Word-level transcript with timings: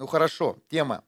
Ну 0.00 0.06
хорошо, 0.06 0.56
тема. 0.70 1.04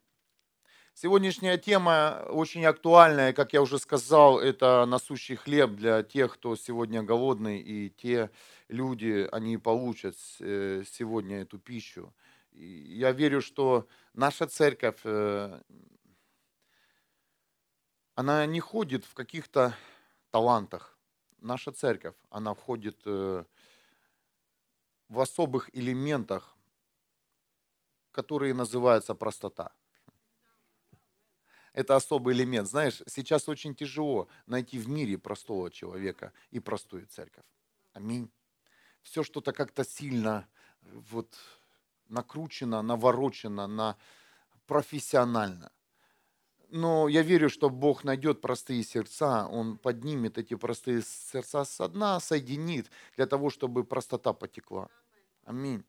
Сегодняшняя 0.92 1.56
тема 1.56 2.26
очень 2.28 2.66
актуальная, 2.66 3.32
как 3.32 3.54
я 3.54 3.62
уже 3.62 3.78
сказал, 3.78 4.38
это 4.38 4.84
насущий 4.84 5.34
хлеб 5.34 5.70
для 5.76 6.02
тех, 6.02 6.34
кто 6.34 6.56
сегодня 6.56 7.02
голодный, 7.02 7.58
и 7.58 7.88
те 7.88 8.30
люди, 8.68 9.26
они 9.32 9.56
получат 9.56 10.14
э, 10.40 10.84
сегодня 10.86 11.40
эту 11.40 11.58
пищу. 11.58 12.12
Я 12.50 13.12
верю, 13.12 13.40
что 13.40 13.88
наша 14.12 14.46
церковь, 14.46 15.00
э, 15.04 15.58
она 18.14 18.44
не 18.44 18.60
ходит 18.60 19.06
в 19.06 19.14
каких-то 19.14 19.74
талантах. 20.30 20.98
Наша 21.38 21.72
церковь, 21.72 22.16
она 22.28 22.52
входит 22.52 23.00
э, 23.06 23.44
в 25.08 25.18
особых 25.18 25.74
элементах, 25.74 26.54
которые 28.12 28.54
называются 28.54 29.14
простота. 29.14 29.72
Это 31.72 31.96
особый 31.96 32.34
элемент. 32.34 32.68
Знаешь, 32.68 33.02
сейчас 33.06 33.48
очень 33.48 33.74
тяжело 33.74 34.28
найти 34.46 34.78
в 34.78 34.88
мире 34.88 35.16
простого 35.16 35.70
человека 35.70 36.32
и 36.50 36.60
простую 36.60 37.06
церковь. 37.06 37.44
Аминь. 37.94 38.30
Все 39.02 39.22
что-то 39.22 39.52
как-то 39.52 39.84
сильно 39.84 40.46
вот 40.82 41.34
накручено, 42.08 42.82
наворочено, 42.82 43.66
на 43.66 43.96
профессионально. 44.66 45.72
Но 46.68 47.08
я 47.08 47.22
верю, 47.22 47.50
что 47.50 47.68
Бог 47.68 48.04
найдет 48.04 48.40
простые 48.40 48.82
сердца, 48.82 49.46
Он 49.48 49.76
поднимет 49.76 50.38
эти 50.38 50.54
простые 50.54 51.02
сердца 51.02 51.64
со 51.64 51.88
дна, 51.88 52.20
соединит 52.20 52.90
для 53.16 53.26
того, 53.26 53.50
чтобы 53.50 53.84
простота 53.84 54.32
потекла. 54.32 54.88
Аминь. 55.44 55.84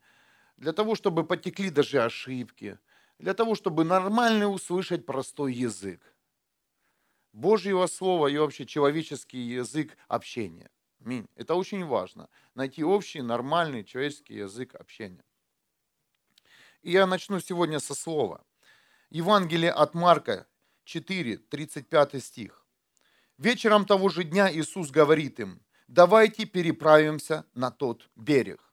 Для 0.56 0.72
того, 0.72 0.94
чтобы 0.94 1.24
потекли 1.24 1.70
даже 1.70 2.02
ошибки, 2.02 2.78
для 3.18 3.34
того, 3.34 3.54
чтобы 3.54 3.84
нормально 3.84 4.48
услышать 4.48 5.06
простой 5.06 5.52
язык. 5.52 6.00
Божьего 7.32 7.86
Слова 7.86 8.28
и 8.28 8.38
вообще 8.38 8.64
человеческий 8.64 9.38
язык 9.38 9.96
общения. 10.08 10.70
Аминь. 11.04 11.26
Это 11.34 11.54
очень 11.54 11.84
важно. 11.84 12.28
Найти 12.54 12.84
общий, 12.84 13.22
нормальный 13.22 13.84
человеческий 13.84 14.36
язык 14.36 14.74
общения. 14.74 15.24
И 16.82 16.92
я 16.92 17.06
начну 17.06 17.40
сегодня 17.40 17.80
со 17.80 17.94
слова. 17.94 18.44
Евангелие 19.10 19.72
от 19.72 19.94
Марка 19.94 20.46
4, 20.84 21.38
35 21.38 22.22
стих. 22.22 22.64
Вечером 23.38 23.84
того 23.84 24.08
же 24.08 24.24
дня 24.24 24.52
Иисус 24.52 24.90
говорит 24.90 25.40
им, 25.40 25.60
давайте 25.88 26.46
переправимся 26.46 27.44
на 27.54 27.70
тот 27.70 28.08
берег. 28.16 28.63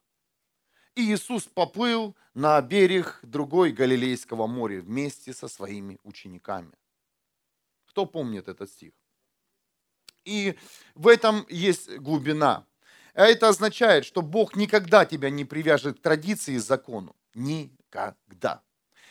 И 0.95 1.14
Иисус 1.14 1.44
поплыл 1.44 2.16
на 2.34 2.61
берег 2.61 3.20
другой 3.23 3.72
Галилейского 3.72 4.47
моря 4.47 4.81
вместе 4.81 5.34
со 5.34 5.47
своими 5.47 6.00
учениками. 6.03 6.73
Кто 7.86 8.06
помнит 8.06 8.47
этот 8.47 8.70
стих? 8.70 8.92
И 10.25 10.56
в 10.95 11.08
этом 11.08 11.45
есть 11.50 11.97
глубина. 11.97 12.66
А 13.14 13.25
это 13.25 13.50
означает, 13.50 14.06
что 14.06 14.22
Бог 14.22 14.56
никогда 14.56 15.06
тебя 15.06 15.30
не 15.30 15.45
привяжет 15.45 16.00
к 16.00 16.02
традиции 16.02 16.56
и 16.56 16.59
закону. 16.59 17.16
Никогда. 17.34 18.62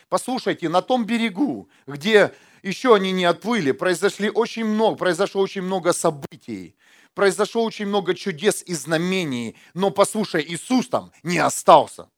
Послушайте, 0.09 0.69
на 0.69 0.83
том 0.83 1.05
берегу, 1.05 1.69
где 1.87 2.35
еще 2.63 2.95
они 2.95 3.13
не 3.13 3.25
отплыли, 3.25 3.73
произошли 3.73 4.31
очень 4.31 4.65
много, 4.65 4.97
произошло 4.97 5.43
очень 5.43 5.63
много 5.63 5.93
событий, 5.93 6.77
произошло 7.21 7.65
очень 7.65 7.85
много 7.85 8.15
чудес 8.15 8.63
и 8.65 8.73
знамений, 8.73 9.55
но 9.75 9.91
послушай, 9.91 10.43
Иисус 10.49 10.89
там 10.89 11.13
не 11.23 11.37
остался. 11.37 12.09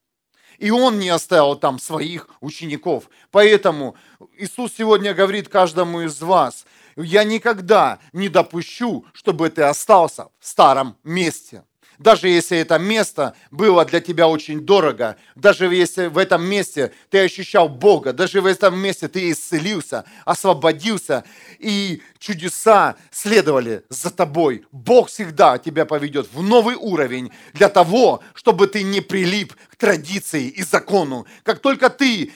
И 0.59 0.71
Он 0.71 1.01
не 1.01 1.09
оставил 1.09 1.57
там 1.57 1.81
своих 1.81 2.29
учеников. 2.41 3.11
Поэтому 3.33 3.97
Иисус 4.37 4.75
сегодня 4.79 5.13
говорит 5.13 5.49
каждому 5.49 6.03
из 6.03 6.21
вас, 6.23 6.67
я 6.95 7.25
никогда 7.25 7.99
не 8.13 8.29
допущу, 8.29 9.05
чтобы 9.13 9.51
ты 9.51 9.63
остался 9.63 10.29
в 10.39 10.47
старом 10.47 10.97
месте 11.03 11.65
даже 11.99 12.29
если 12.29 12.59
это 12.59 12.79
место 12.79 13.35
было 13.51 13.85
для 13.85 14.01
тебя 14.01 14.29
очень 14.29 14.61
дорого, 14.61 15.17
даже 15.35 15.67
если 15.67 16.07
в 16.07 16.19
этом 16.19 16.45
месте 16.45 16.93
ты 17.11 17.21
ощущал 17.21 17.69
Бога, 17.69 18.13
даже 18.13 18.41
в 18.41 18.47
этом 18.47 18.79
месте 18.79 19.09
ты 19.09 19.31
исцелился, 19.31 20.05
освободился, 20.25 21.25
и 21.59 22.03
чудеса 22.19 22.97
следовали 23.11 23.85
за 23.89 24.11
тобой. 24.11 24.65
Бог 24.73 25.09
всегда 25.09 25.59
тебя 25.59 25.85
поведет 25.85 26.29
в 26.33 26.43
новый 26.43 26.77
уровень 26.77 27.33
для 27.53 27.69
того, 27.69 28.23
чтобы 28.35 28.67
ты 28.67 28.83
не 28.83 29.01
прилип 29.01 29.55
к 29.71 29.77
традиции 29.77 30.49
и 30.49 30.63
закону. 30.63 31.27
Как 31.45 31.61
только 31.61 31.91
ты 31.91 32.33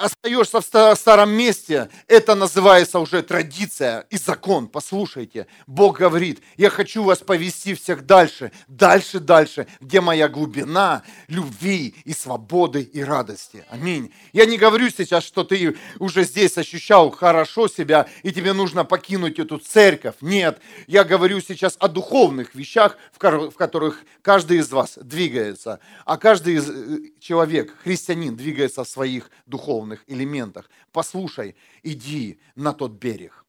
остаешься 0.00 0.60
в 0.60 0.94
старом 0.96 1.30
месте, 1.30 1.88
это 2.06 2.34
называется 2.34 2.98
уже 2.98 3.22
традиция 3.22 4.06
и 4.10 4.16
закон. 4.16 4.68
Послушайте, 4.68 5.46
Бог 5.66 5.98
говорит, 5.98 6.40
я 6.56 6.70
хочу 6.70 7.02
вас 7.02 7.18
повести 7.18 7.74
всех 7.74 8.06
дальше, 8.06 8.52
дальше, 8.68 9.20
дальше, 9.20 9.66
где 9.80 10.00
моя 10.00 10.28
глубина 10.28 11.02
любви 11.28 11.94
и 12.04 12.12
свободы 12.12 12.82
и 12.82 13.02
радости. 13.02 13.64
Аминь. 13.70 14.12
Я 14.32 14.46
не 14.46 14.56
говорю 14.56 14.90
сейчас, 14.90 15.24
что 15.24 15.44
ты 15.44 15.76
уже 15.98 16.24
здесь 16.24 16.56
ощущал 16.56 17.10
хорошо 17.10 17.68
себя, 17.68 18.06
и 18.22 18.32
тебе 18.32 18.52
нужно 18.52 18.84
покинуть 18.84 19.38
эту 19.38 19.58
церковь. 19.58 20.16
Нет, 20.20 20.60
я 20.86 21.04
говорю 21.04 21.40
сейчас 21.40 21.76
о 21.78 21.88
духовных 21.88 22.54
вещах, 22.54 22.96
в 23.12 23.18
которых 23.18 24.04
каждый 24.22 24.58
из 24.58 24.70
вас 24.70 24.98
двигается, 25.00 25.80
а 26.04 26.16
каждый 26.16 26.56
э, 26.56 26.98
человек, 27.20 27.74
христианин, 27.82 28.36
двигается 28.36 28.84
в 28.84 28.88
своих 28.88 29.30
духовных 29.46 29.89
духовных 29.90 30.04
элементах. 30.06 30.70
Послушай, 30.92 31.56
иди 31.82 32.38
на 32.54 32.72
тот 32.72 32.92
берег. 32.92 33.44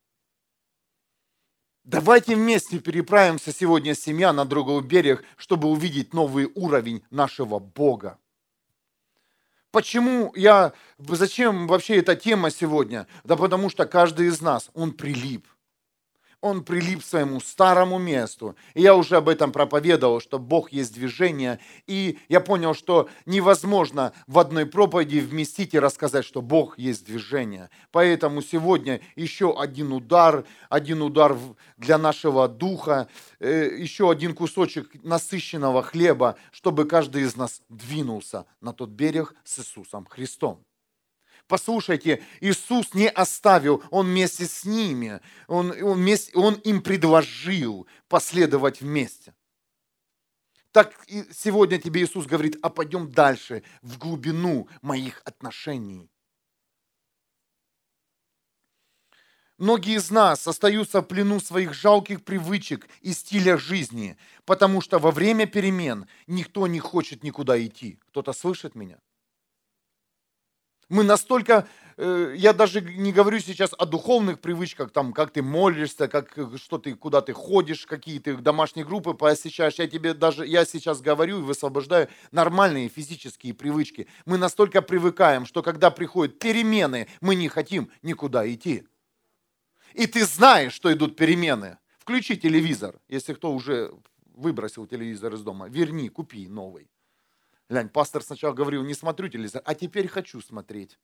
Давайте 1.83 2.35
вместе 2.35 2.79
переправимся 2.79 3.51
сегодня, 3.51 3.95
семья, 3.95 4.33
на 4.33 4.45
другой 4.45 4.83
берег, 4.83 5.23
чтобы 5.37 5.67
увидеть 5.69 6.13
новый 6.13 6.51
уровень 6.55 7.03
нашего 7.09 7.59
Бога. 7.59 8.17
Почему 9.71 10.33
я, 10.35 10.73
зачем 10.99 11.67
вообще 11.67 11.97
эта 11.97 12.15
тема 12.15 12.51
сегодня? 12.51 13.07
Да 13.23 13.35
потому 13.35 13.69
что 13.69 13.85
каждый 13.85 14.27
из 14.27 14.41
нас, 14.41 14.69
он 14.73 14.91
прилип– 14.91 15.47
он 16.41 16.63
прилип 16.63 17.01
к 17.01 17.05
своему 17.05 17.39
старому 17.39 17.99
месту. 17.99 18.55
И 18.73 18.81
я 18.81 18.95
уже 18.95 19.17
об 19.17 19.29
этом 19.29 19.51
проповедовал, 19.51 20.19
что 20.19 20.39
Бог 20.39 20.71
есть 20.71 20.93
движение. 20.93 21.59
И 21.87 22.19
я 22.29 22.41
понял, 22.41 22.73
что 22.73 23.09
невозможно 23.25 24.11
в 24.27 24.39
одной 24.39 24.65
проповеди 24.65 25.19
вместить 25.19 25.73
и 25.73 25.79
рассказать, 25.79 26.25
что 26.25 26.41
Бог 26.41 26.77
есть 26.77 27.05
движение. 27.05 27.69
Поэтому 27.91 28.41
сегодня 28.41 29.01
еще 29.15 29.55
один 29.57 29.93
удар, 29.93 30.43
один 30.69 31.01
удар 31.03 31.37
для 31.77 31.97
нашего 31.97 32.47
духа, 32.47 33.07
э, 33.39 33.75
еще 33.77 34.09
один 34.09 34.33
кусочек 34.33 34.89
насыщенного 35.03 35.83
хлеба, 35.83 36.35
чтобы 36.51 36.85
каждый 36.85 37.23
из 37.23 37.35
нас 37.35 37.61
двинулся 37.69 38.45
на 38.61 38.73
тот 38.73 38.89
берег 38.89 39.35
с 39.43 39.59
Иисусом 39.59 40.05
Христом. 40.05 40.63
Послушайте, 41.51 42.23
Иисус 42.39 42.93
не 42.93 43.09
оставил, 43.09 43.83
Он 43.91 44.05
вместе 44.07 44.45
с 44.45 44.63
ними, 44.63 45.19
Он, 45.49 45.71
он, 45.71 45.97
вместе, 45.97 46.31
он 46.33 46.53
им 46.53 46.81
предложил 46.81 47.87
последовать 48.07 48.79
вместе. 48.79 49.33
Так 50.71 50.95
и 51.07 51.25
сегодня 51.33 51.77
тебе 51.77 52.03
Иисус 52.03 52.25
говорит, 52.25 52.57
а 52.61 52.69
пойдем 52.69 53.11
дальше, 53.11 53.63
в 53.81 53.97
глубину 53.97 54.69
моих 54.81 55.21
отношений. 55.25 56.09
Многие 59.57 59.97
из 59.97 60.09
нас 60.09 60.47
остаются 60.47 61.01
в 61.01 61.05
плену 61.05 61.41
своих 61.41 61.73
жалких 61.73 62.23
привычек 62.23 62.87
и 63.01 63.11
стиля 63.11 63.57
жизни, 63.57 64.17
потому 64.45 64.79
что 64.79 64.99
во 64.99 65.11
время 65.11 65.47
перемен 65.47 66.07
никто 66.27 66.65
не 66.67 66.79
хочет 66.79 67.23
никуда 67.23 67.61
идти. 67.61 67.99
Кто-то 68.07 68.31
слышит 68.31 68.73
меня? 68.73 68.99
Мы 70.91 71.05
настолько, 71.05 71.69
э, 71.95 72.33
я 72.35 72.51
даже 72.51 72.81
не 72.81 73.13
говорю 73.13 73.39
сейчас 73.39 73.71
о 73.77 73.85
духовных 73.85 74.41
привычках, 74.41 74.91
там, 74.91 75.13
как 75.13 75.31
ты 75.31 75.41
молишься, 75.41 76.09
как, 76.09 76.37
что 76.57 76.79
ты, 76.79 76.95
куда 76.95 77.21
ты 77.21 77.31
ходишь, 77.31 77.85
какие 77.85 78.19
ты 78.19 78.35
домашние 78.35 78.85
группы 78.85 79.13
посещаешь. 79.13 79.75
Я 79.75 79.87
тебе 79.87 80.13
даже, 80.13 80.45
я 80.45 80.65
сейчас 80.65 80.99
говорю 80.99 81.39
и 81.39 81.43
высвобождаю 81.43 82.09
нормальные 82.33 82.89
физические 82.89 83.53
привычки. 83.53 84.07
Мы 84.25 84.37
настолько 84.37 84.81
привыкаем, 84.81 85.45
что 85.45 85.63
когда 85.63 85.91
приходят 85.91 86.39
перемены, 86.39 87.07
мы 87.21 87.35
не 87.35 87.47
хотим 87.47 87.89
никуда 88.01 88.45
идти. 88.51 88.85
И 89.93 90.07
ты 90.07 90.25
знаешь, 90.25 90.73
что 90.73 90.91
идут 90.91 91.15
перемены. 91.15 91.77
Включи 91.99 92.35
телевизор, 92.35 92.99
если 93.07 93.33
кто 93.33 93.53
уже 93.53 93.93
выбросил 94.33 94.87
телевизор 94.87 95.35
из 95.35 95.41
дома. 95.41 95.69
Верни, 95.69 96.09
купи 96.09 96.49
новый. 96.49 96.90
Глянь, 97.71 97.87
пастор 97.87 98.21
сначала 98.21 98.53
говорил, 98.53 98.83
не 98.83 98.93
смотрю 98.93 99.29
телевизор, 99.29 99.61
а 99.63 99.73
теперь 99.73 100.09
хочу 100.09 100.41
смотреть. 100.41 100.99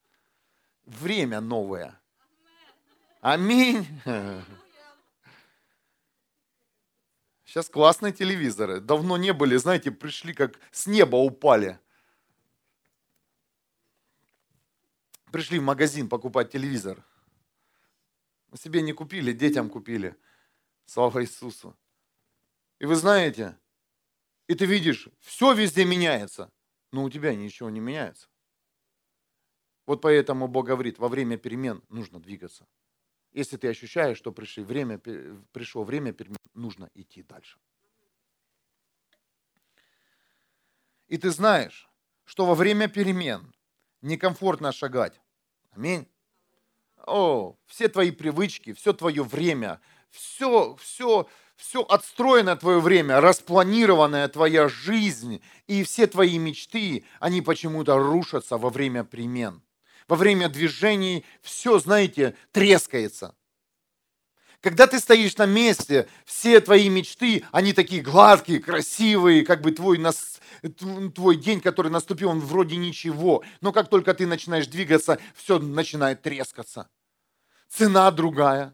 Время 0.83 1.39
новое. 1.39 1.97
Аминь. 3.21 3.87
Сейчас 7.45 7.69
классные 7.69 8.11
телевизоры. 8.11 8.81
Давно 8.81 9.15
не 9.15 9.31
были, 9.31 9.55
знаете, 9.55 9.91
пришли 9.91 10.33
как 10.33 10.59
с 10.73 10.87
неба 10.87 11.15
упали. 11.15 11.79
Пришли 15.31 15.59
в 15.59 15.63
магазин 15.63 16.09
покупать 16.09 16.51
телевизор. 16.51 17.01
Себе 18.55 18.81
не 18.81 18.91
купили, 18.91 19.31
детям 19.31 19.69
купили. 19.69 20.17
Слава 20.85 21.23
Иисусу. 21.23 21.77
И 22.79 22.85
вы 22.85 22.97
знаете, 22.97 23.57
и 24.47 24.53
ты 24.53 24.65
видишь, 24.65 25.07
все 25.21 25.53
везде 25.53 25.85
меняется, 25.85 26.51
но 26.91 27.03
у 27.03 27.09
тебя 27.09 27.35
ничего 27.35 27.69
не 27.69 27.79
меняется. 27.79 28.27
Вот 29.85 30.01
поэтому 30.01 30.47
Бог 30.47 30.67
говорит, 30.67 30.99
во 30.99 31.07
время 31.07 31.37
перемен 31.37 31.81
нужно 31.89 32.19
двигаться. 32.19 32.67
Если 33.31 33.57
ты 33.57 33.67
ощущаешь, 33.69 34.17
что 34.17 34.31
пришли 34.31 34.63
время, 34.63 34.99
пришло 35.51 35.83
время 35.83 36.11
перемен, 36.11 36.37
нужно 36.53 36.89
идти 36.93 37.23
дальше. 37.23 37.59
И 41.07 41.17
ты 41.17 41.31
знаешь, 41.31 41.89
что 42.25 42.45
во 42.45 42.55
время 42.55 42.89
перемен 42.89 43.53
некомфортно 44.01 44.71
шагать. 44.71 45.21
Аминь. 45.71 46.07
О, 47.05 47.57
все 47.65 47.87
твои 47.87 48.11
привычки, 48.11 48.73
все 48.73 48.91
твое 48.91 49.23
время, 49.23 49.79
все, 50.09 50.75
все, 50.75 51.29
все 51.57 51.81
отстроенное 51.81 52.56
твое 52.56 52.80
время, 52.80 53.19
распланированная 53.19 54.27
твоя 54.30 54.69
жизнь 54.69 55.42
и 55.65 55.83
все 55.83 56.07
твои 56.07 56.38
мечты, 56.38 57.04
они 57.19 57.42
почему-то 57.42 57.98
рушатся 57.98 58.57
во 58.57 58.69
время 58.69 59.04
перемен. 59.04 59.62
Во 60.07 60.15
время 60.15 60.48
движений 60.48 61.25
все, 61.42 61.80
знаете, 61.80 62.36
трескается. 62.51 63.36
Когда 64.62 64.88
ты 64.88 65.00
стоишь 65.00 65.38
на 65.38 65.45
месте, 65.45 66.07
все 66.25 66.59
твои 66.62 66.89
мечты, 66.89 67.44
они 67.51 67.74
такие 67.74 68.01
гладкие, 68.01 68.59
красивые, 68.59 69.45
как 69.45 69.62
бы 69.62 69.71
твой, 69.71 69.98
нас, 69.98 70.39
твой 71.13 71.36
день, 71.36 71.59
который 71.59 71.92
наступил, 71.92 72.30
он 72.30 72.39
вроде 72.39 72.77
ничего. 72.77 73.44
Но 73.62 73.71
как 73.71 73.89
только 73.89 74.13
ты 74.13 74.25
начинаешь 74.25 74.68
двигаться, 74.68 75.19
все 75.36 75.59
начинает 75.59 76.21
трескаться. 76.21 76.89
Цена 77.68 78.09
другая, 78.12 78.74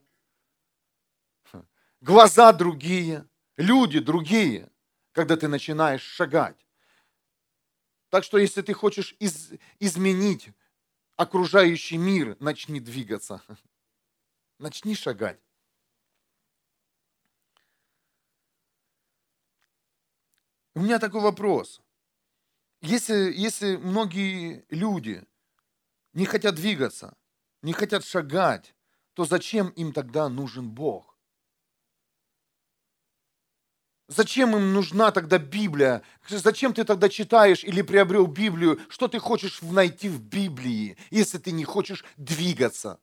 глаза 2.03 2.51
другие, 2.51 3.25
люди 3.55 3.99
другие, 3.99 4.69
когда 5.13 5.37
ты 5.37 5.47
начинаешь 5.47 6.01
шагать. 6.01 6.67
Так 8.09 8.23
что 8.23 8.37
если 8.37 8.61
ты 8.61 8.73
хочешь 8.73 9.15
из, 9.19 9.53
изменить 9.79 10.49
окружающий 11.15 11.97
мир, 11.97 12.35
начни 12.39 12.79
двигаться. 12.79 13.41
Начни 14.59 14.95
шагать. 14.95 15.39
У 20.75 20.81
меня 20.81 20.99
такой 20.99 21.21
вопрос. 21.21 21.81
Если, 22.81 23.33
если 23.33 23.77
многие 23.77 24.65
люди 24.69 25.25
не 26.13 26.25
хотят 26.25 26.55
двигаться, 26.55 27.17
не 27.61 27.73
хотят 27.73 28.03
шагать, 28.05 28.75
то 29.13 29.25
зачем 29.25 29.69
им 29.69 29.91
тогда 29.93 30.29
нужен 30.29 30.69
Бог? 30.69 31.12
Зачем 34.07 34.55
им 34.55 34.73
нужна 34.73 35.11
тогда 35.11 35.37
Библия? 35.37 36.03
Зачем 36.27 36.73
ты 36.73 36.83
тогда 36.83 37.09
читаешь 37.09 37.63
или 37.63 37.81
приобрел 37.81 38.27
Библию? 38.27 38.79
Что 38.89 39.07
ты 39.07 39.19
хочешь 39.19 39.61
найти 39.61 40.09
в 40.09 40.21
Библии, 40.21 40.97
если 41.09 41.37
ты 41.37 41.51
не 41.51 41.63
хочешь 41.63 42.03
двигаться? 42.17 42.99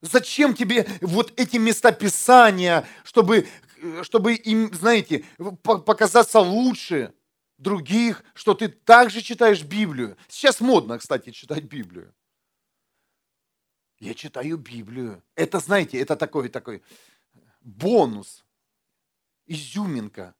Зачем 0.00 0.54
тебе 0.54 0.86
вот 1.00 1.32
эти 1.38 1.56
места 1.56 1.92
Писания, 1.92 2.86
чтобы 3.04 3.46
чтобы 4.02 4.34
им, 4.34 4.72
знаете, 4.72 5.24
показаться 5.62 6.40
лучше 6.40 7.12
других, 7.58 8.24
что 8.34 8.54
ты 8.54 8.68
также 8.68 9.20
читаешь 9.20 9.62
Библию. 9.62 10.16
Сейчас 10.28 10.60
модно, 10.60 10.98
кстати, 10.98 11.30
читать 11.30 11.64
Библию. 11.64 12.14
Я 13.98 14.14
читаю 14.14 14.58
Библию. 14.58 15.22
Это, 15.34 15.60
знаете, 15.60 15.98
это 15.98 16.16
такой, 16.16 16.48
такой 16.48 16.82
бонус, 17.60 18.43
изюминка. 19.46 20.34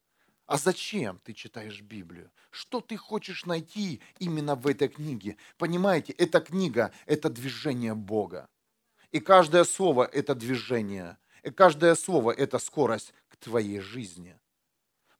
А 0.46 0.58
зачем 0.58 1.18
ты 1.24 1.32
читаешь 1.32 1.80
Библию? 1.80 2.30
Что 2.50 2.80
ты 2.80 2.96
хочешь 2.96 3.46
найти 3.46 4.00
именно 4.18 4.54
в 4.54 4.66
этой 4.66 4.88
книге? 4.88 5.36
Понимаете, 5.56 6.12
эта 6.12 6.40
книга– 6.40 6.92
это 7.06 7.30
движение 7.30 7.94
Бога. 7.94 8.48
И 9.10 9.20
каждое 9.20 9.64
слово– 9.64 10.04
это 10.12 10.34
движение. 10.34 11.16
И 11.42 11.50
каждое 11.50 11.94
слово– 11.94 12.30
это 12.32 12.58
скорость 12.58 13.14
твоей 13.44 13.80
жизни. 13.80 14.36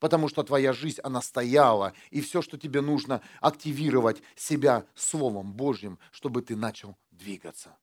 Потому 0.01 0.29
что 0.29 0.43
твоя 0.43 0.73
жизнь, 0.73 1.01
она 1.03 1.23
стояла, 1.23 1.93
и 2.11 2.21
все, 2.21 2.43
что 2.43 2.59
тебе 2.59 2.81
нужно, 2.81 3.21
активировать 3.41 4.23
себя 4.35 4.87
Словом 4.95 5.53
Божьим, 5.53 5.99
чтобы 6.11 6.43
ты 6.43 6.57
начал 6.57 6.97
двигаться. 7.11 7.77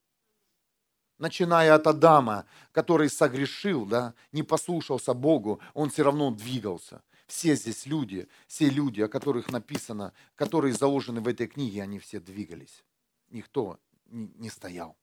Начиная 1.21 1.75
от 1.75 1.85
Адама, 1.85 2.47
который 2.71 3.07
согрешил, 3.07 3.85
да, 3.85 4.15
не 4.31 4.41
послушался 4.41 5.13
Богу, 5.13 5.61
он 5.75 5.91
все 5.91 6.01
равно 6.01 6.31
двигался. 6.31 7.03
Все 7.27 7.55
здесь 7.55 7.85
люди, 7.85 8.27
все 8.47 8.67
люди, 8.71 9.01
о 9.01 9.07
которых 9.07 9.51
написано, 9.51 10.13
которые 10.33 10.73
заложены 10.73 11.21
в 11.21 11.27
этой 11.27 11.45
книге, 11.45 11.83
они 11.83 11.99
все 11.99 12.19
двигались. 12.19 12.83
Никто 13.29 13.79
не 14.07 14.49
стоял. 14.49 14.97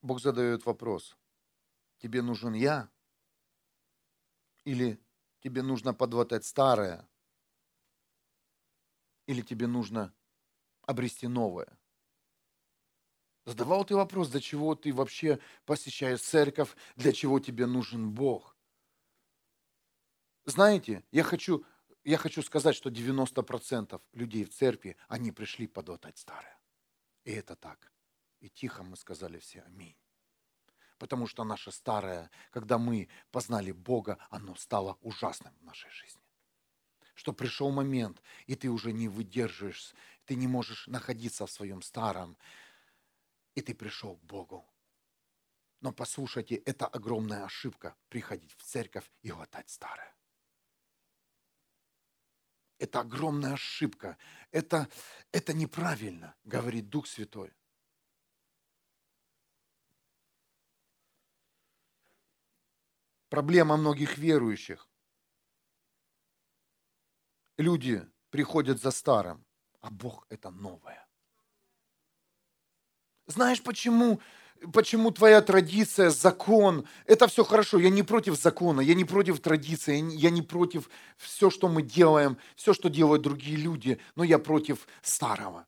Бог 0.00 0.20
задает 0.20 0.64
вопрос. 0.64 1.16
Тебе 1.98 2.22
нужен 2.22 2.52
я? 2.52 2.88
Или 4.62 5.00
тебе 5.40 5.62
нужно 5.62 5.94
подватать 5.94 6.44
старое? 6.44 7.08
Или 9.26 9.42
тебе 9.42 9.66
нужно 9.66 10.14
обрести 10.82 11.28
новое? 11.28 11.78
Задавал 13.44 13.84
ты 13.84 13.94
вопрос, 13.94 14.28
для 14.28 14.40
чего 14.40 14.74
ты 14.74 14.92
вообще 14.92 15.38
посещаешь 15.64 16.20
церковь, 16.20 16.76
для 16.96 17.12
чего 17.12 17.40
тебе 17.40 17.66
нужен 17.66 18.10
Бог? 18.10 18.54
Знаете, 20.44 21.02
я 21.12 21.22
хочу, 21.22 21.64
я 22.04 22.18
хочу 22.18 22.42
сказать, 22.42 22.74
что 22.74 22.90
90% 22.90 24.00
людей 24.12 24.44
в 24.44 24.50
церкви, 24.50 24.96
они 25.08 25.32
пришли 25.32 25.66
подватать 25.66 26.18
старое. 26.18 26.58
И 27.24 27.32
это 27.32 27.56
так. 27.56 27.92
И 28.40 28.48
тихо 28.48 28.82
мы 28.82 28.96
сказали 28.96 29.38
все 29.38 29.62
аминь. 29.62 29.96
Потому 30.98 31.26
что 31.26 31.44
наше 31.44 31.70
старое, 31.70 32.30
когда 32.50 32.78
мы 32.78 33.08
познали 33.30 33.72
Бога, 33.72 34.18
оно 34.30 34.54
стало 34.56 34.98
ужасным 35.00 35.54
в 35.60 35.64
нашей 35.64 35.90
жизни. 35.90 36.22
Что 37.14 37.32
пришел 37.32 37.70
момент, 37.70 38.22
и 38.46 38.54
ты 38.54 38.68
уже 38.68 38.92
не 38.92 39.08
выдерживаешь, 39.08 39.94
ты 40.24 40.34
не 40.34 40.46
можешь 40.46 40.86
находиться 40.86 41.46
в 41.46 41.50
своем 41.50 41.82
старом, 41.82 42.36
и 43.54 43.60
ты 43.60 43.74
пришел 43.74 44.16
к 44.16 44.24
Богу. 44.24 44.64
Но 45.80 45.92
послушайте, 45.92 46.56
это 46.56 46.86
огромная 46.86 47.44
ошибка 47.44 47.96
приходить 48.08 48.54
в 48.56 48.62
церковь 48.62 49.10
и 49.22 49.30
глотать 49.30 49.70
старое. 49.70 50.14
Это 52.78 53.00
огромная 53.00 53.54
ошибка. 53.54 54.16
Это, 54.50 54.88
это 55.32 55.52
неправильно, 55.52 56.36
говорит 56.44 56.88
Дух 56.88 57.06
Святой. 57.06 57.52
Проблема 63.38 63.76
многих 63.76 64.18
верующих. 64.18 64.88
Люди 67.56 68.04
приходят 68.30 68.82
за 68.82 68.90
старым, 68.90 69.44
а 69.80 69.90
Бог 69.90 70.26
это 70.28 70.50
новое. 70.50 71.06
Знаешь, 73.28 73.62
почему, 73.62 74.20
почему 74.72 75.12
твоя 75.12 75.40
традиция, 75.40 76.10
закон, 76.10 76.84
это 77.04 77.28
все 77.28 77.44
хорошо. 77.44 77.78
Я 77.78 77.90
не 77.90 78.02
против 78.02 78.34
закона, 78.34 78.80
я 78.80 78.94
не 78.94 79.04
против 79.04 79.38
традиции, 79.38 80.02
я 80.16 80.30
не 80.30 80.42
против 80.42 80.90
все, 81.16 81.48
что 81.48 81.68
мы 81.68 81.82
делаем, 81.82 82.38
все, 82.56 82.74
что 82.74 82.90
делают 82.90 83.22
другие 83.22 83.56
люди, 83.56 84.00
но 84.16 84.24
я 84.24 84.40
против 84.40 84.88
старого. 85.00 85.64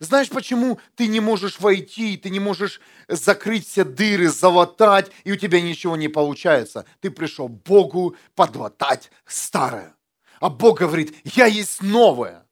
Знаешь, 0.00 0.30
почему 0.30 0.80
ты 0.94 1.08
не 1.08 1.18
можешь 1.18 1.58
войти, 1.58 2.16
ты 2.16 2.30
не 2.30 2.38
можешь 2.38 2.80
закрыть 3.08 3.66
все 3.66 3.84
дыры, 3.84 4.28
залатать, 4.28 5.10
и 5.24 5.32
у 5.32 5.36
тебя 5.36 5.60
ничего 5.60 5.96
не 5.96 6.08
получается? 6.08 6.86
Ты 7.00 7.10
пришел 7.10 7.48
Богу 7.48 8.16
подлатать 8.36 9.10
старое. 9.26 9.96
А 10.38 10.50
Бог 10.50 10.78
говорит, 10.78 11.16
я 11.36 11.46
есть 11.46 11.82
новое. 11.82 12.46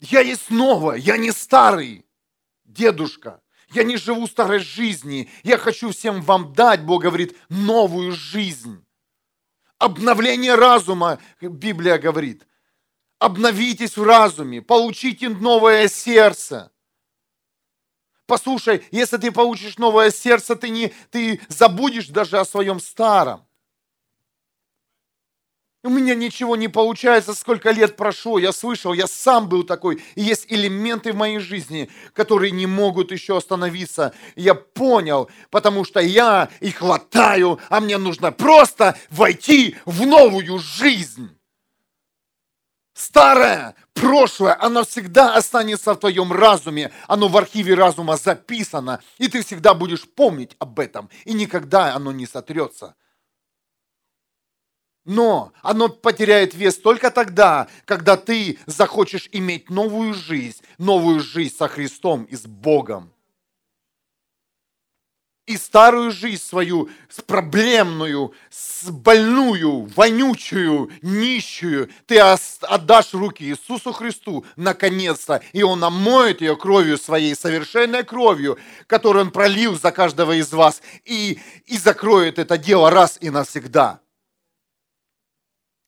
Я 0.00 0.20
есть 0.20 0.50
новое, 0.50 0.96
я 0.96 1.16
не 1.16 1.30
старый 1.30 2.04
дедушка. 2.64 3.40
Я 3.70 3.84
не 3.84 3.96
живу 3.96 4.26
старой 4.26 4.58
жизни. 4.58 5.30
Я 5.44 5.58
хочу 5.58 5.90
всем 5.90 6.22
вам 6.22 6.52
дать, 6.52 6.82
Бог 6.82 7.02
говорит, 7.02 7.36
новую 7.48 8.12
жизнь. 8.12 8.84
Обновление 9.78 10.56
разума, 10.56 11.20
Библия 11.40 11.98
говорит– 11.98 12.48
Обновитесь 13.18 13.96
в 13.96 14.02
разуме, 14.02 14.60
получите 14.60 15.28
новое 15.28 15.88
сердце. 15.88 16.70
Послушай, 18.26 18.84
если 18.90 19.16
ты 19.16 19.30
получишь 19.30 19.78
новое 19.78 20.10
сердце, 20.10 20.56
ты, 20.56 20.68
не, 20.68 20.92
ты 21.10 21.40
забудешь 21.48 22.08
даже 22.08 22.38
о 22.38 22.44
своем 22.44 22.80
старом. 22.80 23.46
У 25.82 25.88
меня 25.88 26.16
ничего 26.16 26.56
не 26.56 26.66
получается, 26.66 27.32
сколько 27.32 27.70
лет 27.70 27.96
прошло, 27.96 28.40
я 28.40 28.50
слышал, 28.50 28.92
я 28.92 29.06
сам 29.06 29.48
был 29.48 29.62
такой. 29.62 30.02
И 30.16 30.22
есть 30.22 30.46
элементы 30.48 31.12
в 31.12 31.16
моей 31.16 31.38
жизни, 31.38 31.88
которые 32.12 32.50
не 32.50 32.66
могут 32.66 33.12
еще 33.12 33.36
остановиться. 33.36 34.12
Я 34.34 34.56
понял, 34.56 35.30
потому 35.50 35.84
что 35.84 36.00
я 36.00 36.50
их 36.58 36.78
хватаю, 36.78 37.60
а 37.68 37.80
мне 37.80 37.98
нужно 37.98 38.32
просто 38.32 38.98
войти 39.10 39.76
в 39.84 40.04
новую 40.04 40.58
жизнь. 40.58 41.35
Старое, 42.96 43.74
прошлое, 43.92 44.56
оно 44.58 44.82
всегда 44.82 45.34
останется 45.34 45.92
в 45.92 45.98
твоем 45.98 46.32
разуме, 46.32 46.90
оно 47.06 47.28
в 47.28 47.36
архиве 47.36 47.74
разума 47.74 48.16
записано, 48.16 49.02
и 49.18 49.28
ты 49.28 49.44
всегда 49.44 49.74
будешь 49.74 50.08
помнить 50.08 50.56
об 50.58 50.80
этом, 50.80 51.10
и 51.26 51.34
никогда 51.34 51.94
оно 51.94 52.10
не 52.10 52.26
сотрется. 52.26 52.94
Но 55.04 55.52
оно 55.60 55.90
потеряет 55.90 56.54
вес 56.54 56.78
только 56.78 57.10
тогда, 57.10 57.68
когда 57.84 58.16
ты 58.16 58.58
захочешь 58.64 59.28
иметь 59.30 59.68
новую 59.68 60.14
жизнь, 60.14 60.62
новую 60.78 61.20
жизнь 61.20 61.54
со 61.54 61.68
Христом 61.68 62.24
и 62.24 62.34
с 62.34 62.46
Богом. 62.46 63.12
И 65.46 65.56
старую 65.56 66.10
жизнь 66.10 66.42
свою, 66.42 66.90
с 67.08 67.22
проблемную, 67.22 68.34
с 68.50 68.90
больную, 68.90 69.82
вонючую, 69.94 70.90
нищую, 71.02 71.88
ты 72.06 72.18
отдашь 72.18 73.14
руки 73.14 73.44
Иисусу 73.44 73.92
Христу 73.92 74.44
наконец-то, 74.56 75.40
и 75.52 75.62
Он 75.62 75.84
омоет 75.84 76.40
ее 76.40 76.56
кровью 76.56 76.98
своей, 76.98 77.36
совершенной 77.36 78.02
кровью, 78.02 78.58
которую 78.88 79.26
Он 79.26 79.30
пролил 79.30 79.78
за 79.78 79.92
каждого 79.92 80.32
из 80.32 80.52
вас, 80.52 80.82
и, 81.04 81.38
и 81.66 81.78
закроет 81.78 82.40
это 82.40 82.58
дело 82.58 82.90
раз 82.90 83.16
и 83.20 83.30
навсегда. 83.30 84.00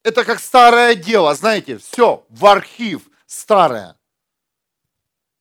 Это 0.05 0.25
как 0.25 0.39
старое 0.39 0.95
дело, 0.95 1.35
знаете, 1.35 1.79
все, 1.79 2.25
в 2.29 2.47
архив 2.47 3.03
старое. 3.27 3.98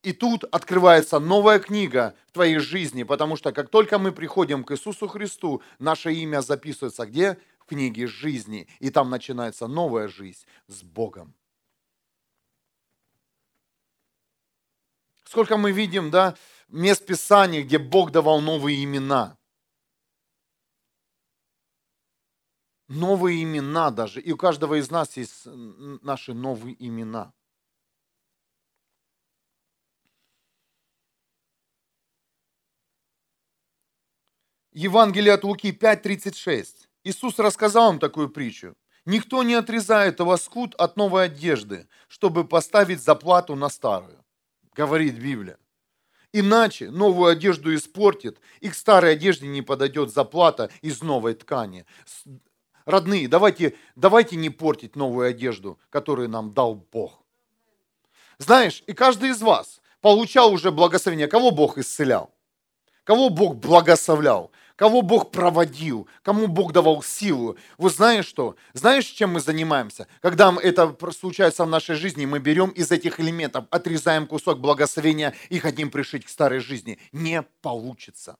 И 0.07 0.13
тут 0.13 0.45
открывается 0.45 1.19
новая 1.19 1.59
книга 1.59 2.15
в 2.27 2.31
твоей 2.31 2.59
жизни, 2.59 3.03
потому 3.03 3.35
что 3.35 3.51
как 3.51 3.67
только 3.67 3.99
мы 3.99 4.13
приходим 4.13 4.63
к 4.63 4.71
Иисусу 4.71 5.09
Христу, 5.09 5.61
наше 5.79 6.13
имя 6.13 6.39
записывается 6.39 7.05
где? 7.05 7.37
В 7.59 7.65
книге 7.65 8.07
жизни. 8.07 8.69
И 8.79 8.89
там 8.89 9.09
начинается 9.09 9.67
новая 9.67 10.07
жизнь 10.07 10.45
с 10.67 10.81
Богом. 10.81 11.33
Сколько 15.25 15.57
мы 15.57 15.73
видим, 15.73 16.09
да, 16.09 16.37
мест 16.69 17.05
Писания, 17.05 17.61
где 17.61 17.77
Бог 17.77 18.11
давал 18.11 18.39
новые 18.39 18.81
имена. 18.85 19.37
новые 22.87 23.43
имена 23.43 23.91
даже. 23.91 24.21
И 24.21 24.31
у 24.31 24.37
каждого 24.37 24.75
из 24.79 24.89
нас 24.89 25.17
есть 25.17 25.45
наши 26.01 26.33
новые 26.33 26.77
имена. 26.79 27.33
Евангелие 34.77 35.33
от 35.33 35.43
Луки 35.43 35.71
5.36. 35.71 36.67
Иисус 37.03 37.39
рассказал 37.39 37.93
им 37.93 37.99
такую 37.99 38.29
притчу. 38.29 38.75
Никто 39.05 39.41
не 39.41 39.55
отрезает 39.55 40.19
воскут 40.19 40.75
от 40.75 40.97
новой 40.97 41.25
одежды, 41.25 41.87
чтобы 42.07 42.47
поставить 42.47 43.01
заплату 43.01 43.55
на 43.55 43.69
старую, 43.69 44.23
говорит 44.75 45.15
Библия. 45.15 45.57
Иначе 46.31 46.91
новую 46.91 47.31
одежду 47.31 47.73
испортит, 47.73 48.39
и 48.59 48.69
к 48.69 48.75
старой 48.75 49.13
одежде 49.13 49.47
не 49.47 49.63
подойдет 49.63 50.13
заплата 50.13 50.69
из 50.83 51.01
новой 51.01 51.33
ткани 51.33 51.87
родные, 52.85 53.27
давайте, 53.27 53.75
давайте 53.95 54.35
не 54.35 54.51
портить 54.51 54.95
новую 54.95 55.29
одежду, 55.29 55.79
которую 55.89 56.29
нам 56.29 56.53
дал 56.53 56.75
Бог. 56.75 57.23
Знаешь, 58.37 58.83
и 58.85 58.93
каждый 58.93 59.31
из 59.31 59.41
вас 59.41 59.81
получал 60.01 60.53
уже 60.53 60.69
благословение. 60.69 61.27
Кого 61.27 61.49
Бог 61.49 61.79
исцелял? 61.79 62.31
Кого 63.07 63.29
Бог 63.29 63.55
благословлял? 63.55 64.51
Кого 64.77 65.01
Бог 65.01 65.31
проводил? 65.31 66.07
Кому 66.21 66.47
Бог 66.47 66.71
давал 66.71 67.03
силу? 67.03 67.57
Вы 67.77 67.89
знаете 67.89 68.23
что? 68.23 68.55
Знаешь, 68.73 69.05
чем 69.05 69.33
мы 69.33 69.41
занимаемся? 69.41 70.07
Когда 70.21 70.55
это 70.61 70.95
случается 71.11 71.65
в 71.65 71.69
нашей 71.69 71.95
жизни, 71.95 72.25
мы 72.25 72.39
берем 72.39 72.69
из 72.69 72.91
этих 72.91 73.19
элементов, 73.19 73.65
отрезаем 73.71 74.27
кусок 74.27 74.59
благословения 74.59 75.35
и 75.49 75.59
хотим 75.59 75.91
пришить 75.91 76.25
к 76.25 76.29
старой 76.29 76.59
жизни. 76.59 76.99
Не 77.11 77.41
получится 77.41 78.37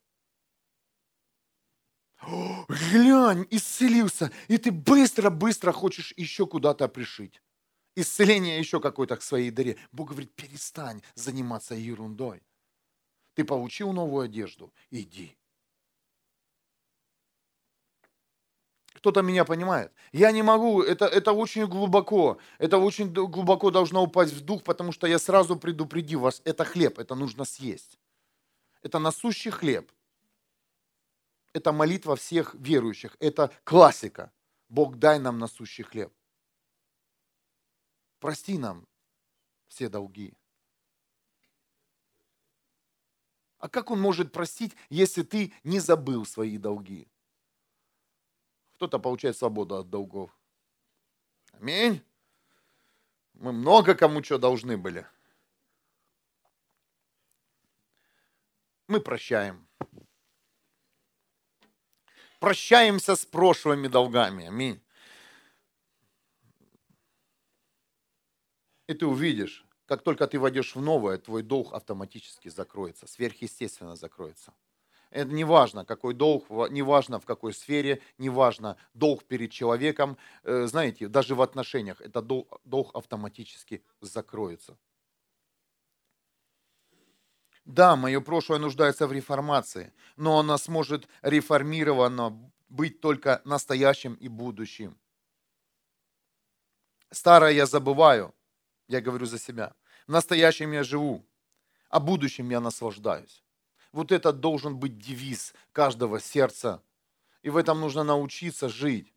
глянь, 2.67 3.46
исцелился, 3.50 4.32
и 4.48 4.58
ты 4.58 4.72
быстро-быстро 4.72 5.72
хочешь 5.72 6.13
еще 6.17 6.46
куда-то 6.46 6.88
пришить. 6.88 7.41
Исцеление 7.96 8.60
еще 8.60 8.79
какой-то 8.79 9.15
к 9.15 9.24
своей 9.24 9.51
даре. 9.51 9.77
Бог 9.91 10.10
говорит, 10.10 10.34
перестань 10.36 11.01
заниматься 11.15 11.74
ерундой. 11.74 12.44
Ты 13.34 13.44
получил 13.44 13.94
новую 13.94 14.25
одежду, 14.25 14.74
иди. 14.91 15.37
Кто-то 18.97 19.21
меня 19.21 19.45
понимает. 19.45 19.91
Я 20.11 20.31
не 20.31 20.43
могу, 20.43 20.81
это, 20.81 21.05
это 21.05 21.31
очень 21.31 21.67
глубоко, 21.67 22.37
это 22.57 22.77
очень 22.77 23.13
глубоко 23.13 23.71
должно 23.71 24.03
упасть 24.03 24.33
в 24.33 24.41
дух, 24.41 24.63
потому 24.63 24.91
что 24.91 25.07
я 25.07 25.19
сразу 25.19 25.55
предупредил 25.55 26.21
вас, 26.21 26.41
это 26.45 26.65
хлеб, 26.65 26.99
это 26.99 27.15
нужно 27.15 27.45
съесть. 27.45 27.97
Это 28.81 28.99
насущий 28.99 29.51
хлеб 29.51 29.91
это 31.57 31.71
молитва 31.71 32.15
всех 32.15 32.53
верующих, 32.53 33.17
это 33.19 33.51
классика. 33.63 34.31
Бог, 34.69 34.97
дай 34.97 35.19
нам 35.19 35.39
насущий 35.39 35.83
хлеб. 35.83 36.13
Прости 38.19 38.57
нам 38.57 38.87
все 39.67 39.89
долги. 39.89 40.33
А 43.57 43.69
как 43.69 43.89
он 43.89 43.99
может 43.99 44.31
простить, 44.31 44.75
если 44.89 45.23
ты 45.23 45.53
не 45.63 45.79
забыл 45.79 46.25
свои 46.25 46.57
долги? 46.57 47.07
Кто-то 48.77 49.00
получает 49.00 49.36
свободу 49.36 49.75
от 49.75 49.89
долгов. 49.89 50.31
Аминь. 51.53 52.03
Мы 53.34 53.51
много 53.51 53.96
кому 53.96 54.24
что 54.24 54.38
должны 54.38 54.77
были. 54.77 55.05
Мы 58.88 59.01
прощаем 59.01 59.67
прощаемся 62.39 63.15
с 63.15 63.25
прошлыми 63.25 63.88
долгами. 63.88 64.46
Аминь. 64.46 64.79
И 68.88 68.93
ты 68.93 69.05
увидишь, 69.05 69.65
как 69.86 70.03
только 70.03 70.27
ты 70.27 70.39
войдешь 70.39 70.75
в 70.75 70.81
новое, 70.81 71.17
твой 71.17 71.43
долг 71.43 71.74
автоматически 71.74 72.50
закроется, 72.50 73.07
сверхъестественно 73.07 73.96
закроется. 73.96 74.53
Это 75.09 75.31
не 75.31 75.43
важно, 75.43 75.85
какой 75.85 76.13
долг, 76.13 76.49
не 76.69 76.81
важно 76.81 77.19
в 77.19 77.25
какой 77.25 77.53
сфере, 77.53 78.01
не 78.17 78.29
важно 78.29 78.77
долг 78.93 79.23
перед 79.25 79.51
человеком. 79.51 80.17
Э, 80.43 80.65
знаете, 80.67 81.07
даже 81.07 81.35
в 81.35 81.41
отношениях 81.41 82.01
этот 82.01 82.27
долг, 82.27 82.59
долг 82.65 82.91
автоматически 82.95 83.83
закроется. 84.01 84.77
Да, 87.65 87.95
мое 87.95 88.21
прошлое 88.21 88.59
нуждается 88.59 89.07
в 89.07 89.11
реформации, 89.11 89.93
но 90.15 90.39
оно 90.39 90.57
сможет 90.57 91.07
реформировано 91.21 92.51
быть 92.69 93.01
только 93.01 93.41
настоящим 93.45 94.13
и 94.15 94.27
будущим. 94.29 94.97
Старое 97.11 97.51
я 97.51 97.65
забываю, 97.65 98.33
я 98.87 99.01
говорю 99.01 99.25
за 99.25 99.39
себя. 99.39 99.73
В 100.07 100.11
настоящем 100.11 100.71
я 100.73 100.83
живу, 100.83 101.25
а 101.89 101.99
будущем 101.99 102.49
я 102.51 102.59
наслаждаюсь. 102.61 103.43
Вот 103.97 104.11
это 104.11 104.31
должен 104.31 104.77
быть 104.77 104.99
девиз 104.99 105.55
каждого 105.71 106.19
сердца. 106.19 106.83
И 107.41 107.49
в 107.49 107.57
этом 107.57 107.81
нужно 107.81 108.03
научиться 108.03 108.69
жить. 108.69 109.11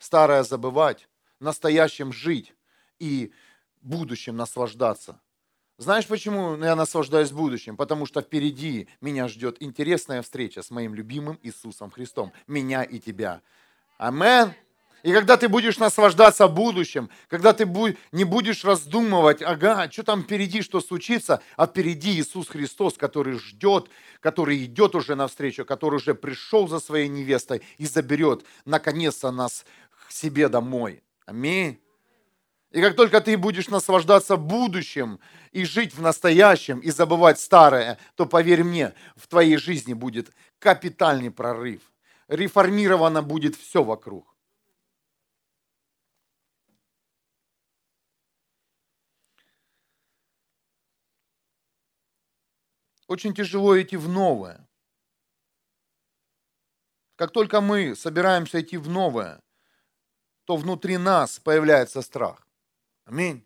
Старое 0.00 0.42
забывать, 0.42 1.08
настоящим 1.38 2.12
жить 2.12 2.52
и 2.98 3.32
будущем 3.80 4.36
наслаждаться. 4.36 5.20
Знаешь, 5.76 6.08
почему 6.08 6.56
я 6.56 6.74
наслаждаюсь 6.74 7.30
будущим? 7.30 7.76
Потому 7.76 8.06
что 8.06 8.20
впереди 8.20 8.88
меня 9.00 9.28
ждет 9.28 9.58
интересная 9.62 10.22
встреча 10.22 10.62
с 10.62 10.72
моим 10.72 10.96
любимым 10.96 11.38
Иисусом 11.44 11.92
Христом. 11.92 12.32
Меня 12.48 12.82
и 12.82 12.98
тебя. 12.98 13.40
Амен. 13.98 14.52
И 15.02 15.12
когда 15.12 15.36
ты 15.36 15.48
будешь 15.48 15.78
наслаждаться 15.78 16.48
будущим, 16.48 17.08
когда 17.28 17.52
ты 17.52 17.66
не 18.10 18.24
будешь 18.24 18.64
раздумывать, 18.64 19.42
ага, 19.42 19.88
что 19.90 20.02
там 20.02 20.22
впереди, 20.22 20.60
что 20.60 20.80
случится, 20.80 21.40
а 21.56 21.66
впереди 21.66 22.18
Иисус 22.20 22.48
Христос, 22.48 22.94
который 22.96 23.38
ждет, 23.38 23.88
который 24.20 24.64
идет 24.64 24.96
уже 24.96 25.14
навстречу, 25.14 25.64
который 25.64 25.96
уже 25.96 26.14
пришел 26.14 26.66
за 26.66 26.80
своей 26.80 27.08
невестой 27.08 27.62
и 27.76 27.86
заберет 27.86 28.44
наконец-то 28.64 29.30
нас 29.30 29.64
к 30.08 30.10
себе 30.10 30.48
домой. 30.48 31.02
Аминь. 31.26 31.80
И 32.70 32.82
как 32.82 32.96
только 32.96 33.20
ты 33.20 33.38
будешь 33.38 33.68
наслаждаться 33.68 34.36
будущим 34.36 35.20
и 35.52 35.64
жить 35.64 35.94
в 35.94 36.02
настоящем 36.02 36.80
и 36.80 36.90
забывать 36.90 37.38
старое, 37.38 37.98
то 38.14 38.26
поверь 38.26 38.64
мне, 38.64 38.94
в 39.16 39.26
твоей 39.28 39.56
жизни 39.56 39.94
будет 39.94 40.32
капитальный 40.58 41.30
прорыв. 41.30 41.80
Реформировано 42.28 43.22
будет 43.22 43.56
все 43.56 43.82
вокруг. 43.82 44.37
Очень 53.08 53.34
тяжело 53.34 53.80
идти 53.80 53.96
в 53.96 54.06
новое. 54.08 54.68
Как 57.16 57.32
только 57.32 57.60
мы 57.60 57.96
собираемся 57.96 58.60
идти 58.60 58.76
в 58.76 58.88
новое, 58.88 59.40
то 60.44 60.56
внутри 60.56 60.98
нас 60.98 61.40
появляется 61.40 62.02
страх. 62.02 62.46
Аминь. 63.06 63.44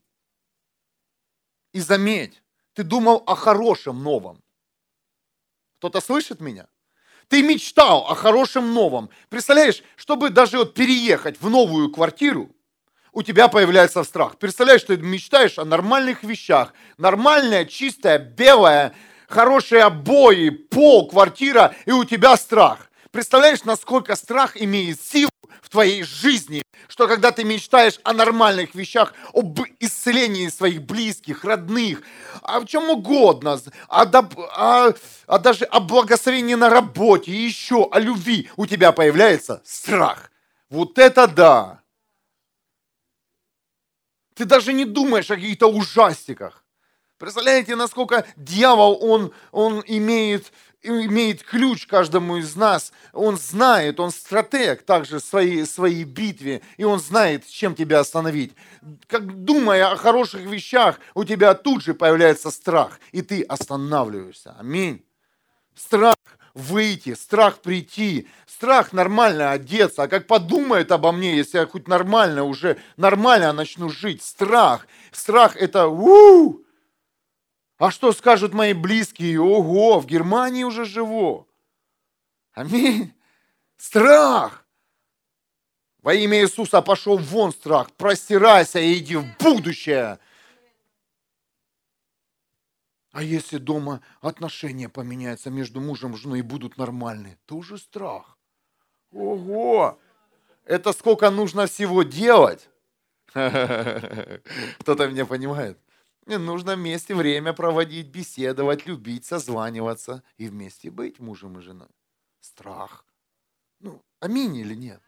И 1.72 1.80
заметь, 1.80 2.42
ты 2.74 2.82
думал 2.82 3.22
о 3.26 3.36
хорошем 3.36 4.02
новом. 4.02 4.42
Кто-то 5.78 6.00
слышит 6.00 6.40
меня? 6.40 6.66
Ты 7.28 7.42
мечтал 7.42 8.06
о 8.08 8.14
хорошем 8.14 8.74
новом. 8.74 9.10
Представляешь, 9.28 9.82
чтобы 9.96 10.30
даже 10.30 10.58
вот 10.58 10.74
переехать 10.74 11.40
в 11.40 11.48
новую 11.48 11.90
квартиру, 11.90 12.54
у 13.12 13.22
тебя 13.22 13.48
появляется 13.48 14.02
страх. 14.02 14.38
Представляешь, 14.38 14.82
ты 14.82 14.96
мечтаешь 14.96 15.58
о 15.58 15.64
нормальных 15.64 16.24
вещах. 16.24 16.74
Нормальная, 16.98 17.64
чистая, 17.64 18.18
белая, 18.18 18.94
хорошие 19.32 19.82
обои, 19.82 20.50
пол, 20.50 21.08
квартира, 21.08 21.74
и 21.86 21.90
у 21.90 22.04
тебя 22.04 22.36
страх. 22.36 22.90
Представляешь, 23.10 23.64
насколько 23.64 24.14
страх 24.14 24.60
имеет 24.60 25.00
силу 25.00 25.30
в 25.62 25.70
твоей 25.70 26.02
жизни, 26.02 26.62
что 26.88 27.08
когда 27.08 27.30
ты 27.30 27.44
мечтаешь 27.44 27.98
о 28.04 28.12
нормальных 28.12 28.74
вещах, 28.74 29.14
об 29.32 29.58
исцелении 29.80 30.48
своих 30.48 30.82
близких, 30.82 31.44
родных, 31.44 32.02
о 32.42 32.64
чем 32.64 32.90
угодно, 32.90 33.60
о, 33.88 34.02
о, 34.02 34.94
о 35.26 35.38
даже 35.38 35.64
о 35.64 35.80
благословении 35.80 36.54
на 36.54 36.68
работе, 36.68 37.32
еще 37.32 37.88
о 37.90 37.98
любви, 37.98 38.50
у 38.56 38.66
тебя 38.66 38.92
появляется 38.92 39.62
страх. 39.64 40.30
Вот 40.68 40.98
это 40.98 41.26
да! 41.26 41.80
Ты 44.34 44.44
даже 44.44 44.72
не 44.72 44.84
думаешь 44.84 45.30
о 45.30 45.36
каких-то 45.36 45.66
ужастиках. 45.66 46.61
Представляете, 47.22 47.76
насколько 47.76 48.26
дьявол, 48.34 48.98
он, 49.00 49.32
он 49.52 49.84
имеет 49.86 50.52
имеет 50.82 51.44
ключ 51.44 51.86
каждому 51.86 52.38
из 52.38 52.56
нас. 52.56 52.92
Он 53.12 53.38
знает, 53.38 54.00
он 54.00 54.10
стратег 54.10 54.82
также 54.82 55.20
в 55.20 55.22
своей, 55.22 55.64
своей 55.64 56.02
битве, 56.02 56.62
и 56.78 56.82
он 56.82 56.98
знает, 56.98 57.46
чем 57.46 57.76
тебя 57.76 58.00
остановить. 58.00 58.54
Как 59.06 59.44
думая 59.44 59.92
о 59.92 59.96
хороших 59.96 60.40
вещах, 60.40 60.98
у 61.14 61.22
тебя 61.22 61.54
тут 61.54 61.84
же 61.84 61.94
появляется 61.94 62.50
страх, 62.50 62.98
и 63.12 63.22
ты 63.22 63.42
останавливаешься. 63.42 64.56
Аминь. 64.58 65.04
Страх 65.76 66.16
выйти, 66.54 67.14
страх 67.14 67.60
прийти, 67.60 68.26
страх 68.48 68.92
нормально 68.92 69.52
одеться, 69.52 70.02
а 70.02 70.08
как 70.08 70.26
подумает 70.26 70.90
обо 70.90 71.12
мне, 71.12 71.36
если 71.36 71.58
я 71.58 71.66
хоть 71.66 71.86
нормально 71.86 72.42
уже, 72.42 72.78
нормально 72.96 73.52
начну 73.52 73.90
жить, 73.90 74.24
страх, 74.24 74.88
страх 75.12 75.54
это, 75.54 75.86
у 75.86 76.61
а 77.82 77.90
что 77.90 78.12
скажут 78.12 78.54
мои 78.54 78.74
близкие? 78.74 79.40
Ого, 79.40 79.98
в 79.98 80.06
Германии 80.06 80.62
уже 80.62 80.84
живу. 80.84 81.48
Аминь. 82.52 83.12
Страх. 83.76 84.64
Во 86.00 86.14
имя 86.14 86.42
Иисуса 86.42 86.80
пошел 86.80 87.18
вон 87.18 87.50
страх. 87.50 87.90
Простирайся 87.94 88.78
и 88.78 88.98
иди 88.98 89.16
в 89.16 89.26
будущее. 89.36 90.20
А 93.10 93.20
если 93.20 93.58
дома 93.58 94.00
отношения 94.20 94.88
поменяются 94.88 95.50
между 95.50 95.80
мужем 95.80 96.14
и 96.14 96.16
женой 96.16 96.38
и 96.38 96.42
будут 96.42 96.76
нормальные, 96.76 97.36
то 97.46 97.56
уже 97.56 97.78
страх. 97.78 98.38
Ого! 99.10 99.98
Это 100.66 100.92
сколько 100.92 101.30
нужно 101.30 101.66
всего 101.66 102.04
делать? 102.04 102.68
Кто-то 103.26 105.08
меня 105.08 105.26
понимает? 105.26 105.80
Нужно 106.26 106.76
вместе 106.76 107.14
время 107.14 107.52
проводить, 107.52 108.08
беседовать, 108.08 108.86
любить, 108.86 109.24
созваниваться 109.24 110.22
и 110.36 110.48
вместе 110.48 110.90
быть 110.90 111.18
мужем 111.18 111.58
и 111.58 111.62
женой. 111.62 111.90
Страх. 112.40 113.04
Ну, 113.80 114.02
аминь 114.20 114.56
или 114.56 114.74
нет? 114.74 115.02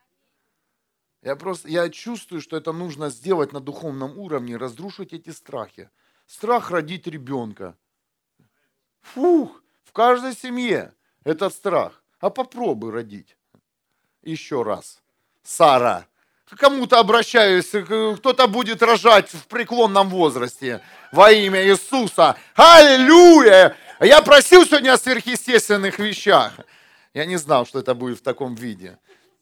Я 1.23 1.37
просто, 1.37 1.69
я 1.69 1.89
чувствую, 1.89 2.41
что 2.41 2.57
это 2.57 2.73
нужно 2.73 3.09
сделать 3.11 3.53
на 3.53 3.61
духовном 3.61 4.19
уровне, 4.19 4.57
разрушить 4.57 5.13
эти 5.13 5.31
страхи. 5.31 5.89
Страх 6.27 6.71
родить 6.71 7.07
ребенка. 7.07 7.79
Фух, 9.01 9.63
в 9.85 9.93
каждой 9.93 10.35
семье 10.35 10.95
этот 11.23 11.55
страх. 11.55 12.03
А 12.19 12.31
попробуй 12.31 12.91
родить. 12.91 13.37
Еще 14.23 14.63
раз. 14.63 15.03
Сара, 15.43 16.07
к 16.55 16.59
кому-то 16.59 16.99
обращаюсь, 16.99 17.69
кто-то 17.69 18.47
будет 18.47 18.83
рожать 18.83 19.31
в 19.31 19.47
преклонном 19.47 20.09
возрасте 20.09 20.81
во 21.13 21.31
имя 21.31 21.65
Иисуса. 21.67 22.37
Аллилуйя! 22.55 23.77
Я 24.01 24.23
просил 24.23 24.65
сегодня 24.67 24.93
о 24.93 24.99
сверхъестественных 24.99 25.99
вещах. 25.99 26.53
Я 27.13 27.25
не 27.27 27.37
знал, 27.37 27.67
что 27.67 27.79
это 27.79 27.95
будет 27.95 28.19
в 28.19 28.23
таком 28.23 28.55
виде. 28.55 28.99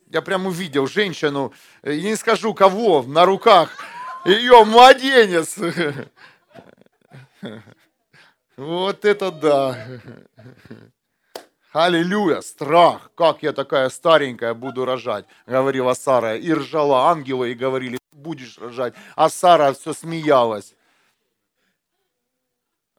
Я 0.09 0.21
прям 0.21 0.47
увидел 0.47 0.87
женщину, 0.87 1.55
я 1.83 2.01
не 2.03 2.17
скажу 2.17 2.53
кого, 2.53 3.03
на 3.03 3.25
руках, 3.25 3.71
ее 4.25 4.65
младенец. 4.65 5.57
Вот 8.55 9.07
это 9.07 9.33
да. 9.33 9.89
Аллилуйя, 11.73 12.43
страх, 12.43 13.11
как 13.15 13.43
я 13.43 13.55
такая 13.55 13.89
старенькая 13.89 14.53
буду 14.53 14.85
рожать, 14.85 15.25
говорила 15.47 15.95
Сара. 15.95 16.37
И 16.37 16.53
ржала 16.53 17.09
ангелы 17.09 17.53
и 17.53 17.55
говорили, 17.55 17.99
будешь 18.13 18.59
рожать. 18.59 18.93
А 19.17 19.31
Сара 19.31 19.73
все 19.73 19.95
смеялась. 19.95 20.75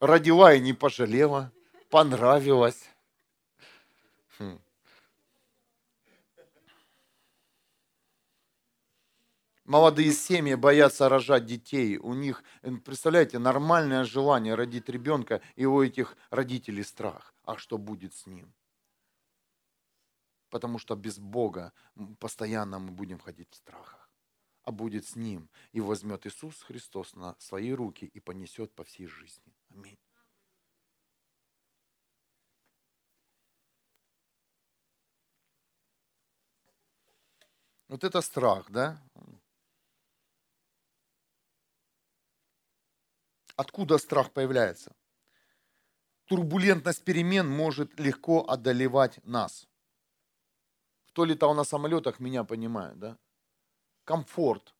Родила 0.00 0.52
и 0.52 0.60
не 0.60 0.72
пожалела, 0.72 1.52
понравилась. 1.88 2.90
Хм. 4.40 4.58
Молодые 9.64 10.10
семьи 10.10 10.56
боятся 10.56 11.08
рожать 11.08 11.46
детей. 11.46 11.96
У 11.98 12.12
них, 12.12 12.42
представляете, 12.84 13.38
нормальное 13.38 14.02
желание 14.02 14.56
родить 14.56 14.88
ребенка, 14.88 15.42
и 15.54 15.64
у 15.64 15.80
этих 15.80 16.16
родителей 16.30 16.82
страх. 16.82 17.34
А 17.44 17.56
что 17.56 17.78
будет 17.78 18.14
с 18.14 18.26
ним? 18.26 18.52
Потому 20.54 20.78
что 20.78 20.94
без 20.94 21.18
Бога 21.18 21.72
постоянно 22.20 22.78
мы 22.78 22.92
будем 22.92 23.18
ходить 23.18 23.50
в 23.50 23.56
страхах. 23.56 24.08
А 24.62 24.70
будет 24.70 25.04
с 25.04 25.16
Ним, 25.16 25.50
и 25.72 25.80
возьмет 25.80 26.26
Иисус 26.26 26.62
Христос 26.62 27.16
на 27.16 27.34
свои 27.40 27.72
руки 27.72 28.04
и 28.04 28.20
понесет 28.20 28.72
по 28.72 28.84
всей 28.84 29.06
жизни. 29.08 29.52
Аминь. 29.70 29.98
Вот 37.88 38.04
это 38.04 38.20
страх, 38.20 38.70
да? 38.70 39.02
Откуда 43.56 43.98
страх 43.98 44.30
появляется? 44.30 44.94
Турбулентность 46.26 47.02
перемен 47.02 47.48
может 47.48 47.98
легко 47.98 48.48
одолевать 48.48 49.18
нас. 49.24 49.66
Кто 51.14 51.24
летал 51.24 51.54
на 51.54 51.62
самолетах, 51.62 52.18
меня 52.18 52.42
понимает, 52.42 52.98
да? 52.98 53.16
Комфорт. 54.04 54.74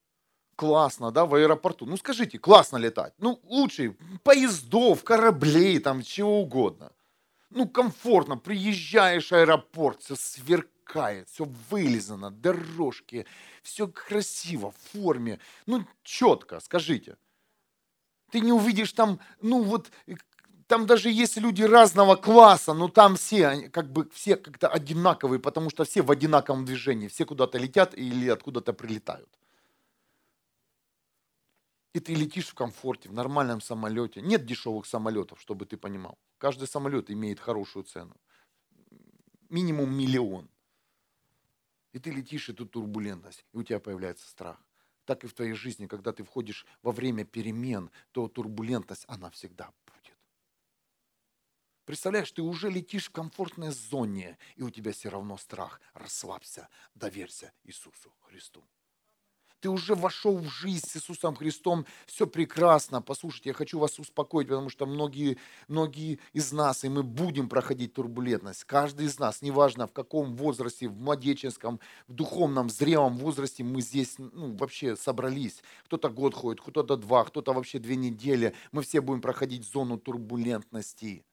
Классно, 0.57 1.13
да, 1.13 1.27
в 1.27 1.35
аэропорту. 1.37 1.87
Ну 1.87 1.97
скажите, 1.97 2.41
классно 2.41 2.77
летать. 2.77 3.15
Ну 3.19 3.39
лучше 3.45 3.97
поездов, 4.25 5.05
кораблей, 5.05 5.79
там 5.79 6.03
чего 6.03 6.41
угодно. 6.41 6.91
Ну 7.51 7.69
комфортно, 7.69 8.37
приезжаешь 8.37 9.31
в 9.31 9.33
аэропорт, 9.33 10.03
все 10.03 10.17
сверкает, 10.17 11.29
все 11.29 11.45
вылизано, 11.71 12.33
дорожки, 12.33 13.27
все 13.63 13.87
красиво, 13.87 14.73
в 14.73 14.77
форме. 14.93 15.39
Ну 15.67 15.87
четко, 16.03 16.59
скажите. 16.59 17.17
Ты 18.33 18.41
не 18.41 18.53
увидишь 18.53 18.93
там, 18.93 19.21
ну 19.41 19.63
вот 19.63 19.89
там 20.67 20.87
даже 20.87 21.11
есть 21.11 21.37
люди 21.37 21.63
разного 21.63 22.17
класса, 22.17 22.75
но 22.75 22.89
там 22.89 23.17
все 23.17 23.69
как 23.71 23.93
бы 23.93 24.09
все 24.11 24.37
как-то 24.37 24.69
одинаковые, 24.69 25.39
потому 25.39 25.71
что 25.71 25.85
все 25.85 26.03
в 26.03 26.11
одинаковом 26.11 26.65
движении, 26.65 27.09
все 27.09 27.25
куда-то 27.25 27.59
летят 27.59 27.95
или 27.95 28.29
откуда-то 28.29 28.73
прилетают. 28.73 29.29
И 31.93 32.01
ты 32.01 32.15
летишь 32.15 32.49
в 32.49 32.55
комфорте, 32.55 33.09
в 33.09 33.13
нормальном 33.13 33.61
самолете. 33.61 34.21
Нет 34.21 34.45
дешевых 34.45 34.85
самолетов, 34.85 35.41
чтобы 35.41 35.65
ты 35.65 35.77
понимал. 35.77 36.19
Каждый 36.39 36.67
самолет 36.67 37.11
имеет 37.11 37.39
хорошую 37.39 37.85
цену. 37.85 38.17
Минимум 39.49 39.97
миллион. 39.97 40.49
И 41.93 42.01
ты 42.01 42.11
летишь, 42.11 42.49
и 42.49 42.53
тут 42.53 42.73
турбулентность, 42.73 43.45
и 43.53 43.57
у 43.57 43.63
тебя 43.63 43.79
появляется 43.79 44.29
страх. 44.29 44.59
так 45.05 45.25
и 45.25 45.27
в 45.27 45.35
твоей 45.35 45.53
жизни, 45.53 45.87
когда 45.87 46.13
ты 46.13 46.25
входишь 46.25 46.67
во 46.83 46.93
время 46.93 47.25
перемен, 47.25 47.91
то 48.13 48.29
турбулентность, 48.29 49.05
она 49.07 49.31
всегда. 49.31 49.71
Представляешь, 51.85 52.33
ты 52.33 52.43
уже 52.43 52.71
летишь 52.71 53.07
в 53.07 53.13
комфортной 53.13 53.71
зоне, 53.71 54.39
и 54.57 54.63
у 54.63 54.71
тебя 54.71 54.93
все 54.93 55.11
равно 55.11 55.37
страх. 55.37 55.81
Расслабься, 55.93 56.69
доверься 56.95 57.53
Иисусу 57.65 58.13
Христу. 58.21 58.65
Ты 59.65 59.71
уже 59.71 59.95
вошел 59.95 60.37
в 60.37 60.47
жизнь 60.47 60.87
с 60.87 60.97
Иисусом 60.97 61.35
Христом, 61.35 61.87
все 62.05 62.27
прекрасно. 62.27 63.01
Послушайте, 63.01 63.49
я 63.49 63.55
хочу 63.55 63.79
вас 63.79 63.99
успокоить, 63.99 64.49
потому 64.49 64.69
что 64.69 64.85
многие, 64.85 65.39
многие 65.69 66.19
из 66.35 66.53
нас, 66.53 66.85
и 66.85 66.91
мы 66.91 67.03
будем 67.03 67.49
проходить 67.49 67.95
турбулентность. 67.95 68.65
Каждый 68.65 69.07
из 69.07 69.19
нас, 69.19 69.41
неважно 69.41 69.87
в 69.87 69.93
каком 69.93 70.37
возрасте, 70.37 70.87
в 70.87 70.99
младенческом, 70.99 71.81
в 72.09 72.13
духовном, 72.13 72.69
зрелом 72.69 73.17
возрасте 73.17 73.65
мы 73.65 73.81
здесь 73.81 74.17
ну, 74.19 74.55
вообще 74.55 74.97
собрались. 74.97 75.63
Кто-то 75.87 76.11
год 76.11 76.35
ходит, 76.35 76.61
кто-то 76.61 76.99
два, 76.99 77.25
кто-то 77.25 77.55
вообще 77.55 77.79
две 77.79 77.97
недели. 77.97 78.55
Мы 78.71 78.83
все 78.83 79.01
будем 79.01 79.23
проходить 79.23 79.67
зону 79.67 79.97
турбулентности. 79.97 81.25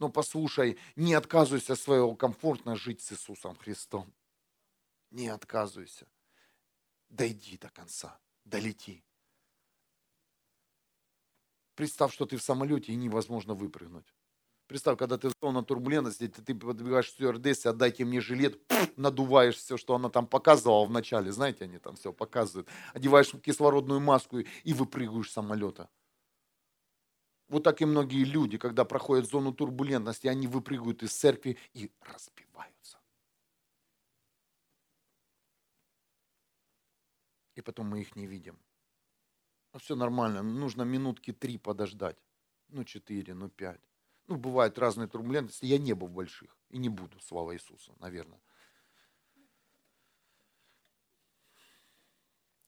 Но 0.00 0.08
послушай, 0.08 0.78
не 0.96 1.14
отказывайся 1.14 1.74
от 1.74 1.80
своего 1.80 2.16
комфортно 2.16 2.74
жить 2.74 3.00
с 3.00 3.12
Иисусом 3.12 3.54
Христом. 3.54 4.12
Не 5.10 5.28
отказывайся 5.28 6.06
дойди 7.10 7.58
до 7.58 7.68
конца, 7.68 8.18
долети. 8.44 9.04
Представь, 11.74 12.12
что 12.12 12.26
ты 12.26 12.36
в 12.36 12.42
самолете 12.42 12.92
и 12.92 12.96
невозможно 12.96 13.54
выпрыгнуть. 13.54 14.14
Представь, 14.66 14.98
когда 14.98 15.18
ты 15.18 15.28
в 15.28 15.32
зоне 15.42 15.62
турбулентности, 15.62 16.28
ты, 16.28 16.42
ты 16.42 16.54
подбегаешь 16.54 17.08
к 17.08 17.10
стюардессе, 17.10 17.70
отдайте 17.70 18.04
мне 18.04 18.20
жилет, 18.20 18.60
надуваешь 18.96 19.56
все, 19.56 19.76
что 19.76 19.96
она 19.96 20.08
там 20.10 20.26
показывала 20.26 20.86
в 20.86 20.90
начале, 20.90 21.32
знаете, 21.32 21.64
они 21.64 21.78
там 21.78 21.96
все 21.96 22.12
показывают, 22.12 22.68
одеваешь 22.94 23.32
кислородную 23.42 24.00
маску 24.00 24.38
и 24.38 24.72
выпрыгиваешь 24.72 25.30
с 25.30 25.32
самолета. 25.32 25.90
Вот 27.50 27.64
так 27.64 27.82
и 27.82 27.84
многие 27.84 28.24
люди, 28.24 28.56
когда 28.56 28.86
проходят 28.86 29.28
зону 29.28 29.52
турбулентности, 29.52 30.28
они 30.28 30.46
выпрыгивают 30.46 31.02
из 31.02 31.12
церкви 31.12 31.58
и 31.74 31.90
разбиваются. 32.00 32.40
и 37.60 37.62
потом 37.62 37.86
мы 37.86 38.00
их 38.00 38.16
не 38.16 38.26
видим. 38.26 38.58
Ну, 39.72 39.78
все 39.78 39.94
нормально, 39.94 40.42
нужно 40.42 40.82
минутки 40.82 41.32
три 41.32 41.58
подождать. 41.58 42.16
Ну, 42.68 42.84
четыре, 42.84 43.34
ну, 43.34 43.48
пять. 43.48 43.80
Ну, 44.26 44.36
бывают 44.36 44.78
разные 44.78 45.08
турбулентности. 45.08 45.66
Я 45.66 45.78
не 45.78 45.92
был 45.92 46.08
в 46.08 46.12
больших 46.12 46.56
и 46.70 46.78
не 46.78 46.88
буду, 46.88 47.20
слава 47.20 47.54
Иисусу, 47.54 47.94
наверное. 48.00 48.40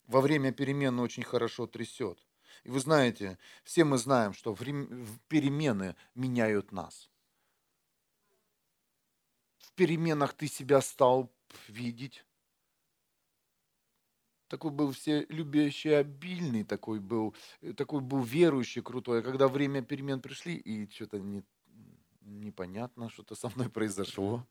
Во 0.05 0.21
время 0.21 0.51
перемены 0.51 1.01
очень 1.01 1.23
хорошо 1.23 1.65
трясет. 1.67 2.19
И 2.63 2.69
вы 2.69 2.79
знаете, 2.79 3.37
все 3.63 3.83
мы 3.83 3.97
знаем, 3.97 4.33
что 4.33 4.55
перемены 4.55 5.95
меняют 6.15 6.71
нас. 6.71 7.09
В 9.57 9.73
переменах 9.73 10.33
ты 10.33 10.47
себя 10.47 10.81
стал 10.81 11.31
видеть, 11.67 12.25
такой 14.53 14.69
был 14.69 14.91
все 14.91 15.25
любящий, 15.29 15.89
обильный, 15.89 16.63
такой 16.63 16.99
был, 16.99 17.33
э, 17.61 17.73
такой 17.73 18.01
был 18.01 18.21
верующий, 18.21 18.83
крутой. 18.83 19.19
А 19.19 19.23
когда 19.23 19.47
время 19.47 19.81
перемен 19.81 20.21
пришли, 20.21 20.55
и 20.55 20.87
что-то 20.91 21.19
не, 21.19 21.43
непонятно, 22.21 23.09
что-то 23.09 23.33
со 23.33 23.49
мной 23.49 23.69
произошло. 23.69 24.47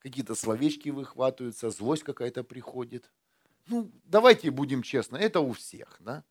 Какие-то 0.00 0.34
словечки 0.34 0.88
выхватываются, 0.88 1.70
злость 1.70 2.02
какая-то 2.02 2.42
приходит. 2.42 3.08
Ну, 3.68 3.92
давайте 4.02 4.50
будем 4.50 4.82
честны, 4.82 5.16
это 5.16 5.38
у 5.38 5.52
всех, 5.52 5.96
да? 6.00 6.24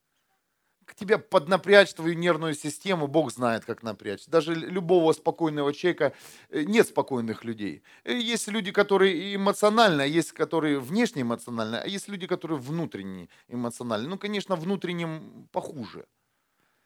К 0.87 0.95
тебе 0.95 1.17
поднапрячь 1.17 1.93
твою 1.93 2.15
нервную 2.15 2.55
систему, 2.55 3.07
Бог 3.07 3.31
знает, 3.31 3.65
как 3.65 3.83
напрячь. 3.83 4.25
Даже 4.25 4.55
любого 4.55 5.11
спокойного 5.11 5.73
человека 5.73 6.13
э, 6.49 6.63
нет 6.63 6.87
спокойных 6.87 7.43
людей. 7.43 7.83
Э, 8.05 8.17
есть 8.17 8.47
люди, 8.47 8.71
которые 8.71 9.35
эмоциональны, 9.35 10.03
а 10.03 10.05
есть, 10.05 10.31
которые 10.31 10.79
внешне 10.79 11.23
эмоциональны, 11.23 11.75
а 11.75 11.87
есть 11.87 12.07
люди, 12.07 12.25
которые 12.25 12.57
внутренне 12.57 13.27
эмоциональны. 13.49 14.07
Ну, 14.07 14.17
конечно, 14.17 14.55
внутренним 14.55 15.49
похуже, 15.51 16.07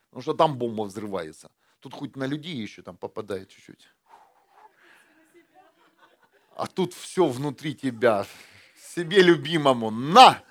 потому 0.10 0.24
что 0.24 0.34
там 0.34 0.58
бомба 0.58 0.84
взрывается. 0.84 1.52
Тут 1.80 1.94
хоть 1.94 2.16
на 2.16 2.26
людей 2.26 2.56
еще 2.56 2.82
там 2.82 2.98
попадает 2.98 3.50
чуть-чуть. 3.50 3.88
А 6.56 6.66
тут 6.66 6.94
все 6.94 7.28
внутри 7.28 7.76
тебя, 7.76 8.26
себе 8.96 9.22
любимому, 9.22 9.92
на! 9.92 10.42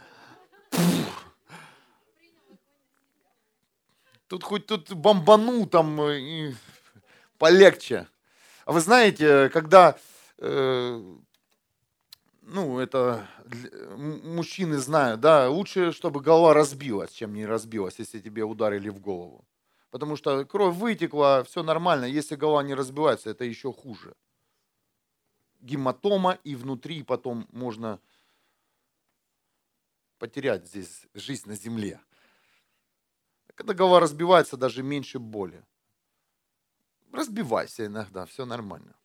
Тут 4.30 4.44
хоть 4.44 4.66
тут 4.66 4.92
бомбану 4.92 5.66
там 5.66 6.00
э, 6.02 6.20
и 6.20 6.54
полегче. 7.36 8.06
А 8.64 8.70
вы 8.70 8.80
знаете, 8.80 9.48
когда, 9.48 9.98
э, 10.38 11.16
ну, 12.42 12.78
это 12.78 13.26
мужчины 13.96 14.78
знают, 14.78 15.20
да, 15.20 15.50
лучше, 15.50 15.90
чтобы 15.90 16.20
голова 16.20 16.54
разбилась, 16.54 17.10
чем 17.10 17.34
не 17.34 17.44
разбилась, 17.44 17.98
если 17.98 18.20
тебе 18.20 18.44
ударили 18.44 18.88
в 18.88 19.00
голову. 19.00 19.44
Потому 19.90 20.14
что 20.14 20.44
кровь 20.44 20.76
вытекла, 20.76 21.42
все 21.42 21.64
нормально. 21.64 22.04
Если 22.04 22.36
голова 22.36 22.62
не 22.62 22.74
разбивается, 22.74 23.30
это 23.30 23.44
еще 23.44 23.72
хуже. 23.72 24.14
Гематома 25.60 26.38
и 26.44 26.54
внутри 26.54 27.02
потом 27.02 27.48
можно 27.50 27.98
потерять 30.20 30.68
здесь 30.68 31.08
жизнь 31.14 31.48
на 31.48 31.56
земле. 31.56 31.98
Когда 33.60 33.74
голова 33.74 34.00
разбивается, 34.00 34.56
даже 34.56 34.82
меньше 34.82 35.18
боли. 35.18 35.62
Разбивайся 37.12 37.84
иногда, 37.84 38.24
все 38.24 38.46
нормально. 38.46 38.96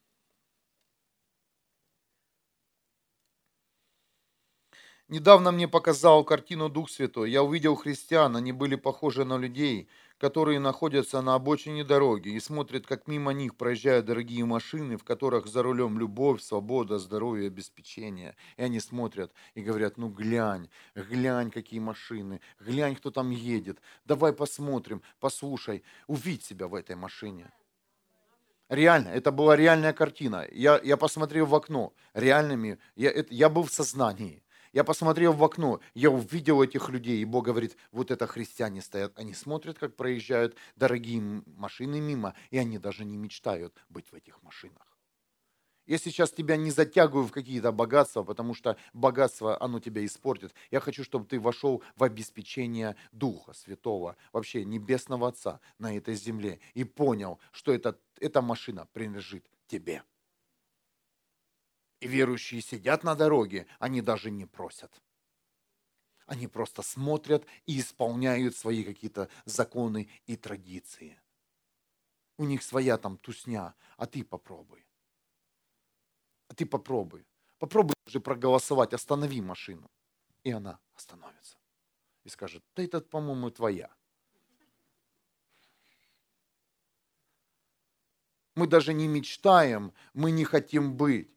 Недавно 5.09 5.51
мне 5.51 5.67
показал 5.67 6.23
картину 6.23 6.69
Дух 6.69 6.89
Святой. 6.89 7.31
Я 7.31 7.43
увидел 7.43 7.75
христиан, 7.75 8.37
они 8.37 8.53
были 8.53 8.75
похожи 8.75 9.25
на 9.25 9.37
людей, 9.37 9.89
которые 10.17 10.59
находятся 10.59 11.21
на 11.21 11.35
обочине 11.35 11.83
дороги 11.83 12.29
и 12.29 12.39
смотрят, 12.39 12.87
как 12.87 13.07
мимо 13.07 13.33
них 13.33 13.55
проезжают 13.55 14.05
дорогие 14.05 14.45
машины, 14.45 14.97
в 14.97 15.03
которых 15.03 15.47
за 15.47 15.63
рулем 15.63 15.99
любовь, 15.99 16.41
свобода, 16.41 16.99
здоровье, 16.99 17.47
обеспечение. 17.47 18.35
И 18.57 18.63
они 18.63 18.79
смотрят 18.79 19.33
и 19.53 19.61
говорят, 19.61 19.97
ну 19.97 20.09
глянь, 20.09 20.69
глянь, 20.95 21.51
какие 21.51 21.79
машины, 21.79 22.41
глянь, 22.59 22.95
кто 22.95 23.11
там 23.11 23.29
едет, 23.29 23.79
давай 24.05 24.33
посмотрим, 24.33 25.01
послушай, 25.19 25.83
увидь 26.07 26.43
себя 26.43 26.67
в 26.67 26.75
этой 26.75 26.95
машине. 26.95 27.51
Реально, 28.69 29.09
это 29.09 29.31
была 29.31 29.55
реальная 29.55 29.93
картина. 29.93 30.47
Я, 30.51 30.79
я 30.83 30.97
посмотрел 30.97 31.45
в 31.45 31.53
окно, 31.53 31.93
реальными, 32.13 32.79
я, 32.95 33.11
это, 33.11 33.31
я 33.33 33.47
был 33.49 33.63
в 33.63 33.71
сознании. 33.71 34.41
Я 34.75 34.83
посмотрел 34.83 35.31
в 35.31 35.41
окно, 35.41 35.79
я 35.93 36.11
увидел 36.11 36.61
этих 36.61 36.89
людей, 36.89 37.21
и 37.21 37.25
Бог 37.25 37.45
говорит, 37.45 37.77
вот 37.93 38.11
это 38.11 38.27
христиане 38.27 38.81
стоят, 38.81 39.17
они 39.17 39.33
смотрят, 39.33 39.79
как 39.79 39.95
проезжают 39.95 40.57
дорогие 40.75 41.21
машины 41.45 42.01
мимо, 42.01 42.35
и 42.49 42.57
они 42.57 42.77
даже 42.77 43.05
не 43.05 43.15
мечтают 43.15 43.73
быть 43.87 44.11
в 44.11 44.15
этих 44.15 44.43
машинах. 44.43 44.99
Я 45.85 45.97
сейчас 45.97 46.29
тебя 46.31 46.57
не 46.57 46.71
затягиваю 46.71 47.25
в 47.25 47.31
какие-то 47.31 47.71
богатства, 47.71 48.23
потому 48.23 48.53
что 48.53 48.75
богатство, 48.91 49.57
оно 49.63 49.79
тебя 49.79 50.05
испортит. 50.05 50.53
Я 50.71 50.81
хочу, 50.81 51.05
чтобы 51.05 51.25
ты 51.25 51.39
вошел 51.39 51.81
в 51.95 52.03
обеспечение 52.03 52.97
Духа 53.13 53.53
Святого, 53.53 54.17
вообще 54.33 54.65
Небесного 54.65 55.29
Отца 55.29 55.61
на 55.79 55.95
этой 55.95 56.15
земле, 56.15 56.59
и 56.73 56.83
понял, 56.83 57.39
что 57.53 57.71
это, 57.71 57.97
эта 58.19 58.41
машина 58.41 58.89
принадлежит 58.91 59.45
тебе. 59.67 60.03
И 61.99 62.07
верующие 62.07 62.61
сидят 62.61 63.03
на 63.03 63.15
дороге, 63.15 63.67
они 63.79 64.01
даже 64.01 64.31
не 64.31 64.45
просят. 64.45 65.01
Они 66.25 66.47
просто 66.47 66.81
смотрят 66.81 67.45
и 67.65 67.79
исполняют 67.79 68.55
свои 68.55 68.83
какие-то 68.83 69.29
законы 69.45 70.09
и 70.25 70.35
традиции. 70.35 71.19
У 72.37 72.45
них 72.45 72.63
своя 72.63 72.97
там 72.97 73.17
тусня, 73.17 73.75
а 73.97 74.05
ты 74.05 74.23
попробуй. 74.23 74.85
А 76.47 76.55
ты 76.55 76.65
попробуй. 76.65 77.25
Попробуй 77.59 77.95
же 78.07 78.19
проголосовать, 78.19 78.93
останови 78.93 79.41
машину. 79.41 79.89
И 80.43 80.51
она 80.51 80.79
остановится. 80.93 81.57
И 82.23 82.29
скажет, 82.29 82.63
да 82.75 82.83
это, 82.83 83.01
по-моему, 83.01 83.51
твоя. 83.51 83.95
Мы 88.55 88.67
даже 88.67 88.93
не 88.93 89.07
мечтаем, 89.07 89.93
мы 90.13 90.31
не 90.31 90.43
хотим 90.43 90.95
быть. 90.95 91.34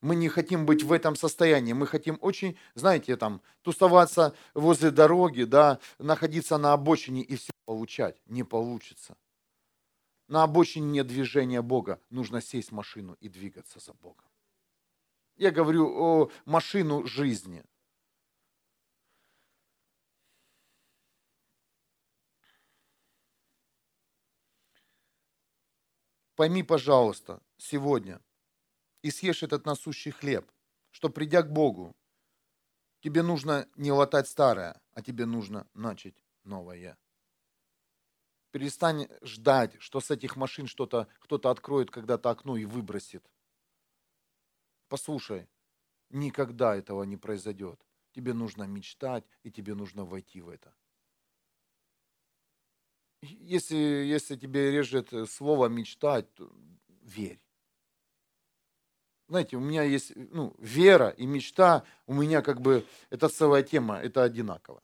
Мы 0.00 0.14
не 0.14 0.28
хотим 0.28 0.64
быть 0.64 0.84
в 0.84 0.92
этом 0.92 1.16
состоянии. 1.16 1.72
Мы 1.72 1.86
хотим 1.86 2.18
очень, 2.20 2.56
знаете, 2.74 3.16
там, 3.16 3.42
тусоваться 3.62 4.34
возле 4.54 4.90
дороги, 4.90 5.42
да, 5.42 5.80
находиться 5.98 6.56
на 6.56 6.72
обочине 6.72 7.22
и 7.22 7.36
все 7.36 7.50
получать. 7.64 8.20
Не 8.26 8.44
получится. 8.44 9.16
На 10.28 10.44
обочине 10.44 10.86
нет 10.86 11.06
движения 11.08 11.62
Бога. 11.62 12.00
Нужно 12.10 12.40
сесть 12.40 12.70
в 12.70 12.74
машину 12.74 13.16
и 13.20 13.28
двигаться 13.28 13.80
за 13.80 13.92
Богом. 13.92 14.26
Я 15.36 15.50
говорю 15.50 15.88
о 15.88 16.30
машину 16.44 17.06
жизни. 17.06 17.64
Пойми, 26.36 26.62
пожалуйста, 26.62 27.42
сегодня– 27.56 28.20
и 29.08 29.10
съешь 29.10 29.42
этот 29.42 29.64
насущий 29.64 30.10
хлеб, 30.10 30.52
что 30.90 31.08
придя 31.08 31.42
к 31.42 31.50
Богу, 31.50 31.96
тебе 33.00 33.22
нужно 33.22 33.66
не 33.76 33.90
латать 33.90 34.28
старое, 34.28 34.82
а 34.92 35.00
тебе 35.02 35.24
нужно 35.24 35.66
начать 35.72 36.22
новое. 36.44 36.98
Перестань 38.50 39.08
ждать, 39.22 39.80
что 39.80 40.00
с 40.00 40.10
этих 40.10 40.36
машин 40.36 40.66
что-то 40.66 41.08
кто-то 41.20 41.48
откроет 41.50 41.90
когда-то 41.90 42.28
окно 42.28 42.58
и 42.58 42.66
выбросит. 42.66 43.24
Послушай, 44.88 45.48
никогда 46.10 46.76
этого 46.76 47.04
не 47.04 47.16
произойдет. 47.16 47.80
Тебе 48.12 48.34
нужно 48.34 48.64
мечтать, 48.64 49.24
и 49.42 49.50
тебе 49.50 49.74
нужно 49.74 50.04
войти 50.04 50.42
в 50.42 50.50
это. 50.50 50.74
Если, 53.22 53.76
если 54.16 54.36
тебе 54.36 54.70
режет 54.70 55.12
слово 55.30 55.68
мечтать, 55.68 56.28
верь. 57.02 57.47
Знаете, 59.28 59.58
у 59.58 59.60
меня 59.60 59.82
есть 59.82 60.12
ну, 60.16 60.54
вера 60.58 61.10
и 61.10 61.26
мечта, 61.26 61.84
у 62.06 62.14
меня 62.14 62.40
как 62.40 62.62
бы, 62.62 62.86
это 63.10 63.28
целая 63.28 63.62
тема, 63.62 63.98
это 63.98 64.22
одинаково. 64.22 64.82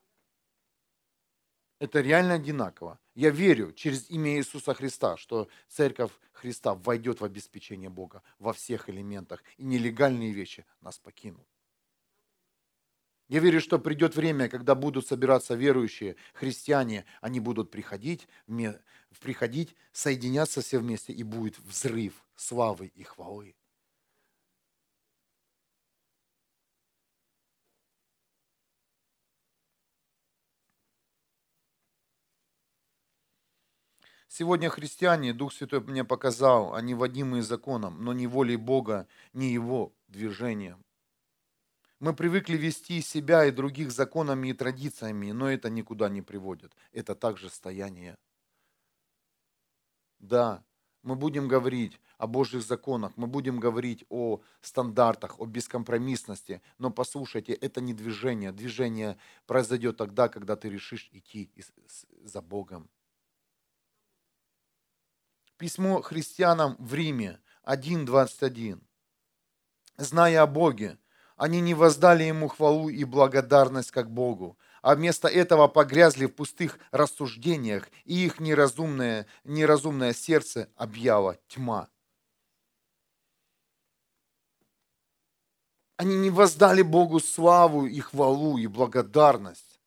Это 1.78 2.02
реально 2.02 2.35
одинаково. 2.35 2.98
Я 3.14 3.30
верю 3.30 3.72
через 3.72 4.11
имя 4.11 4.37
Иисуса 4.37 4.74
Христа, 4.74 5.16
что 5.16 5.48
Церковь 5.68 6.12
Христа 6.33 6.74
войдет 6.74 7.20
в 7.20 7.24
обеспечение 7.24 7.88
Бога 7.88 8.22
во 8.38 8.52
всех 8.52 8.90
элементах, 8.90 9.42
и 9.57 9.64
нелегальные 9.64 10.33
вещи 10.33 10.66
нас 10.83 10.98
покинут. 10.98 11.46
Я 13.28 13.40
верю, 13.40 13.61
что 13.62 13.78
придет 13.78 14.14
время, 14.14 14.50
когда 14.50 14.74
будут 14.74 15.07
собираться 15.07 15.54
верующие 15.54 16.16
христиане, 16.35 17.07
они 17.22 17.40
будут 17.40 17.70
приходить, 17.70 18.28
приходить, 19.20 19.74
соединяться 19.92 20.61
все 20.61 20.78
вместе, 20.78 21.14
и 21.14 21.22
будет 21.22 21.59
взрыв 21.61 22.12
славы 22.37 22.88
и 22.94 23.02
хвалы. 23.02 23.54
Сегодня 34.37 34.68
христиане, 34.68 35.33
Дух 35.33 35.53
Святой 35.53 35.79
мне 35.79 36.03
показал, 36.03 36.75
они 36.75 36.92
водимые 36.94 37.44
законом, 37.44 38.03
но 38.03 38.12
не 38.12 38.27
волей 38.27 38.57
Бога, 38.57 39.07
не 39.33 39.53
Его 39.53 39.92
движением. 40.09 40.85
Мы 42.01 42.16
привыкли 42.16 42.57
вести 42.57 43.01
себя 43.01 43.44
и 43.44 43.53
других 43.53 43.92
законами 43.92 44.49
и 44.49 44.53
традициями, 44.53 45.31
но 45.31 45.49
это 45.49 45.70
никуда 45.70 46.09
не 46.09 46.20
приводит. 46.20 46.73
Это 46.90 47.14
также 47.14 47.49
стояние. 47.49 48.16
Да, 50.18 50.64
мы 51.05 51.14
будем 51.14 51.47
говорить 51.47 52.01
о 52.18 52.27
Божьих 52.27 52.64
законах, 52.64 53.12
мы 53.14 53.29
будем 53.29 53.61
говорить 53.61 54.05
о 54.09 54.40
стандартах, 54.62 55.38
о 55.38 55.47
бескомпромиссности, 55.47 56.61
но 56.79 56.90
послушайте, 56.90 57.53
это 57.53 57.81
не 57.81 57.94
движение. 57.94 58.51
Движение 58.51 59.16
произойдет 59.47 59.97
тогда, 59.97 60.29
когда 60.29 60.57
ты 60.57 60.70
решишь 60.70 61.09
идти 61.12 61.53
за 62.25 62.42
Богом. 62.42 62.90
Письмо 65.57 66.03
христианам 66.03 66.75
в 66.81 66.95
Риме 66.95 67.40
1.21. 67.64 68.81
Зная 69.97 70.43
о 70.43 70.49
Боге, 70.49 70.99
они 71.37 71.61
не 71.61 71.75
воздали 71.75 72.25
Ему 72.25 72.49
хвалу 72.49 72.88
и 72.88 73.05
благодарность 73.05 73.93
как 73.93 74.11
Богу, 74.11 74.59
а 74.83 74.97
вместо 74.97 75.29
этого 75.29 75.69
погрязли 75.69 76.27
в 76.27 76.35
пустых 76.35 76.81
рассуждениях, 76.90 77.88
и 78.05 78.27
их 78.27 78.40
неразумное, 78.40 79.29
неразумное 79.45 80.12
сердце 80.12 80.69
объяла 80.75 81.38
тьма. 81.47 81.88
Они 85.97 86.17
не 86.17 86.31
воздали 86.31 86.83
Богу 86.83 87.21
славу 87.21 87.87
и 87.87 88.01
хвалу 88.01 88.59
и 88.59 88.67
благодарность, 88.67 89.81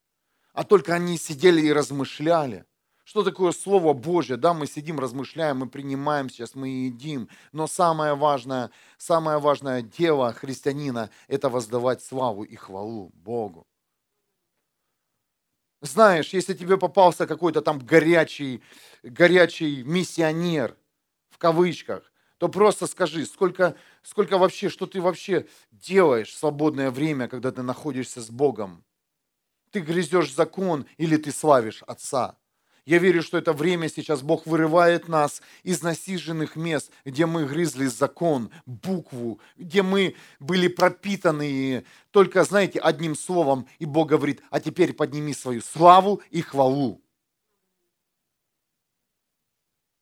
а 0.53 0.63
только 0.63 0.93
они 0.93 1.17
сидели 1.17 1.60
и 1.60 1.73
размышляли– 1.73 2.63
что 3.07 3.23
такое 3.23 3.53
Слово 3.53 3.93
Божье? 3.93 4.35
Да, 4.35 4.53
мы 4.53 4.67
сидим, 4.67 4.99
размышляем, 4.99 5.59
мы 5.59 5.69
принимаем 5.69 6.29
сейчас, 6.29 6.55
мы 6.55 6.67
едим. 6.67 7.29
Но 7.53 7.65
самое 7.65 8.15
важное, 8.15 8.69
самое 8.97 9.39
важное 9.39 9.81
дело 9.81 10.33
христианина– 10.33 11.09
это 11.29 11.47
воздавать 11.47 12.03
славу 12.03 12.43
и 12.43 12.57
хвалу 12.57 13.11
Богу. 13.13 13.65
Знаешь, 15.79 16.33
если 16.33 16.53
тебе 16.53 16.77
попался 16.77 17.27
какой-то 17.27 17.61
там 17.61 17.79
горячий, 17.79 18.61
горячий 19.03 19.83
миссионер, 19.83 20.75
в 21.29 21.37
кавычках, 21.37 22.11
то 22.39 22.49
просто 22.49 22.87
скажи, 22.87 23.25
сколько, 23.25 23.77
сколько 24.03 24.37
вообще, 24.37 24.67
что 24.67 24.85
ты 24.85 24.99
вообще 24.99 25.47
делаешь 25.71 26.33
в 26.33 26.37
свободное 26.37 26.91
время, 26.91 27.29
когда 27.29 27.51
ты 27.51 27.61
находишься 27.61 28.21
с 28.21 28.29
Богом? 28.29 28.83
Ты 29.71 29.79
грызешь 29.79 30.33
закон 30.33 30.85
или 30.97 31.15
ты 31.15 31.31
славишь 31.31 31.83
Отца? 31.83 32.37
Я 32.88 33.00
верю, 33.00 33.21
что 33.21 33.38
это 33.38 33.52
время 33.52 33.89
сейчас 33.89 34.21
Бог 34.21 34.47
вырывает 34.47 35.10
нас 35.10 35.41
из 35.63 35.82
насиженных 35.82 36.56
мест, 36.56 36.89
где 37.04 37.26
мы 37.26 37.45
грызли 37.45 37.88
закон, 37.88 38.50
букву, 38.65 39.41
где 39.58 39.84
мы 39.84 40.15
были 40.39 40.69
пропитаны 40.69 41.84
только, 42.12 42.45
знаете, 42.45 42.80
одним 42.80 43.15
словом. 43.15 43.67
И 43.80 43.86
Бог 43.86 44.08
говорит, 44.08 44.41
а 44.52 44.62
теперь 44.62 44.93
подними 44.93 45.34
свою 45.34 45.60
славу 45.60 46.21
и 46.32 46.39
хвалу. 46.39 47.02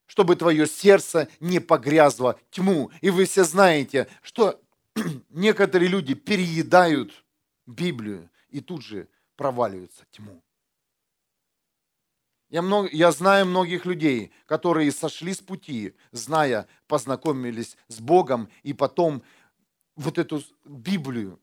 Чтобы 0.06 0.36
твое 0.36 0.68
сердце 0.68 1.28
не 1.40 1.60
погрязло 1.60 2.40
тьму. 2.52 2.92
И 3.02 3.10
вы 3.10 3.26
все 3.26 3.46
знаете, 3.46 4.08
что 4.22 4.62
некоторые 5.32 5.90
люди 5.90 6.14
переедают 6.14 7.26
Библию 7.66 8.30
и 8.50 8.62
тут 8.62 8.84
же 8.84 9.08
проваливаются 9.36 10.06
тьму. 10.12 10.45
Я, 12.50 12.62
много, 12.62 12.90
я 12.92 13.12
знаю 13.12 13.48
многих 13.48 13.86
людей, 13.86 14.32
которые 14.46 14.92
сошли 14.92 15.34
с 15.34 15.40
пути, 15.40 15.96
зная, 16.12 16.68
познакомились 16.88 17.76
с 17.88 18.00
Богом, 18.00 18.50
и 18.64 18.74
потом 18.74 19.24
вот 19.96 20.18
эту 20.18 20.44
Библию, 20.64 21.40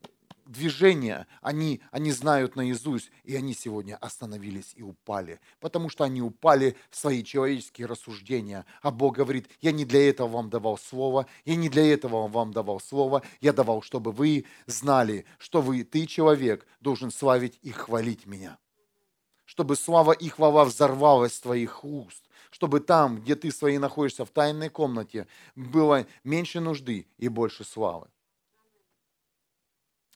движение, 0.46 1.26
они, 1.40 1.80
они 1.90 2.12
знают 2.12 2.56
наизусть, 2.56 3.10
и 3.24 3.34
они 3.34 3.54
сегодня 3.54 3.96
остановились 3.96 4.74
и 4.76 4.82
упали, 4.82 5.40
потому 5.60 5.88
что 5.88 6.04
они 6.04 6.22
упали 6.22 6.76
в 6.90 6.96
свои 6.96 7.24
человеческие 7.24 7.86
рассуждения. 7.86 8.64
А 8.82 8.90
Бог 8.90 9.16
говорит, 9.16 9.48
я 9.60 9.72
не 9.72 9.84
для 9.84 10.08
этого 10.08 10.28
вам 10.28 10.50
давал 10.50 10.78
слово, 10.78 11.26
я 11.44 11.56
не 11.56 11.68
для 11.68 11.92
этого 11.92 12.28
вам 12.28 12.52
давал 12.52 12.80
слово, 12.80 13.22
я 13.40 13.52
давал, 13.52 13.82
чтобы 13.82 14.12
вы 14.12 14.44
знали, 14.66 15.24
что 15.38 15.60
вы, 15.62 15.84
ты 15.84 16.06
человек, 16.06 16.66
должен 16.80 17.10
славить 17.10 17.58
и 17.62 17.70
хвалить 17.70 18.26
меня 18.26 18.58
чтобы 19.52 19.76
слава 19.76 20.12
и 20.12 20.30
хвала 20.30 20.64
взорвалась 20.64 21.34
с 21.34 21.40
твоих 21.40 21.84
уст, 21.84 22.24
чтобы 22.50 22.80
там, 22.80 23.20
где 23.20 23.36
ты 23.36 23.52
своей 23.52 23.76
находишься 23.76 24.24
в 24.24 24.30
тайной 24.30 24.70
комнате, 24.70 25.26
было 25.54 26.06
меньше 26.24 26.58
нужды 26.58 27.06
и 27.18 27.28
больше 27.28 27.62
славы. 27.62 28.06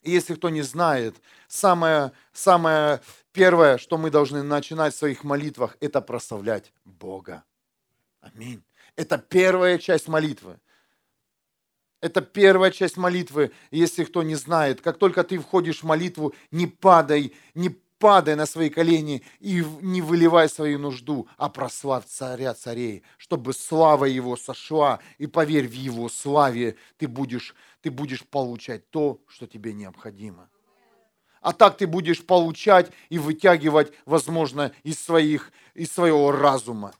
И 0.00 0.10
если 0.10 0.36
кто 0.36 0.48
не 0.48 0.62
знает, 0.62 1.16
самое, 1.48 2.12
самое 2.32 3.02
первое, 3.32 3.76
что 3.76 3.98
мы 3.98 4.10
должны 4.10 4.42
начинать 4.42 4.94
в 4.94 4.98
своих 4.98 5.22
молитвах, 5.22 5.76
это 5.80 6.00
прославлять 6.00 6.72
Бога. 6.86 7.44
Аминь. 8.22 8.64
Это 8.96 9.18
первая 9.18 9.76
часть 9.76 10.08
молитвы. 10.08 10.58
Это 12.00 12.22
первая 12.22 12.70
часть 12.70 12.96
молитвы, 12.96 13.52
если 13.70 14.04
кто 14.04 14.22
не 14.22 14.34
знает. 14.34 14.80
Как 14.80 14.96
только 14.96 15.24
ты 15.24 15.38
входишь 15.38 15.82
в 15.82 15.86
молитву, 15.86 16.34
не 16.50 16.66
падай, 16.66 17.34
не 17.52 17.78
падай 17.98 18.36
на 18.36 18.46
свои 18.46 18.70
колени 18.70 19.22
и 19.40 19.64
не 19.80 20.02
выливай 20.02 20.48
свою 20.48 20.78
нужду, 20.78 21.28
а 21.36 21.48
прославь 21.48 22.04
царя 22.06 22.54
царей, 22.54 23.02
чтобы 23.16 23.52
слава 23.52 24.04
его 24.04 24.36
сошла, 24.36 25.00
и 25.18 25.26
поверь 25.26 25.68
в 25.68 25.72
его 25.72 26.08
славе, 26.08 26.76
ты 26.98 27.08
будешь, 27.08 27.54
ты 27.80 27.90
будешь 27.90 28.24
получать 28.24 28.90
то, 28.90 29.20
что 29.28 29.46
тебе 29.46 29.72
необходимо. 29.72 30.48
А 31.40 31.52
так 31.52 31.76
ты 31.76 31.86
будешь 31.86 32.24
получать 32.24 32.90
и 33.08 33.18
вытягивать, 33.18 33.92
возможно, 34.04 34.72
из, 34.82 34.98
своих, 34.98 35.52
из 35.74 35.92
своего 35.92 36.32
разума 36.32 36.94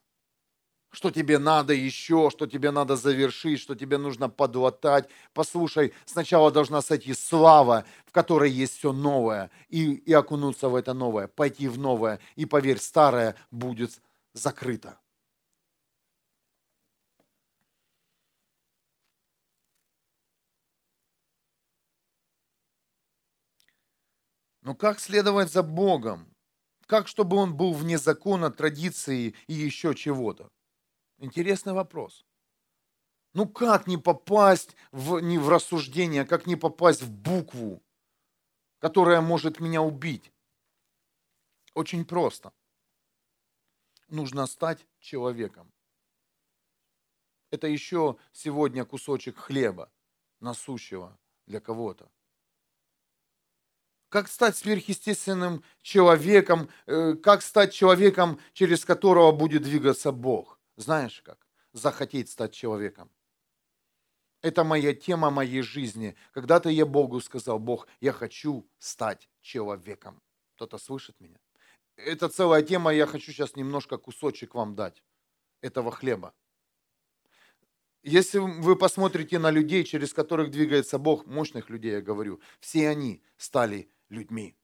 что 0.97 1.11
тебе 1.11 1.39
надо 1.39 1.75
еще, 1.75 2.31
что 2.31 2.47
тебе 2.47 2.71
надо 2.71 2.97
завершить, 2.97 3.61
что 3.61 3.75
тебе 3.75 3.99
нужно 3.99 4.31
подлатать. 4.31 5.11
Послушай, 5.35 5.93
сначала 6.07 6.51
должна 6.51 6.81
сойти 6.81 7.13
слава, 7.13 7.85
в 8.07 8.13
которой 8.13 8.51
есть 8.51 8.79
все 8.79 8.93
новое, 8.95 9.51
и, 9.69 9.93
и 9.93 10.13
окунуться 10.15 10.71
в 10.71 10.75
это 10.75 10.95
новое, 10.95 11.27
пойти 11.29 11.69
в 11.69 11.79
новое, 11.79 12.19
и 12.35 12.47
поверь, 12.47 12.79
старое 12.79 13.37
будет 13.51 14.01
закрыто. 14.33 14.99
Но 24.63 24.75
как 24.75 25.01
следовать 25.01 25.51
за 25.51 25.63
Богом? 25.63 26.29
Как, 26.87 27.09
чтобы 27.09 27.37
он 27.37 27.57
был 27.57 27.73
вне 27.73 27.99
закона, 27.99 28.51
традиции 28.51 29.35
и 29.47 29.55
еще 29.55 29.95
чего-то? 29.95 30.51
Интересный 31.19 31.73
вопрос. 31.73 32.27
Ну 33.33 33.49
как 33.49 33.87
не 33.87 33.97
попасть 33.97 34.77
в, 34.93 35.21
не 35.21 35.39
в 35.39 35.49
рассуждение, 35.49 36.25
как 36.25 36.47
не 36.47 36.57
попасть 36.57 37.03
в 37.03 37.11
букву, 37.11 37.83
которая 38.79 39.21
может 39.21 39.61
меня 39.61 39.83
убить? 39.83 40.33
Очень 41.75 42.05
просто. 42.05 42.53
Нужно 44.09 44.47
стать 44.47 44.87
человеком. 45.01 45.73
Это 47.51 47.67
еще 47.67 48.17
сегодня 48.33 48.85
кусочек 48.85 49.37
хлеба 49.39 49.91
насущего 50.41 51.19
для 51.47 51.61
кого-то. 51.61 52.11
Как 54.09 54.29
стать 54.29 54.57
сверхъестественным 54.57 55.65
человеком, 55.83 56.71
э, 56.87 57.15
как 57.15 57.43
стать 57.43 57.75
человеком, 57.75 58.41
через 58.53 58.85
которого 58.85 59.33
будет 59.33 59.63
двигаться 59.63 60.13
Бог? 60.13 60.56
Знаешь 60.77 61.23
как? 61.23 61.47
Захотеть 61.73 62.31
стать 62.31 62.55
человеком. 62.55 63.11
Это 64.43 64.65
моя 64.65 64.95
тема 64.95 65.31
моей 65.31 65.63
жизни. 65.63 66.15
Когда-то 66.33 66.69
я 66.69 66.87
Богу 66.87 67.21
сказал, 67.21 67.59
Бог, 67.59 67.89
я 68.01 68.13
хочу 68.13 68.69
стать 68.79 69.29
человеком. 69.41 70.23
Кто-то 70.55 70.79
слышит 70.79 71.19
меня? 71.21 71.39
Это 71.97 72.29
целая 72.29 72.63
тема, 72.63 72.93
я 72.93 73.07
хочу 73.07 73.33
сейчас 73.33 73.57
немножко 73.57 73.97
кусочек 73.97 74.55
вам 74.55 74.75
дать 74.75 75.03
этого 75.63 75.91
хлеба. 75.91 76.35
Если 78.03 78.39
вы 78.39 78.77
посмотрите 78.77 79.39
на 79.39 79.51
людей, 79.51 79.83
через 79.83 80.13
которых 80.13 80.51
двигается 80.51 80.99
Бог, 80.99 81.27
мощных 81.27 81.71
людей, 81.71 81.93
я 81.93 82.01
говорю, 82.01 82.41
все 82.61 82.89
они 82.89 83.23
стали 83.37 83.91
людьми. 84.11 84.57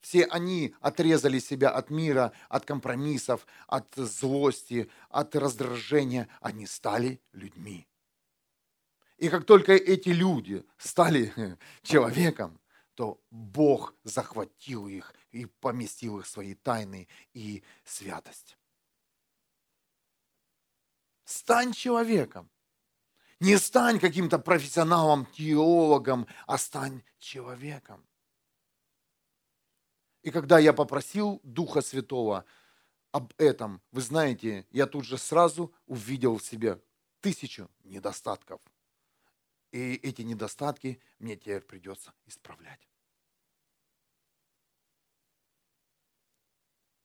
Все 0.00 0.24
они 0.24 0.74
отрезали 0.80 1.38
себя 1.38 1.70
от 1.70 1.90
мира, 1.90 2.32
от 2.48 2.64
компромиссов, 2.64 3.46
от 3.66 3.94
злости, 3.94 4.90
от 5.10 5.36
раздражения. 5.36 6.28
Они 6.40 6.66
стали 6.66 7.20
людьми. 7.32 7.86
И 9.18 9.28
как 9.28 9.44
только 9.44 9.72
эти 9.72 10.08
люди 10.08 10.64
стали 10.78 11.58
человеком, 11.82 12.58
то 12.94 13.20
Бог 13.30 13.94
захватил 14.02 14.88
их 14.88 15.14
и 15.30 15.46
поместил 15.46 16.18
их 16.18 16.26
в 16.26 16.30
свои 16.30 16.54
тайны 16.54 17.06
и 17.34 17.62
святость. 17.84 18.56
Стань 21.24 21.72
человеком. 21.72 22.50
Не 23.38 23.56
стань 23.58 24.00
каким-то 24.00 24.38
профессионалом, 24.38 25.26
теологом, 25.26 26.26
а 26.46 26.58
стань 26.58 27.02
человеком. 27.18 28.04
И 30.22 30.30
когда 30.30 30.58
я 30.58 30.72
попросил 30.72 31.40
Духа 31.42 31.80
Святого 31.80 32.44
об 33.12 33.32
этом, 33.38 33.80
вы 33.90 34.02
знаете, 34.02 34.66
я 34.70 34.86
тут 34.86 35.04
же 35.04 35.18
сразу 35.18 35.72
увидел 35.86 36.38
в 36.38 36.44
себе 36.44 36.80
тысячу 37.20 37.70
недостатков. 37.84 38.60
И 39.72 39.94
эти 39.94 40.22
недостатки 40.22 41.00
мне 41.18 41.36
теперь 41.36 41.62
придется 41.62 42.12
исправлять. 42.26 42.89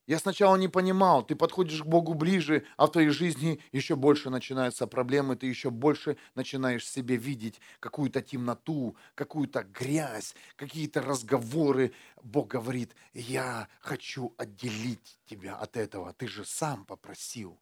Я 0.07 0.19
сначала 0.19 0.55
не 0.55 0.67
понимал, 0.67 1.25
ты 1.25 1.35
подходишь 1.35 1.81
к 1.81 1.85
Богу 1.87 2.13
ближе, 2.13 2.63
а 2.77 2.85
в 2.85 2.91
твоей 2.91 3.09
жизни 3.09 3.59
еще 3.71 3.95
больше 3.95 4.29
начинаются 4.29 4.85
проблемы, 4.85 5.35
ты 5.35 5.47
еще 5.47 5.71
больше 5.71 6.17
начинаешь 6.35 6.83
в 6.83 6.87
себе 6.87 7.15
видеть 7.15 7.59
какую-то 7.79 8.21
темноту, 8.21 8.95
какую-то 9.15 9.63
грязь, 9.63 10.35
какие-то 10.57 11.01
разговоры. 11.01 11.91
Бог 12.21 12.49
говорит, 12.49 12.95
я 13.13 13.67
хочу 13.79 14.35
отделить 14.37 15.17
тебя 15.25 15.55
от 15.55 15.75
этого, 15.75 16.13
ты 16.13 16.27
же 16.27 16.45
сам 16.45 16.85
попросил. 16.85 17.59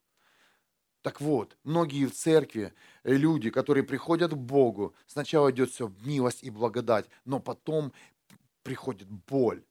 Так 1.00 1.22
вот, 1.22 1.56
многие 1.64 2.06
в 2.06 2.14
церкви 2.14 2.74
люди, 3.04 3.48
которые 3.48 3.84
приходят 3.84 4.32
к 4.32 4.36
Богу, 4.36 4.94
сначала 5.06 5.50
идет 5.50 5.70
все 5.70 5.90
милость 6.04 6.42
и 6.42 6.50
благодать, 6.50 7.08
но 7.24 7.40
потом 7.40 7.92
приходит 8.62 9.08
боль 9.08 9.64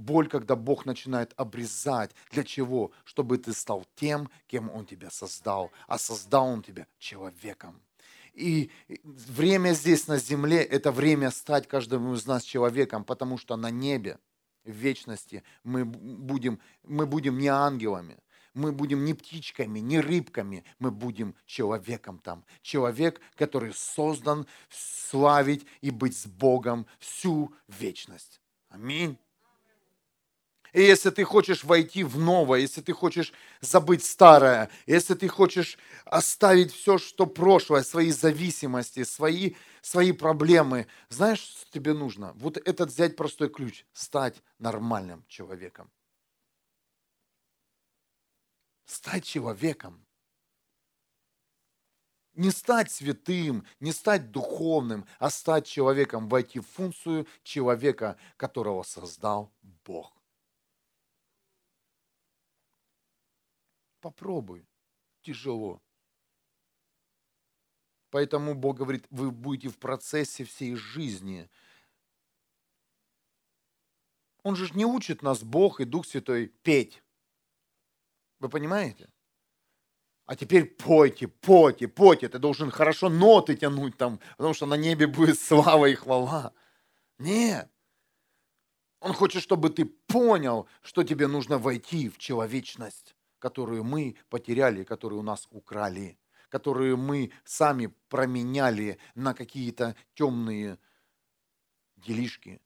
Боль, 0.00 0.28
когда 0.28 0.56
Бог 0.56 0.86
начинает 0.86 1.32
обрезать. 1.36 2.12
Для 2.32 2.42
чего? 2.42 2.90
Чтобы 3.04 3.36
ты 3.36 3.52
стал 3.52 3.86
тем, 3.96 4.30
кем 4.46 4.70
Он 4.70 4.86
тебя 4.86 5.10
создал. 5.10 5.70
А 5.86 5.98
создал 5.98 6.46
Он 6.46 6.62
тебя 6.62 6.86
человеком. 6.98 7.80
И 8.32 8.70
время 8.88 9.74
здесь 9.74 10.08
на 10.08 10.16
земле– 10.16 10.62
это 10.76 10.90
время 10.90 11.30
стать 11.30 11.68
каждому 11.68 12.14
из 12.14 12.26
нас 12.26 12.44
человеком, 12.44 13.04
потому 13.04 13.36
что 13.36 13.56
на 13.56 13.70
небе, 13.70 14.18
в 14.64 14.70
вечности, 14.70 15.42
мы 15.64 15.84
будем, 15.84 16.60
мы 16.84 17.06
будем 17.06 17.38
не 17.38 17.48
ангелами, 17.48 18.18
мы 18.54 18.72
будем 18.72 19.04
не 19.04 19.14
птичками, 19.14 19.80
не 19.80 20.00
рыбками, 20.00 20.64
мы 20.78 20.90
будем 20.90 21.34
человеком 21.44 22.18
там. 22.18 22.44
Человек, 22.62 23.20
который 23.34 23.74
создан 23.74 24.46
славить 24.70 25.66
и 25.82 25.90
быть 25.90 26.16
с 26.16 26.26
Богом 26.26 26.86
всю 26.98 27.52
вечность. 27.68 28.40
Аминь. 28.68 29.18
И 30.72 30.82
если 30.82 31.10
ты 31.10 31.24
хочешь 31.24 31.64
войти 31.64 32.04
в 32.04 32.18
новое, 32.18 32.60
если 32.60 32.80
ты 32.80 32.92
хочешь 32.92 33.32
забыть 33.60 34.04
старое, 34.04 34.70
если 34.86 35.14
ты 35.14 35.28
хочешь 35.28 35.76
оставить 36.04 36.72
все, 36.72 36.98
что 36.98 37.26
прошлое, 37.26 37.82
свои 37.82 38.12
зависимости, 38.12 39.02
свои, 39.02 39.54
свои 39.82 40.12
проблемы, 40.12 40.86
знаешь, 41.08 41.40
что 41.40 41.70
тебе 41.72 41.92
нужно? 41.92 42.32
Вот 42.36 42.56
этот 42.56 42.90
взять 42.90 43.16
простой 43.16 43.48
ключ, 43.48 43.84
стать 43.92 44.42
нормальным 44.58 45.24
человеком. 45.28 45.90
Стать 48.84 49.24
человеком. 49.24 50.04
Не 52.34 52.50
стать 52.52 52.92
святым, 52.92 53.66
не 53.80 53.90
стать 53.90 54.30
духовным, 54.30 55.04
а 55.18 55.30
стать 55.30 55.66
человеком, 55.66 56.28
войти 56.28 56.60
в 56.60 56.66
функцию 56.66 57.26
человека, 57.42 58.16
которого 58.36 58.84
создал 58.84 59.52
Бог. 59.84 60.19
Попробуй. 64.00 64.66
Тяжело. 65.22 65.82
Поэтому 68.10 68.54
Бог 68.54 68.78
говорит, 68.78 69.06
вы 69.10 69.30
будете 69.30 69.68
в 69.68 69.78
процессе 69.78 70.44
всей 70.44 70.74
жизни. 70.74 71.48
Он 74.42 74.56
же 74.56 74.72
не 74.74 74.84
учит 74.84 75.22
нас, 75.22 75.42
Бог 75.42 75.80
и 75.80 75.84
Дух 75.84 76.06
Святой, 76.06 76.48
петь. 76.48 77.02
Вы 78.40 78.48
понимаете? 78.48 79.08
А 80.24 80.34
теперь 80.34 80.64
пойте, 80.64 81.28
пойте, 81.28 81.88
пойте. 81.88 82.28
Ты 82.28 82.38
должен 82.38 82.70
хорошо 82.70 83.08
ноты 83.10 83.54
тянуть 83.54 83.96
там, 83.96 84.18
потому 84.36 84.54
что 84.54 84.66
на 84.66 84.74
небе 84.74 85.06
будет 85.06 85.38
слава 85.38 85.86
и 85.86 85.94
хвала. 85.94 86.52
Нет. 87.18 87.70
Он 89.00 89.12
хочет, 89.12 89.42
чтобы 89.42 89.70
ты 89.70 89.84
понял, 89.84 90.68
что 90.82 91.04
тебе 91.04 91.26
нужно 91.26 91.58
войти 91.58 92.08
в 92.08 92.18
человечность 92.18 93.14
которую 93.40 93.82
мы 93.82 94.16
потеряли, 94.28 94.84
которую 94.84 95.20
у 95.20 95.24
нас 95.24 95.48
украли, 95.50 96.18
которую 96.48 96.96
мы 96.96 97.32
сами 97.44 97.92
променяли 98.08 98.98
на 99.16 99.34
какие-то 99.34 99.96
темные 100.14 100.78
делишки, 101.96 102.60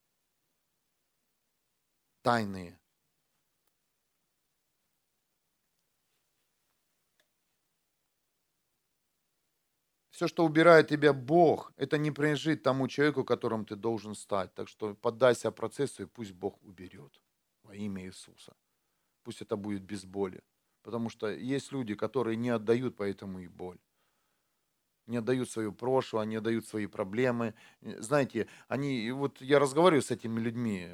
тайные. 2.22 2.78
Все, 10.10 10.28
что 10.28 10.44
убирает 10.44 10.86
тебя 10.88 11.12
Бог, 11.12 11.72
это 11.76 11.98
не 11.98 12.12
принадлежит 12.12 12.62
тому 12.62 12.86
человеку, 12.86 13.24
которым 13.24 13.64
ты 13.64 13.74
должен 13.74 14.14
стать. 14.14 14.54
Так 14.54 14.68
что 14.68 14.94
поддайся 14.94 15.50
процессу, 15.50 16.04
и 16.04 16.06
пусть 16.06 16.32
Бог 16.32 16.62
уберет 16.62 17.20
во 17.64 17.74
имя 17.74 18.04
Иисуса. 18.04 18.54
Пусть 19.24 19.42
это 19.42 19.56
будет 19.56 19.82
без 19.82 20.04
боли. 20.04 20.40
Потому 20.84 21.08
что 21.08 21.28
есть 21.28 21.72
люди, 21.72 21.94
которые 21.94 22.36
не 22.36 22.50
отдают 22.50 22.96
поэтому 22.96 23.40
и 23.40 23.48
боль. 23.48 23.78
Не 25.06 25.16
отдают 25.18 25.50
свое 25.50 25.72
прошлое, 25.72 26.26
не 26.26 26.36
отдают 26.36 26.66
свои 26.66 26.86
проблемы. 26.86 27.54
Знаете, 27.82 28.46
они, 28.68 29.10
вот 29.10 29.40
я 29.40 29.58
разговариваю 29.58 30.02
с 30.02 30.10
этими 30.10 30.40
людьми, 30.40 30.88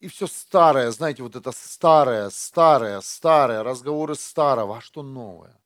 и 0.00 0.08
все 0.08 0.26
старое, 0.26 0.90
знаете, 0.90 1.22
вот 1.22 1.36
это 1.36 1.52
старое, 1.52 2.28
старое, 2.30 3.00
старое, 3.00 3.62
разговоры 3.62 4.14
старого, 4.16 4.78
а 4.78 4.80
что 4.80 5.02
новое? 5.02 5.56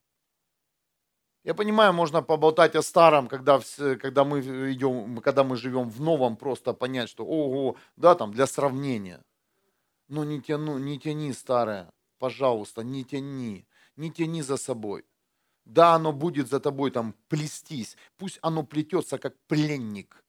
Я 1.44 1.54
понимаю, 1.54 1.92
можно 1.92 2.22
поболтать 2.22 2.74
о 2.74 2.82
старом, 2.82 3.28
когда, 3.28 3.60
когда 4.00 4.24
мы 4.24 4.40
идем, 4.72 5.18
когда 5.22 5.44
мы 5.44 5.56
живем 5.56 5.88
в 5.88 6.00
новом, 6.00 6.36
просто 6.36 6.72
понять, 6.74 7.08
что 7.08 7.24
ого, 7.24 7.76
да, 7.96 8.14
там 8.14 8.32
для 8.32 8.46
сравнения. 8.46 9.22
Но 10.08 10.24
не, 10.24 10.40
тяну, 10.40 10.78
не 10.78 10.98
тяни, 10.98 11.32
старое, 11.32 11.92
пожалуйста, 12.18 12.82
не 12.82 13.04
тяни, 13.04 13.66
не 13.96 14.10
тяни 14.10 14.42
за 14.42 14.56
собой. 14.56 15.04
Да, 15.64 15.94
оно 15.94 16.12
будет 16.12 16.48
за 16.48 16.60
тобой 16.60 16.90
там 16.92 17.14
плестись, 17.28 17.96
пусть 18.16 18.38
оно 18.42 18.62
плетется 18.62 19.18
как 19.18 19.36
пленник, 19.48 20.24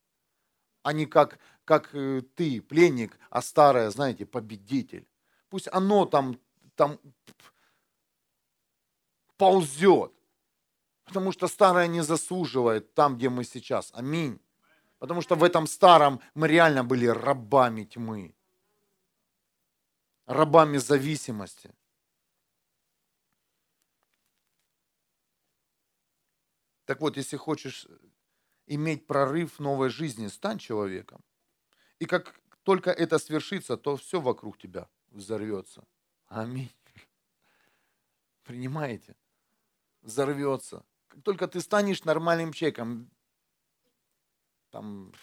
а 0.82 0.92
не 0.92 1.06
как, 1.06 1.38
как 1.64 1.94
э, 1.94 2.22
ты, 2.34 2.60
пленник, 2.60 3.18
а 3.30 3.40
старое, 3.40 3.90
знаете, 3.90 4.26
победитель. 4.26 5.06
Пусть 5.48 5.68
оно 5.72 6.06
там, 6.06 6.40
там 6.74 6.98
ползет. 9.36 10.12
Потому 11.04 11.32
что 11.32 11.48
старое 11.48 11.86
не 11.86 12.02
заслуживает 12.02 12.94
там, 12.94 13.16
где 13.16 13.28
мы 13.30 13.44
сейчас. 13.44 13.90
Аминь. 13.94 14.40
Потому 14.98 15.22
что 15.22 15.36
в 15.36 15.44
этом 15.44 15.66
старом 15.66 16.20
мы 16.34 16.48
реально 16.48 16.84
были 16.84 17.06
рабами 17.06 17.84
тьмы. 17.84 18.34
Рабами 20.28 20.76
зависимости. 20.76 21.70
Так 26.84 27.00
вот, 27.00 27.16
если 27.16 27.38
хочешь 27.38 27.86
иметь 28.66 29.06
прорыв 29.06 29.58
новой 29.58 29.88
жизни, 29.88 30.26
стань 30.26 30.58
человеком. 30.58 31.24
И 31.98 32.04
как 32.04 32.38
только 32.62 32.90
это 32.90 33.18
свершится, 33.18 33.78
то 33.78 33.96
все 33.96 34.20
вокруг 34.20 34.58
тебя 34.58 34.90
взорвется. 35.08 35.82
Аминь. 36.26 36.74
Принимаете? 38.42 39.16
Взорвется. 40.02 40.84
Как 41.06 41.22
только 41.22 41.48
ты 41.48 41.62
станешь 41.62 42.04
нормальным 42.04 42.52
человеком, 42.52 43.10
там, 44.68 45.14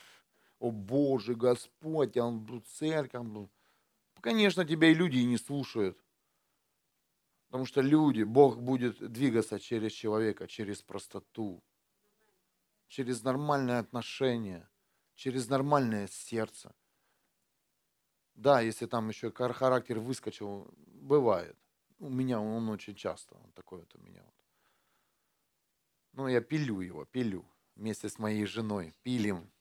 о 0.58 0.72
Боже, 0.72 1.36
Господь, 1.36 2.18
он 2.18 2.40
был 2.44 2.62
церковь, 2.62 3.28
был. 3.28 3.52
Конечно, 4.26 4.66
тебя 4.66 4.88
и 4.88 4.96
люди 4.96 5.18
не 5.20 5.38
слушают. 5.38 6.04
Потому 7.46 7.68
что 7.68 7.82
люди, 7.82 8.24
Бог 8.24 8.60
будет 8.60 8.98
двигаться 9.12 9.60
через 9.60 9.92
человека, 9.92 10.48
через 10.48 10.82
простоту, 10.82 11.64
через 12.88 13.22
нормальное 13.22 13.78
отношение, 13.78 14.68
через 15.14 15.48
нормальное 15.48 16.08
сердце. 16.08 16.74
Да, 18.34 18.62
если 18.62 18.88
там 18.88 19.10
еще 19.10 19.32
характер 19.32 20.00
выскочил, 20.00 20.74
бывает. 20.88 21.56
У 22.00 22.10
меня 22.10 22.40
он 22.40 22.68
очень 22.70 22.96
часто, 22.96 23.36
он 23.36 23.52
такой 23.52 23.82
вот 23.82 23.94
у 23.94 24.00
меня. 24.00 24.26
Ну, 26.14 26.28
я 26.28 26.42
пилю 26.42 26.80
его, 26.80 27.06
пилю 27.06 27.46
вместе 27.76 28.10
с 28.10 28.18
моей 28.18 28.48
женой. 28.48 28.96
Пилим, 29.04 29.52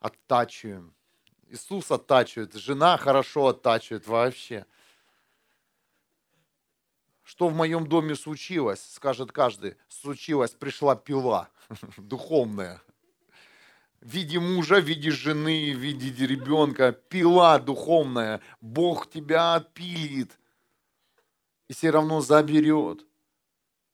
оттачиваем. 0.00 0.96
Иисус 1.54 1.88
оттачивает, 1.92 2.54
жена 2.54 2.96
хорошо 2.98 3.46
оттачивает 3.46 4.08
вообще. 4.08 4.66
Что 7.22 7.48
в 7.48 7.54
моем 7.54 7.86
доме 7.86 8.16
случилось, 8.16 8.84
скажет 8.94 9.30
каждый, 9.30 9.76
случилось, 9.88 10.50
пришла 10.50 10.96
пила 10.96 11.48
духовная. 11.96 12.82
В 14.00 14.08
виде 14.08 14.40
мужа, 14.40 14.80
в 14.80 14.84
виде 14.84 15.12
жены, 15.12 15.72
в 15.74 15.78
виде 15.78 16.26
ребенка, 16.26 16.90
пила 16.90 17.58
духовная. 17.60 18.40
Бог 18.60 19.08
тебя 19.08 19.54
отпилит 19.54 20.36
и 21.68 21.72
все 21.72 21.90
равно 21.90 22.20
заберет. 22.20 23.06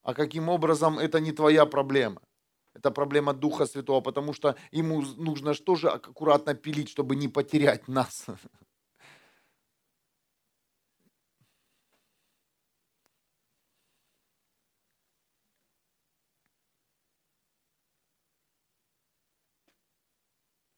А 0.03 0.15
каким 0.15 0.49
образом, 0.49 0.99
это 0.99 1.21
не 1.21 1.33
твоя 1.33 1.67
проблема. 1.67 2.23
Это 2.75 2.91
проблема 2.91 3.33
Духа 3.35 3.67
Святого, 3.67 4.01
потому 4.01 4.33
что 4.33 4.57
ему 4.71 5.03
нужно 5.03 5.55
тоже 5.55 5.89
аккуратно 5.89 6.55
пилить, 6.55 6.89
чтобы 6.89 7.17
не 7.17 7.29
потерять 7.29 7.89
нас. 7.89 8.27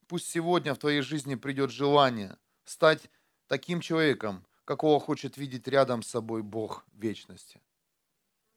Пусть 0.09 0.29
сегодня 0.29 0.75
в 0.75 0.79
твоей 0.79 1.01
жизни 1.01 1.37
придет 1.37 1.71
желание 1.71 2.37
стать 2.65 3.11
таким 3.47 3.81
человеком, 3.81 4.47
какого 4.65 5.01
хочет 5.01 5.39
видеть 5.39 5.67
рядом 5.69 6.03
с 6.03 6.09
собой 6.09 6.43
Бог 6.43 6.85
вечности. 6.93 7.61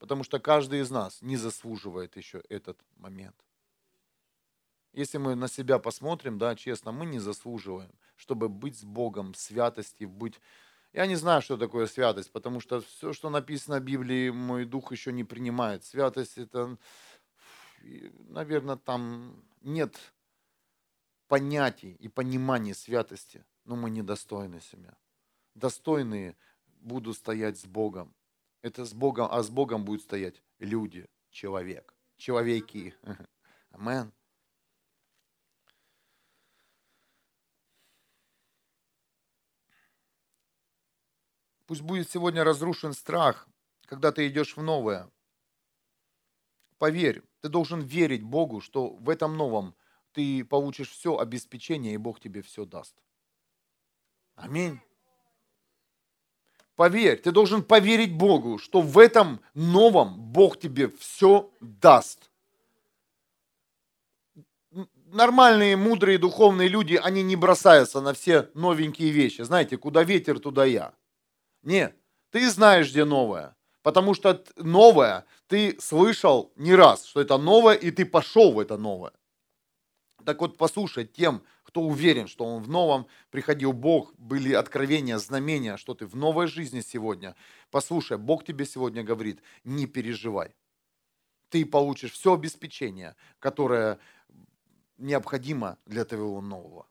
Потому 0.06 0.24
что 0.24 0.40
каждый 0.40 0.82
из 0.82 0.92
нас 0.92 1.20
не 1.24 1.36
заслуживает 1.36 2.16
еще 2.16 2.44
этот 2.48 2.78
момент. 2.98 3.36
Если 4.94 5.18
мы 5.18 5.34
на 5.34 5.48
себя 5.48 5.80
посмотрим, 5.80 6.38
да, 6.38 6.56
честно, 6.56 6.92
мы 6.92 7.08
не 7.08 7.18
заслуживаем, 7.18 7.92
чтобы 8.16 8.48
быть 8.48 8.78
с 8.78 8.84
Богом, 8.84 9.34
святости, 9.34 10.04
быть... 10.04 10.40
Я 10.94 11.08
не 11.08 11.16
знаю, 11.16 11.42
что 11.42 11.58
такое 11.58 11.88
святость, 11.88 12.32
потому 12.32 12.60
что 12.60 12.82
все, 12.82 13.14
что 13.14 13.32
написано 13.32 13.80
в 13.80 13.84
Библии, 13.84 14.30
мой 14.30 14.66
дух 14.66 14.92
еще 14.92 15.12
не 15.12 15.24
принимает. 15.24 15.84
Святость 15.84 16.38
это, 16.38 16.78
наверное, 17.82 18.76
там 18.76 19.44
нет 19.62 19.98
понятий 21.28 21.94
и 21.94 22.10
понимания 22.10 22.76
святости, 22.76 23.44
но 23.64 23.76
мы 23.76 23.90
недостойны 23.90 24.62
себя. 24.62 24.96
Достойные 25.56 26.38
будут 26.80 27.18
стоять 27.18 27.58
с 27.58 27.66
Богом. 27.66 28.14
Это 28.66 28.84
с 28.84 28.96
Богом, 28.96 29.28
а 29.30 29.44
с 29.44 29.52
Богом 29.52 29.86
будут 29.86 30.02
стоять 30.02 30.42
люди, 30.58 31.08
человек, 31.30 31.94
человеки. 32.18 32.96
Амен. 33.70 34.12
Пусть 41.68 41.82
будет 41.82 42.10
сегодня 42.10 42.44
разрушен 42.44 42.94
страх, 42.94 43.48
когда 43.86 44.12
ты 44.12 44.28
идешь 44.28 44.58
в 44.58 44.64
новое. 44.64 45.12
Поверь, 46.80 47.22
ты 47.42 47.50
должен 47.50 47.82
верить 47.82 48.24
Богу, 48.24 48.62
что 48.62 48.96
в 48.96 49.12
этом 49.12 49.38
новом 49.38 49.76
ты 50.12 50.44
получишь 50.44 50.90
все 50.90 51.20
обеспечение, 51.20 51.94
и 51.94 51.98
Бог 51.98 52.20
тебе 52.20 52.42
все 52.42 52.66
даст. 52.66 53.00
Аминь. 54.34 54.82
Поверь, 56.76 57.22
ты 57.22 57.32
должен 57.32 57.64
поверить 57.64 58.14
Богу, 58.14 58.58
что 58.58 58.82
в 58.82 58.98
этом 59.00 59.40
новом 59.54 60.20
Бог 60.20 60.60
тебе 60.60 60.90
все 60.90 61.50
даст. 61.62 62.30
Нормальные, 65.06 65.78
мудрые, 65.78 66.18
духовные 66.18 66.68
люди, 66.68 67.00
они 67.02 67.24
не 67.24 67.38
бросаются 67.38 68.02
на 68.02 68.14
все 68.14 68.50
новенькие 68.54 69.12
вещи. 69.12 69.42
Знаете, 69.44 69.78
куда 69.78 70.04
ветер, 70.04 70.40
туда 70.40 70.66
я. 70.66 70.94
Нет, 71.64 71.96
ты 72.32 72.50
знаешь, 72.50 72.90
где 72.90 73.06
новое. 73.06 73.56
Потому 73.82 74.14
что 74.14 74.44
новое 74.58 75.26
ты 75.48 75.78
слышал 75.80 76.52
не 76.58 76.76
раз, 76.76 77.06
что 77.06 77.22
это 77.22 77.38
новое, 77.38 77.76
и 77.76 77.92
ты 77.92 78.04
пошел 78.06 78.52
в 78.52 78.60
это 78.60 78.78
новое. 78.78 79.14
Так 80.26 80.42
вот, 80.42 80.58
послушай 80.58 81.06
тем, 81.06 81.44
кто 81.76 81.82
уверен, 81.82 82.28
что 82.28 82.46
он 82.46 82.64
в 82.64 82.70
новом 82.70 83.06
приходил 83.32 83.74
Бог, 83.74 84.14
были 84.18 84.54
откровения, 84.54 85.18
знамения, 85.18 85.76
что 85.76 85.94
ты 85.94 86.06
в 86.06 86.16
новой 86.16 86.48
жизни 86.48 86.80
сегодня. 86.80 87.36
Послушай, 87.70 88.18
Бог 88.18 88.46
тебе 88.46 88.66
сегодня 88.66 89.04
говорит, 89.04 89.42
не 89.66 89.86
переживай. 89.86 90.56
Ты 91.50 91.66
получишь 91.66 92.14
все 92.14 92.36
обеспечение, 92.36 93.18
которое 93.40 94.00
необходимо 94.98 95.78
для 95.86 96.06
твоего 96.06 96.40
нового. 96.40 96.88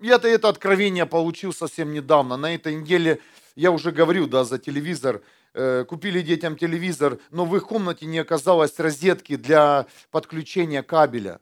Я-то 0.00 0.26
это 0.26 0.48
откровение 0.48 1.06
получил 1.06 1.52
совсем 1.52 1.92
недавно. 1.92 2.36
На 2.36 2.52
этой 2.52 2.74
неделе 2.74 3.20
я 3.54 3.70
уже 3.70 3.92
говорил, 3.92 4.26
да, 4.26 4.42
за 4.42 4.58
телевизор– 4.58 5.22
Э, 5.54 5.84
купили 5.84 6.20
детям 6.20 6.56
телевизор, 6.56 7.18
но 7.30 7.44
в 7.44 7.56
их 7.56 7.66
комнате 7.66 8.06
не 8.06 8.18
оказалось 8.18 8.78
розетки 8.78 9.36
для 9.36 9.86
подключения 10.10 10.82
кабеля, 10.82 11.40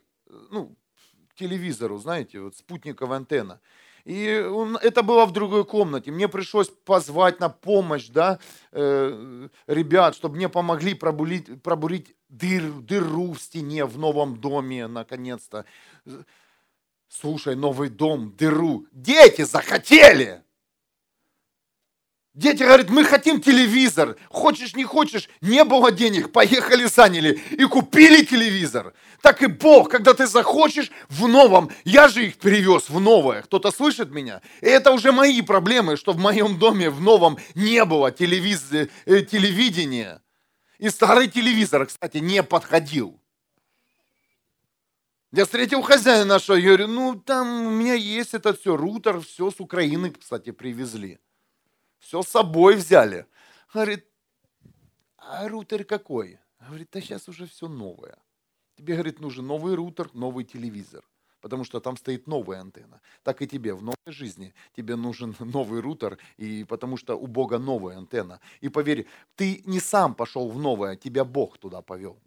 ну, 0.50 0.76
к 0.85 0.85
телевизору, 1.36 1.98
знаете, 1.98 2.40
вот 2.40 2.56
спутниковая 2.56 3.18
антенна. 3.18 3.60
И 4.04 4.38
он, 4.38 4.76
это 4.76 5.02
было 5.02 5.26
в 5.26 5.32
другой 5.32 5.64
комнате. 5.64 6.12
Мне 6.12 6.28
пришлось 6.28 6.68
позвать 6.68 7.40
на 7.40 7.48
помощь 7.48 8.06
да, 8.06 8.38
э, 8.70 9.48
ребят, 9.66 10.14
чтобы 10.14 10.36
мне 10.36 10.48
помогли 10.48 10.94
пробурить, 10.94 11.60
пробурить 11.62 12.14
дыр, 12.28 12.70
дыру 12.72 13.32
в 13.32 13.40
стене 13.42 13.84
в 13.84 13.98
новом 13.98 14.36
доме, 14.36 14.86
наконец-то. 14.86 15.64
Слушай, 17.08 17.56
новый 17.56 17.88
дом, 17.88 18.32
дыру. 18.36 18.86
Дети 18.92 19.42
захотели! 19.42 20.45
Дети 22.36 22.64
говорят, 22.64 22.90
мы 22.90 23.02
хотим 23.02 23.40
телевизор. 23.40 24.18
Хочешь, 24.28 24.76
не 24.76 24.84
хочешь, 24.84 25.30
не 25.40 25.64
было 25.64 25.90
денег, 25.90 26.32
поехали, 26.32 26.84
заняли 26.84 27.40
и 27.50 27.64
купили 27.64 28.26
телевизор. 28.26 28.92
Так 29.22 29.42
и 29.42 29.46
Бог, 29.46 29.88
когда 29.88 30.12
ты 30.12 30.26
захочешь 30.26 30.90
в 31.08 31.28
новом, 31.28 31.70
я 31.84 32.08
же 32.08 32.26
их 32.26 32.36
перевез 32.36 32.90
в 32.90 33.00
новое. 33.00 33.40
Кто-то 33.40 33.70
слышит 33.70 34.10
меня? 34.10 34.42
И 34.60 34.66
это 34.66 34.92
уже 34.92 35.12
мои 35.12 35.40
проблемы, 35.40 35.96
что 35.96 36.12
в 36.12 36.18
моем 36.18 36.58
доме 36.58 36.90
в 36.90 37.00
новом 37.00 37.38
не 37.54 37.82
было 37.86 38.12
телевиз... 38.12 38.66
Э, 38.70 39.22
телевидения. 39.22 40.20
И 40.78 40.90
старый 40.90 41.28
телевизор, 41.28 41.86
кстати, 41.86 42.18
не 42.18 42.42
подходил. 42.42 43.18
Я 45.32 45.46
встретил 45.46 45.80
хозяина 45.80 46.26
нашего, 46.26 46.56
я 46.56 46.66
говорю, 46.66 46.88
ну 46.88 47.14
там 47.14 47.68
у 47.68 47.70
меня 47.70 47.94
есть 47.94 48.34
это 48.34 48.52
все, 48.52 48.76
рутер, 48.76 49.22
все 49.22 49.50
с 49.50 49.58
Украины, 49.58 50.10
кстати, 50.10 50.50
привезли 50.50 51.18
все 51.98 52.22
с 52.22 52.28
собой 52.28 52.76
взяли. 52.76 53.26
Говорит, 53.72 54.06
а 55.16 55.48
рутер 55.48 55.84
какой? 55.84 56.38
Говорит, 56.60 56.88
да 56.92 57.00
сейчас 57.00 57.28
уже 57.28 57.46
все 57.46 57.68
новое. 57.68 58.18
Тебе, 58.76 58.94
говорит, 58.94 59.20
нужен 59.20 59.46
новый 59.46 59.74
рутер, 59.74 60.10
новый 60.14 60.44
телевизор. 60.44 61.04
потому 61.40 61.64
что 61.64 61.80
там 61.80 61.96
стоит 61.96 62.26
новая 62.26 62.60
антенна. 62.60 63.00
Так 63.22 63.40
и 63.40 63.46
тебе 63.46 63.72
в 63.74 63.82
новой 63.82 63.96
жизни 64.06 64.52
тебе 64.76 64.96
нужен 64.96 65.36
новый 65.40 65.80
рутер, 65.80 66.18
и 66.36 66.64
потому 66.64 66.96
что 66.96 67.14
у 67.14 67.26
Бога 67.26 67.58
новая 67.58 67.98
антенна. 67.98 68.40
И 68.60 68.68
поверь, 68.68 69.06
ты 69.36 69.62
не 69.64 69.80
сам 69.80 70.14
пошел 70.14 70.48
в 70.50 70.58
новое, 70.58 70.96
тебя 70.96 71.24
Бог 71.24 71.58
туда 71.58 71.82
повел. 71.82 72.18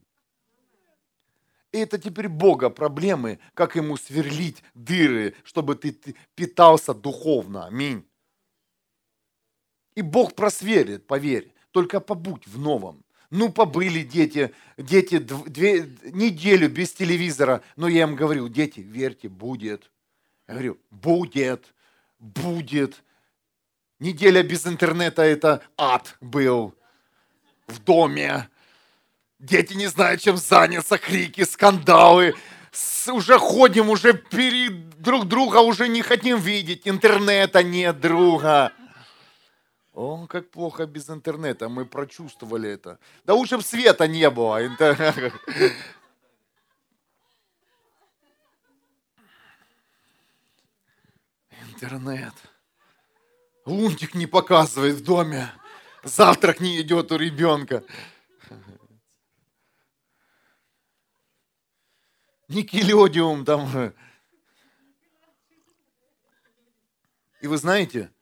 И 1.71 1.77
это 1.77 1.99
теперь 1.99 2.29
Бога 2.29 2.69
проблемы, 2.69 3.39
как 3.53 3.75
ему 3.75 3.97
сверлить 3.97 4.63
дыры, 4.73 5.35
чтобы 5.43 5.75
ты 5.75 6.15
питался 6.35 6.93
духовно. 6.93 7.65
Аминь. 7.65 8.05
И 9.95 10.01
Бог 10.01 10.35
просверит, 10.35 11.07
поверь. 11.07 11.51
Только 11.71 11.99
побудь 11.99 12.47
в 12.47 12.57
новом. 12.57 13.03
Ну, 13.29 13.49
побыли 13.49 14.01
дети, 14.01 14.53
дети 14.77 15.19
две, 15.19 15.87
неделю 16.03 16.69
без 16.69 16.93
телевизора. 16.93 17.61
Но 17.75 17.87
я 17.87 18.03
им 18.03 18.15
говорю, 18.15 18.49
дети, 18.49 18.79
верьте, 18.79 19.29
будет. 19.29 19.91
Я 20.47 20.55
говорю, 20.55 20.79
будет, 20.89 21.73
будет. 22.17 23.03
Неделя 23.99 24.41
без 24.41 24.65
интернета– 24.65 25.21
это 25.23 25.61
ад 25.77 26.17
был 26.21 26.73
в 27.67 27.79
доме. 27.83 28.49
Дети 29.37 29.73
не 29.73 29.87
знают, 29.87 30.21
чем 30.21 30.37
заняться, 30.37 30.97
крики, 30.97 31.43
скандалы. 31.43 32.33
С, 32.71 33.11
уже 33.11 33.37
ходим, 33.37 33.89
уже 33.89 34.13
перед 34.13 35.01
друг 35.01 35.27
друга 35.27 35.57
уже 35.57 35.87
не 35.87 36.01
хотим 36.01 36.39
видеть. 36.39 36.81
Интернета 36.85 37.61
нет 37.61 37.99
друга. 37.99 38.73
О, 39.99 40.27
как 40.27 40.49
плохо 40.49 40.85
без 40.85 41.09
интернета, 41.09 41.67
мы 41.67 41.85
прочувствовали 41.85 42.69
это. 42.69 42.99
Да 43.25 43.33
лучше 43.33 43.57
бы 43.57 43.63
света 43.63 44.07
не 44.07 44.29
было. 44.29 44.65
Интернет. 51.73 52.33
Лунтик 53.65 54.15
не 54.15 54.25
показывает 54.25 54.95
в 54.95 55.03
доме. 55.03 55.51
Завтрак 56.03 56.61
не 56.61 56.79
идет 56.79 57.11
у 57.11 57.17
ребенка. 57.17 57.83
Никелодиум 62.47 63.43
там. 63.43 63.93
И 67.41 67.47
вы 67.47 67.57
знаете, 67.57 68.13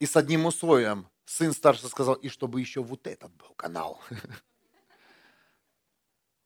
и 0.00 0.06
с 0.06 0.16
одним 0.16 0.46
условием, 0.46 1.09
сын 1.30 1.52
старший 1.52 1.88
сказал, 1.88 2.14
и 2.14 2.28
чтобы 2.28 2.60
еще 2.60 2.82
вот 2.82 3.06
этот 3.06 3.32
был 3.36 3.54
канал. 3.54 4.00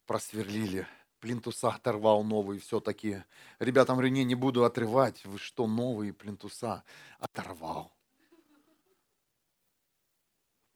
Просверлили. 0.06 0.86
Плинтуса 1.20 1.70
оторвал 1.70 2.22
новый 2.22 2.58
все-таки. 2.58 3.24
Ребятам 3.58 3.96
говорю, 3.96 4.12
не, 4.12 4.24
не 4.24 4.34
буду 4.34 4.64
отрывать. 4.64 5.24
Вы 5.24 5.38
что, 5.38 5.66
новые 5.66 6.12
плинтуса? 6.12 6.84
Оторвал. 7.18 7.92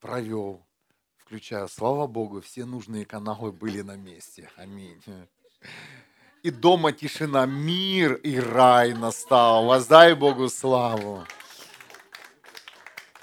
Провел. 0.01 0.67
Включая, 1.19 1.67
слава 1.67 2.07
Богу, 2.07 2.41
все 2.41 2.65
нужные 2.65 3.05
каналы 3.05 3.53
были 3.53 3.83
на 3.83 3.97
месте. 3.97 4.51
Аминь. 4.57 5.03
И 6.43 6.51
дома 6.51 6.93
тишина, 6.93 7.45
мир 7.45 8.15
и 8.15 8.39
рай 8.39 8.95
настал. 8.95 9.67
Воздай 9.67 10.15
Богу 10.15 10.49
славу 10.49 11.27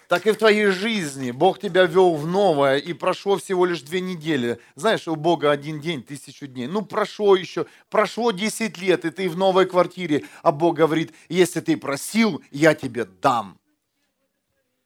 так 0.08 0.28
и 0.28 0.32
в 0.32 0.38
твоей 0.38 0.68
жизни. 0.68 1.32
Бог 1.32 1.60
тебя 1.60 1.86
вел 1.86 2.16
в 2.16 2.28
новое, 2.28 2.78
и 2.78 2.94
прошло 2.94 3.38
всего 3.38 3.66
лишь 3.66 3.82
две 3.82 4.02
недели. 4.02 4.60
Знаешь, 4.76 5.08
у 5.08 5.16
Бога 5.16 5.52
один 5.52 5.80
день, 5.80 6.04
тысячу 6.04 6.48
дней. 6.48 6.68
Ну, 6.68 6.84
прошло 6.84 7.36
еще, 7.36 7.66
прошло 7.90 8.32
10 8.32 8.78
лет, 8.78 9.06
и 9.06 9.10
ты 9.10 9.30
в 9.30 9.38
новой 9.38 9.66
квартире, 9.66 10.24
а 10.44 10.52
Бог 10.52 10.76
говорит, 10.76 11.14
если 11.30 11.60
ты 11.60 11.78
просил, 11.78 12.42
я 12.52 12.74
тебе 12.74 13.06
дам. 13.06 13.60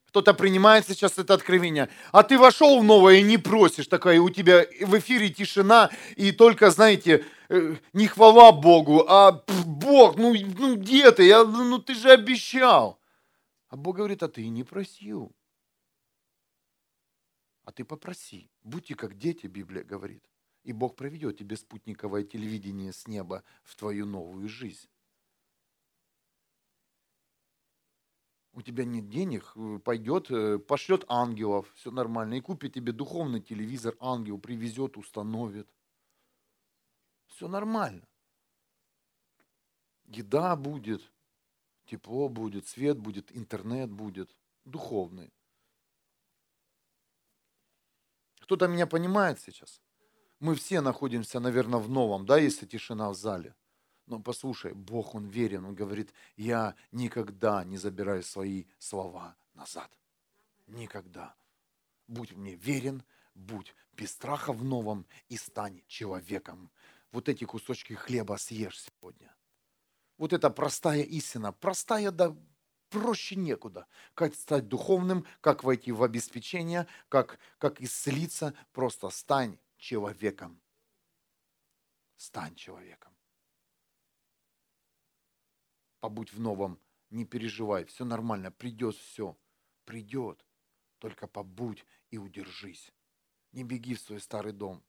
Кто-то 0.09 0.34
принимает 0.34 0.88
сейчас 0.88 1.20
это 1.20 1.36
откровение, 1.36 1.88
а 2.11 2.24
ты 2.24 2.39
вошел 2.39 2.80
в 2.80 2.84
новое 2.84 3.17
и 3.17 3.22
не 3.22 3.38
просишь, 3.38 3.86
такая 3.86 4.20
у 4.20 4.30
тебя 4.32 4.65
в 4.82 4.97
эфире 4.97 5.30
тишина, 5.30 5.91
и 6.15 6.32
только, 6.32 6.72
знаете, 6.72 7.26
э, 7.49 7.76
не 7.93 8.07
хвала 8.07 8.51
Богу, 8.51 9.05
а 9.07 9.43
Бог, 9.65 10.17
ну, 10.17 10.34
ну 10.57 10.78
где 10.78 11.11
ты? 11.11 11.28
Я, 11.28 11.43
ну 11.43 11.78
ты 11.78 11.93
же 11.93 12.09
обещал. 12.09 12.99
А 13.70 13.78
Бог 13.78 13.97
говорит, 13.97 14.24
а 14.24 14.28
ты 14.28 14.47
не 14.49 14.63
просил. 14.63 15.32
А 17.63 17.72
ты 17.72 17.86
попроси. 17.86 18.49
Будьте 18.63 18.95
как 18.95 19.17
дети, 19.17 19.45
Библия 19.45 19.84
говорит. 19.84 20.28
И 20.63 20.74
Бог 20.74 20.95
проведет 20.95 21.38
тебе 21.38 21.55
спутниковое 21.55 22.24
телевидение 22.24 22.91
с 22.91 23.07
неба 23.07 23.43
в 23.63 23.76
твою 23.76 24.05
новую 24.05 24.49
жизнь. 24.49 24.89
У 28.53 28.61
тебя 28.63 28.84
нет 28.84 29.07
денег, 29.07 29.55
пойдет, 29.86 30.32
э, 30.32 30.57
пошлет 30.57 31.05
ангелов, 31.07 31.72
все 31.76 31.91
нормально, 31.91 32.34
и 32.34 32.41
купит 32.41 32.74
тебе 32.74 32.91
духовный 32.91 33.39
телевизор, 33.39 33.95
ангел 33.99 34.39
привезет, 34.39 34.97
установит. 34.97 35.72
Все 37.28 37.47
нормально. 37.47 38.07
Еда 40.05 40.55
будет, 40.55 41.09
тепло 41.90 42.30
будет, 42.30 42.68
свет 42.68 42.98
будет, 42.98 43.36
интернет 43.36 43.90
будет, 43.90 44.36
духовный. 44.66 45.34
Кто-то 48.42 48.68
меня 48.68 48.88
понимает 48.88 49.40
сейчас? 49.40 49.82
Мы 50.40 50.56
все 50.56 50.82
находимся, 50.82 51.40
наверное, 51.40 51.80
в 51.80 51.90
новом, 51.90 52.26
да, 52.26 52.38
если 52.38 52.66
тишина 52.66 53.10
в 53.10 53.16
зале. 53.16 53.56
Но 54.06 54.20
послушай, 54.20 54.74
Бог, 54.74 55.16
Он 55.16 55.28
верен, 55.28 55.66
Он 55.66 55.76
говорит, 55.76 56.14
я 56.38 56.76
никогда 56.92 57.64
не 57.64 57.78
забираю 57.78 58.24
свои 58.24 58.66
слова 58.80 59.36
назад. 59.54 59.92
Никогда. 60.68 61.36
Будь 62.08 62.32
мне 62.34 62.56
верен, 62.56 63.04
будь 63.36 63.76
без 63.94 64.12
страха 64.12 64.54
в 64.54 64.64
новом 64.64 65.06
и 65.28 65.38
стань 65.38 65.84
человеком. 65.88 66.72
Вот 67.12 67.30
эти 67.30 67.44
кусочки 67.44 67.94
хлеба 67.94 68.38
съешь 68.38 68.82
сегодня. 68.82 69.36
Вот 70.20 70.34
это 70.34 70.49
простая 70.49 71.01
истина. 71.01 71.53
Простая, 71.53 72.11
да 72.11 72.36
проще 72.89 73.38
некуда. 73.38 73.88
Как 74.13 74.36
стать 74.36 74.67
духовным, 74.67 75.26
как 75.39 75.63
войти 75.63 75.93
в 75.93 76.03
обеспечение, 76.03 76.88
как, 77.07 77.39
как 77.57 77.82
исцелиться. 77.82 78.53
Просто 78.74 79.09
стань 79.11 79.57
человеком. 79.78 80.61
Стань 82.17 82.53
человеком. 82.55 83.15
Побудь 86.01 86.34
в 86.34 86.39
новом, 86.41 86.82
не 87.09 87.24
переживай, 87.24 87.86
все 87.86 88.03
нормально, 88.03 88.51
придет 88.51 88.97
все. 88.97 89.38
Придет. 89.86 90.45
Только 90.97 91.28
побудь 91.28 91.86
и 92.09 92.17
удержись. 92.17 92.91
Не 93.53 93.63
беги 93.63 93.95
в 93.95 94.01
свой 94.01 94.20
старый 94.20 94.51
дом. 94.51 94.84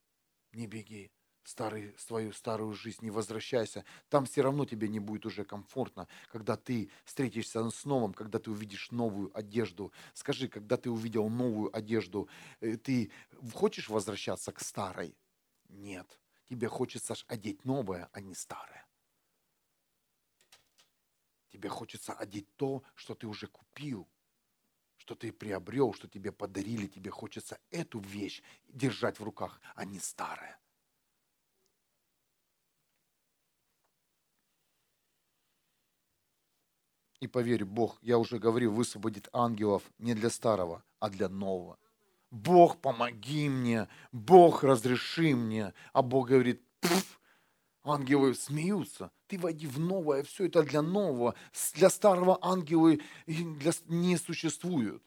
Не 0.50 0.66
беги 0.66 1.12
старый, 1.45 1.95
свою 1.99 2.32
старую 2.32 2.74
жизнь, 2.74 3.05
не 3.05 3.11
возвращайся. 3.11 3.84
Там 4.09 4.24
все 4.26 4.43
равно 4.43 4.64
тебе 4.64 4.88
не 4.88 5.01
будет 5.01 5.26
уже 5.26 5.45
комфортно, 5.45 6.09
когда 6.28 6.57
ты 6.57 6.91
встретишься 7.05 7.68
с 7.68 7.84
новым, 7.84 8.12
когда 8.12 8.38
ты 8.38 8.51
увидишь 8.51 8.91
новую 8.91 9.36
одежду. 9.36 9.93
Скажи, 10.14 10.49
когда 10.49 10.76
ты 10.76 10.91
увидел 10.91 11.28
новую 11.28 11.74
одежду, 11.76 12.28
э, 12.61 12.76
ты 12.76 13.11
хочешь 13.55 13.88
возвращаться 13.88 14.53
к 14.53 14.61
старой? 14.61 15.16
Нет. 15.68 16.18
Тебе 16.49 16.68
хочется 16.68 17.14
одеть 17.26 17.64
новое, 17.64 18.09
а 18.12 18.20
не 18.20 18.34
старое. 18.34 18.86
Тебе 21.51 21.68
хочется 21.68 22.12
одеть 22.12 22.47
то, 22.57 22.82
что 22.95 23.14
ты 23.14 23.26
уже 23.26 23.47
купил, 23.47 24.09
что 24.97 25.14
ты 25.14 25.32
приобрел, 25.32 25.93
что 25.95 26.09
тебе 26.09 26.30
подарили. 26.30 26.86
Тебе 26.86 27.11
хочется 27.11 27.59
эту 27.70 27.99
вещь 28.01 28.43
держать 28.68 29.18
в 29.18 29.24
руках, 29.24 29.61
а 29.74 29.84
не 29.84 29.99
старое. 29.99 30.59
И 37.20 37.26
поверь, 37.26 37.64
Бог, 37.64 37.98
я 38.02 38.18
уже 38.18 38.38
говорил, 38.38 38.72
высвободит 38.72 39.28
ангелов 39.32 39.82
не 39.98 40.14
для 40.14 40.30
старого, 40.30 40.82
а 40.98 41.10
для 41.10 41.28
нового. 41.28 41.78
Бог, 42.30 42.80
помоги 42.80 43.48
мне, 43.48 43.88
Бог, 44.10 44.64
разреши 44.64 45.34
мне. 45.34 45.74
А 45.92 46.02
Бог 46.02 46.28
говорит, 46.28 46.62
ангелы 47.82 48.34
смеются. 48.34 49.10
Ты 49.26 49.38
войди 49.38 49.66
в 49.66 49.78
новое, 49.78 50.22
все 50.22 50.46
это 50.46 50.62
для 50.62 50.80
нового. 50.80 51.34
Для 51.74 51.90
старого 51.90 52.38
ангелы 52.40 53.00
для, 53.26 53.72
не 53.86 54.16
существуют. 54.16 55.02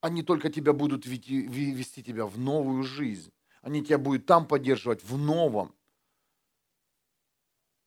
Они 0.00 0.22
только 0.22 0.50
тебя 0.50 0.72
будут 0.72 1.06
вести, 1.06 1.46
вести 1.46 2.02
тебя 2.02 2.26
в 2.26 2.38
новую 2.38 2.82
жизнь. 2.82 3.32
Они 3.62 3.84
тебя 3.84 3.98
будут 3.98 4.26
там 4.26 4.46
поддерживать, 4.46 5.04
в 5.04 5.16
новом. 5.16 5.74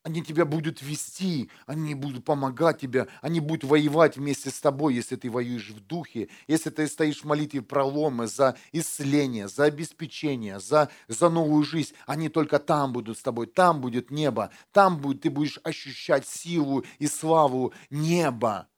Они 0.04 0.20
тебя 0.20 0.44
будут 0.44 0.82
вести, 0.82 1.48
они 1.64 1.94
будут 1.94 2.24
помогать 2.24 2.80
тебе, 2.80 3.06
они 3.20 3.38
будут 3.38 3.62
воевать 3.62 4.16
вместе 4.16 4.50
с 4.50 4.60
тобой, 4.60 4.94
если 4.94 5.14
ты 5.14 5.30
воюешь 5.30 5.70
в 5.70 5.78
духе, 5.86 6.28
если 6.48 6.70
ты 6.70 6.88
стоишь 6.88 7.20
в 7.20 7.24
молитве 7.24 7.62
проломы 7.62 8.26
за 8.26 8.56
исцеление, 8.72 9.46
за 9.46 9.64
обеспечение, 9.64 10.58
за, 10.58 10.90
за 11.06 11.30
новую 11.30 11.62
жизнь. 11.62 11.94
Они 12.04 12.28
только 12.28 12.58
там 12.58 12.92
будут 12.92 13.16
с 13.16 13.22
тобой, 13.22 13.46
там 13.46 13.80
будет 13.80 14.10
небо, 14.10 14.50
там 14.72 14.98
будет, 14.98 15.22
ты 15.22 15.30
будешь 15.30 15.60
ощущать 15.62 16.26
силу 16.26 16.84
и 16.98 17.06
славу 17.06 17.72
неба. 17.88 18.68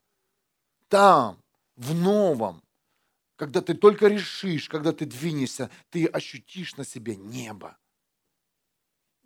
Там, 0.89 1.39
в 1.75 1.95
новом, 1.95 2.61
когда 3.35 3.61
ты 3.61 3.73
только 3.73 4.07
решишь, 4.07 4.69
когда 4.69 4.91
ты 4.91 5.07
двинешься, 5.07 5.71
ты 5.89 6.05
ощутишь 6.05 6.75
на 6.75 6.85
себе 6.85 7.15
небо 7.15 7.77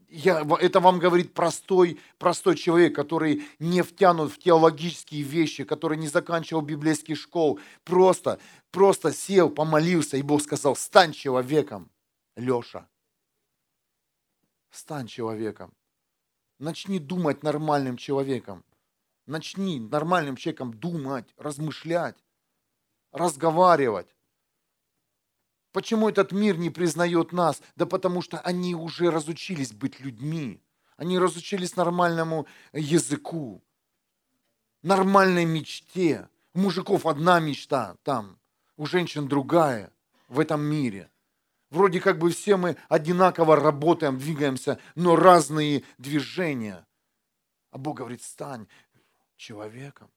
я, 0.10 0.46
это 0.60 0.80
вам 0.80 1.00
говорит 1.00 1.34
простой, 1.34 2.00
простой 2.18 2.56
человек, 2.56 2.96
который 2.96 3.44
не 3.60 3.84
втянут 3.84 4.32
в 4.32 4.40
теологические 4.40 5.22
вещи, 5.22 5.64
который 5.64 5.98
не 5.98 6.08
заканчивал 6.08 6.62
библейских 6.62 7.18
школ, 7.18 7.60
просто, 7.84 8.40
просто 8.72 9.14
сел, 9.14 9.50
помолился, 9.50 10.18
и 10.18 10.22
Бог 10.22 10.42
сказал, 10.42 10.76
стань 10.76 11.14
человеком, 11.14 11.92
Леша, 12.36 12.88
стань 14.72 15.08
человеком, 15.08 15.74
начни 16.58 17.00
думать 17.00 17.44
нормальным 17.44 17.98
человеком, 17.98 18.66
начни 19.28 19.80
нормальным 19.80 20.36
человеком 20.36 20.74
думать, 20.74 21.28
размышлять, 21.38 22.18
разговаривать. 23.12 24.08
Почему 25.72 26.10
этот 26.10 26.32
мир 26.32 26.58
не 26.58 26.70
признает 26.70 27.32
нас? 27.32 27.62
Да 27.76 27.86
потому 27.86 28.22
что 28.22 28.40
они 28.40 28.76
уже 28.76 29.12
разучились 29.12 29.72
быть 29.72 30.00
людьми. 30.00 30.62
Они 30.98 31.18
разучились 31.18 31.76
нормальному 31.76 32.46
языку, 32.74 33.64
нормальной 34.82 35.46
мечте. 35.46 36.28
У 36.54 36.60
мужиков 36.60 37.06
одна 37.06 37.40
мечта 37.40 37.96
там, 38.04 38.40
у 38.76 38.86
женщин 38.86 39.28
другая 39.28 39.94
в 40.28 40.40
этом 40.40 40.62
мире. 40.62 41.10
Вроде 41.70 42.02
как 42.02 42.18
бы 42.18 42.32
все 42.32 42.58
мы 42.58 42.76
одинаково 42.90 43.56
работаем, 43.56 44.18
двигаемся, 44.18 44.80
но 44.96 45.16
разные 45.16 45.84
движения. 45.98 46.86
А 47.72 47.78
Бог 47.78 47.98
говорит, 47.98 48.24
стань 48.24 48.68
человеком. 49.38 50.10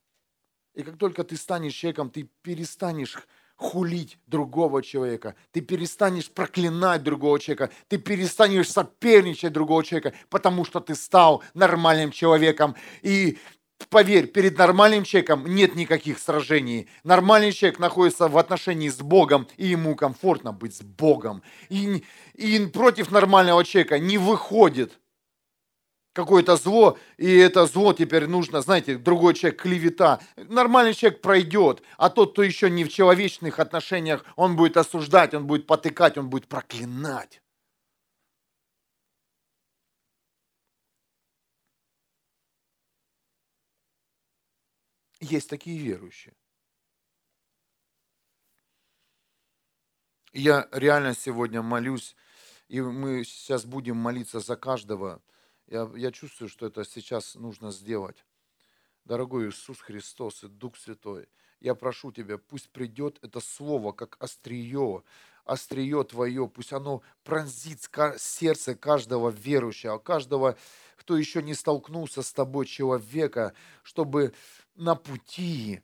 И 0.75 0.83
как 0.83 0.97
только 0.97 1.23
ты 1.23 1.37
станешь 1.37 1.75
человеком, 1.75 2.11
ты 2.11 2.25
перестанешь 2.41 3.19
хулить 3.63 4.19
другого 4.27 4.83
человека, 4.83 5.35
ты 5.53 5.61
перестанешь 5.61 6.31
проклинать 6.31 7.03
другого 7.03 7.39
человека, 7.39 7.71
ты 7.89 7.97
перестанешь 7.97 8.71
соперничать 8.71 9.53
другого 9.53 9.85
человека, 9.85 10.13
потому 10.29 10.65
что 10.65 10.81
ты 10.81 10.95
стал 10.95 11.43
нормальным 11.55 12.11
человеком. 12.11 12.75
И 13.03 13.39
поверь, 13.89 14.27
перед 14.27 14.59
нормальным 14.59 15.05
человеком 15.05 15.47
нет 15.47 15.75
никаких 15.75 16.19
сражений. 16.19 16.89
Нормальный 17.05 17.53
человек 17.53 17.79
находится 17.79 18.29
в 18.29 18.37
отношении 18.37 18.89
с 18.89 18.99
Богом, 18.99 19.47
и 19.57 19.69
ему 19.69 19.95
комфортно 19.95 20.53
быть 20.53 20.77
с 20.77 20.83
Богом. 20.83 21.43
И, 21.69 22.05
и 22.35 22.67
против 22.67 23.11
нормального 23.11 23.65
человека 23.65 23.99
не 23.99 24.19
выходит 24.19 24.99
какое-то 26.13 26.57
зло, 26.57 26.99
и 27.17 27.37
это 27.37 27.67
зло 27.67 27.93
теперь 27.93 28.27
нужно, 28.27 28.61
знаете, 28.61 28.99
другой 28.99 29.35
человек, 29.35 29.63
клевета. 29.63 30.21
Нормальный 30.37 30.95
человек 30.95 31.21
пройдет, 31.21 31.83
а 31.97 32.11
тот, 32.11 32.33
кто 32.33 32.43
еще 32.43 32.71
не 32.71 32.85
в 32.85 32.89
человечных 32.89 33.59
отношениях, 33.59 34.25
он 34.37 34.57
будет 34.57 34.77
осуждать, 34.77 35.35
он 35.35 35.47
будет 35.47 35.67
потыкать, 35.67 36.19
он 36.19 36.29
будет 36.29 36.49
проклинать. 36.49 37.41
Есть 45.21 45.49
такие 45.49 45.79
верующие. 45.79 46.35
Я 50.33 50.67
реально 50.73 51.15
сегодня 51.15 51.63
молюсь, 51.63 52.17
и 52.69 52.81
мы 52.81 53.23
сейчас 53.23 53.65
будем 53.67 53.97
молиться 53.99 54.41
за 54.41 54.57
каждого, 54.57 55.23
я, 55.73 55.91
я 55.97 56.13
чувствую, 56.13 56.49
что 56.51 56.67
это 56.67 56.85
сейчас 56.85 57.35
нужно 57.35 57.73
сделать. 57.73 58.25
Дорогой 59.05 59.49
Иисус 59.49 59.81
Христос 59.81 60.45
и 60.45 60.49
Дух 60.49 60.77
Святой, 60.77 61.29
я 61.61 61.75
прошу 61.75 62.13
Тебя, 62.13 62.37
пусть 62.37 62.69
придет 62.71 63.19
это 63.23 63.41
слово, 63.41 63.93
как 63.93 64.17
острие, 64.21 65.03
острие 65.45 66.05
Твое, 66.05 66.47
пусть 66.47 66.75
оно 66.75 67.03
пронзит 67.25 67.89
сердце 68.19 68.75
каждого 68.75 69.31
верующего, 69.31 69.99
каждого, 69.99 70.59
кто 70.97 71.17
еще 71.17 71.43
не 71.43 71.55
столкнулся 71.55 72.23
с 72.23 72.33
Тобой, 72.33 72.67
человека, 72.67 73.55
чтобы 73.83 74.35
на 74.75 74.95
пути 74.95 75.81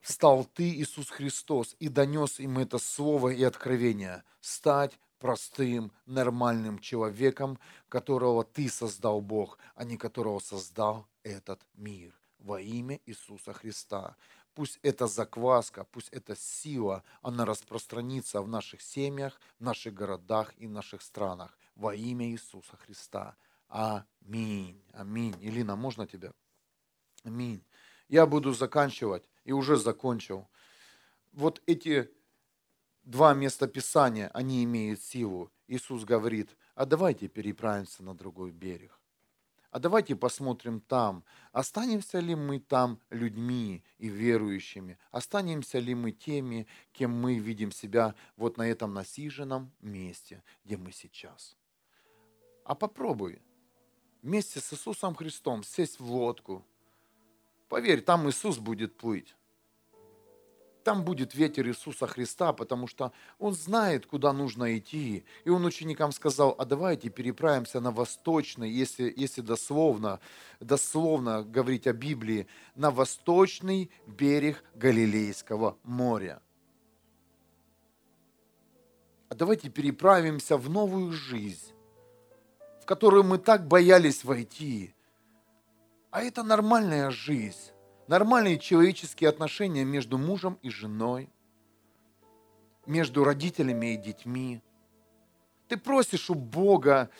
стал 0.00 0.44
Ты, 0.44 0.70
Иисус 0.70 1.10
Христос, 1.10 1.74
и 1.80 1.88
донес 1.88 2.38
им 2.38 2.58
это 2.58 2.78
слово 2.78 3.30
и 3.30 3.42
откровение. 3.42 4.22
Стать 4.40 4.98
простым, 5.18 5.92
нормальным 6.06 6.78
человеком, 6.78 7.58
которого 7.88 8.44
ты 8.44 8.68
создал 8.68 9.20
Бог, 9.20 9.58
а 9.74 9.84
не 9.84 9.96
которого 9.96 10.38
создал 10.38 11.06
этот 11.22 11.60
мир. 11.74 12.14
Во 12.38 12.60
имя 12.60 13.00
Иисуса 13.06 13.52
Христа. 13.52 14.16
Пусть 14.54 14.78
эта 14.82 15.06
закваска, 15.06 15.84
пусть 15.84 16.08
эта 16.08 16.34
сила, 16.36 17.04
она 17.22 17.44
распространится 17.44 18.42
в 18.42 18.48
наших 18.48 18.80
семьях, 18.80 19.40
в 19.58 19.64
наших 19.64 19.94
городах 19.94 20.52
и 20.56 20.66
в 20.66 20.70
наших 20.70 21.02
странах. 21.02 21.56
Во 21.74 21.94
имя 21.94 22.28
Иисуса 22.28 22.76
Христа. 22.76 23.36
Аминь. 23.68 24.82
Аминь. 24.92 25.36
Илина, 25.40 25.76
можно 25.76 26.06
тебя? 26.06 26.32
Аминь. 27.24 27.62
Я 28.08 28.26
буду 28.26 28.52
заканчивать 28.52 29.28
и 29.44 29.52
уже 29.52 29.76
закончил. 29.76 30.48
Вот 31.32 31.62
эти 31.66 32.10
два 33.08 33.32
места 33.32 33.66
Писания, 33.66 34.30
они 34.34 34.62
имеют 34.64 35.00
силу. 35.00 35.50
Иисус 35.66 36.04
говорит, 36.04 36.54
а 36.74 36.84
давайте 36.84 37.28
переправимся 37.28 38.02
на 38.02 38.14
другой 38.14 38.50
берег. 38.50 39.00
А 39.70 39.78
давайте 39.78 40.14
посмотрим 40.14 40.80
там, 40.80 41.24
останемся 41.52 42.20
ли 42.20 42.34
мы 42.34 42.58
там 42.58 43.00
людьми 43.10 43.82
и 43.98 44.08
верующими, 44.08 44.98
останемся 45.10 45.78
ли 45.78 45.94
мы 45.94 46.12
теми, 46.12 46.66
кем 46.92 47.10
мы 47.10 47.38
видим 47.38 47.72
себя 47.72 48.14
вот 48.36 48.56
на 48.56 48.68
этом 48.68 48.94
насиженном 48.94 49.72
месте, 49.80 50.42
где 50.64 50.76
мы 50.76 50.92
сейчас. 50.92 51.56
А 52.64 52.74
попробуй 52.74 53.40
вместе 54.22 54.60
с 54.60 54.72
Иисусом 54.72 55.14
Христом 55.14 55.64
сесть 55.64 55.98
в 55.98 56.12
лодку. 56.12 56.64
Поверь, 57.68 58.02
там 58.02 58.28
Иисус 58.28 58.58
будет 58.58 58.96
плыть 58.98 59.34
там 60.88 61.04
будет 61.04 61.34
ветер 61.34 61.68
Иисуса 61.68 62.06
Христа, 62.06 62.54
потому 62.54 62.86
что 62.86 63.12
Он 63.38 63.52
знает, 63.52 64.06
куда 64.06 64.32
нужно 64.32 64.78
идти. 64.78 65.22
И 65.44 65.50
Он 65.50 65.66
ученикам 65.66 66.12
сказал, 66.12 66.54
а 66.58 66.64
давайте 66.64 67.10
переправимся 67.10 67.80
на 67.80 67.90
восточный, 67.90 68.70
если, 68.70 69.12
если 69.14 69.42
дословно, 69.42 70.18
дословно 70.60 71.42
говорить 71.42 71.86
о 71.86 71.92
Библии, 71.92 72.46
на 72.74 72.90
восточный 72.90 73.90
берег 74.06 74.64
Галилейского 74.76 75.76
моря. 75.82 76.40
А 79.28 79.34
давайте 79.34 79.68
переправимся 79.68 80.56
в 80.56 80.70
новую 80.70 81.12
жизнь, 81.12 81.74
в 82.80 82.86
которую 82.86 83.24
мы 83.24 83.36
так 83.36 83.68
боялись 83.68 84.24
войти. 84.24 84.94
А 86.10 86.22
это 86.22 86.42
нормальная 86.42 87.10
жизнь 87.10 87.72
нормальные 88.08 88.58
человеческие 88.58 89.30
отношения 89.30 89.84
между 89.84 90.18
мужем 90.18 90.58
и 90.62 90.70
женой, 90.70 91.30
между 92.86 93.22
родителями 93.22 93.94
и 93.94 93.96
детьми. 93.96 94.62
Ты 95.68 95.76
просишь 95.76 96.30
у 96.30 96.34
Бога, 96.34 97.10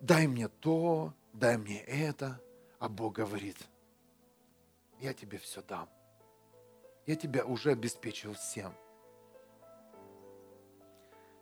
дай 0.00 0.26
мне 0.26 0.48
то, 0.48 1.12
дай 1.34 1.58
мне 1.58 1.80
это, 1.82 2.40
а 2.78 2.88
Бог 2.88 3.14
говорит, 3.16 3.58
я 4.98 5.12
тебе 5.12 5.38
все 5.38 5.62
дам. 5.62 5.88
Я 7.04 7.16
тебя 7.16 7.44
уже 7.44 7.72
обеспечил 7.72 8.32
всем. 8.34 8.72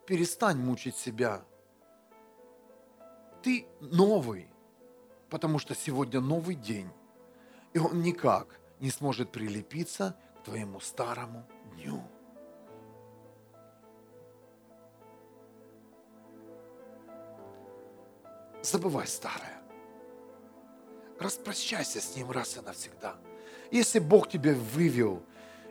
Перестань 0.05 0.57
мучить 0.57 0.97
себя. 0.97 1.45
Ты 3.41 3.67
новый, 3.79 4.47
потому 5.29 5.59
что 5.59 5.75
сегодня 5.75 6.19
новый 6.19 6.55
день 6.55 6.89
и 7.73 7.79
он 7.79 8.01
никак 8.01 8.59
не 8.79 8.89
сможет 8.89 9.31
прилепиться 9.31 10.15
к 10.39 10.45
твоему 10.45 10.79
старому 10.79 11.45
дню. 11.73 12.01
Забывай 18.61 19.07
старое. 19.07 19.61
Распрощайся 21.19 22.01
с 22.01 22.15
ним 22.15 22.31
раз 22.31 22.57
и 22.57 22.61
навсегда. 22.61 23.15
Если 23.71 23.99
Бог 23.99 24.29
тебя 24.29 24.53
вывел 24.53 25.23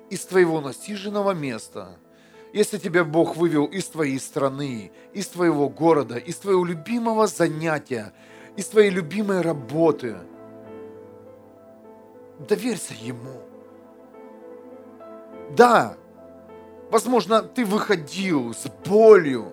из 0.09 0.24
твоего 0.24 0.61
насиженного 0.61 1.32
места, 1.32 1.98
Если 2.53 2.78
тебя 2.78 3.05
Бог 3.05 3.36
вывел 3.36 3.66
из 3.66 3.86
твоей 3.86 4.18
страны, 4.18 4.90
из 5.12 5.28
твоего 5.28 5.68
города, 5.68 6.16
из 6.16 6.36
твоего 6.36 6.64
любимого 6.64 7.28
занятия, 7.28 8.12
из 8.57 8.66
твоей 8.66 8.90
любимой 8.90 9.40
работы, 9.40 10.16
доверься 12.49 12.95
Ему. 13.01 13.43
Да, 15.57 15.97
возможно, 16.91 17.43
ты 17.43 17.64
выходил 17.64 18.55
с 18.55 18.68
болью, 18.88 19.53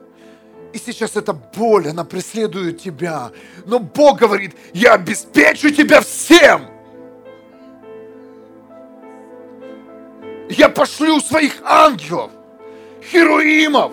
и 0.74 0.78
сейчас 0.78 1.16
эта 1.16 1.34
боль, 1.34 1.88
она 1.90 2.04
преследует 2.04 2.82
тебя. 2.82 3.32
Но 3.66 3.80
Бог 3.80 4.20
говорит, 4.20 4.56
я 4.74 4.94
обеспечу 4.94 5.72
тебя 5.72 6.02
всем. 6.02 6.68
Я 10.50 10.70
пошлю 10.70 11.20
своих 11.20 11.62
ангелов, 11.64 12.32
херуимов. 13.12 13.92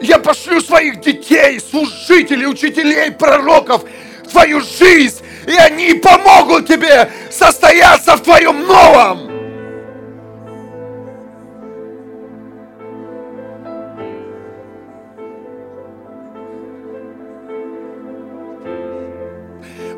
Я 0.00 0.18
пошлю 0.18 0.60
своих 0.60 1.00
детей, 1.00 1.60
служителей, 1.60 2.46
учителей, 2.46 3.10
пророков 3.10 3.84
в 4.24 4.28
твою 4.28 4.60
жизнь, 4.60 5.22
и 5.46 5.56
они 5.56 5.94
помогут 5.94 6.66
тебе 6.66 7.10
состояться 7.30 8.16
в 8.16 8.22
твоем 8.22 8.66
новом. 8.66 9.30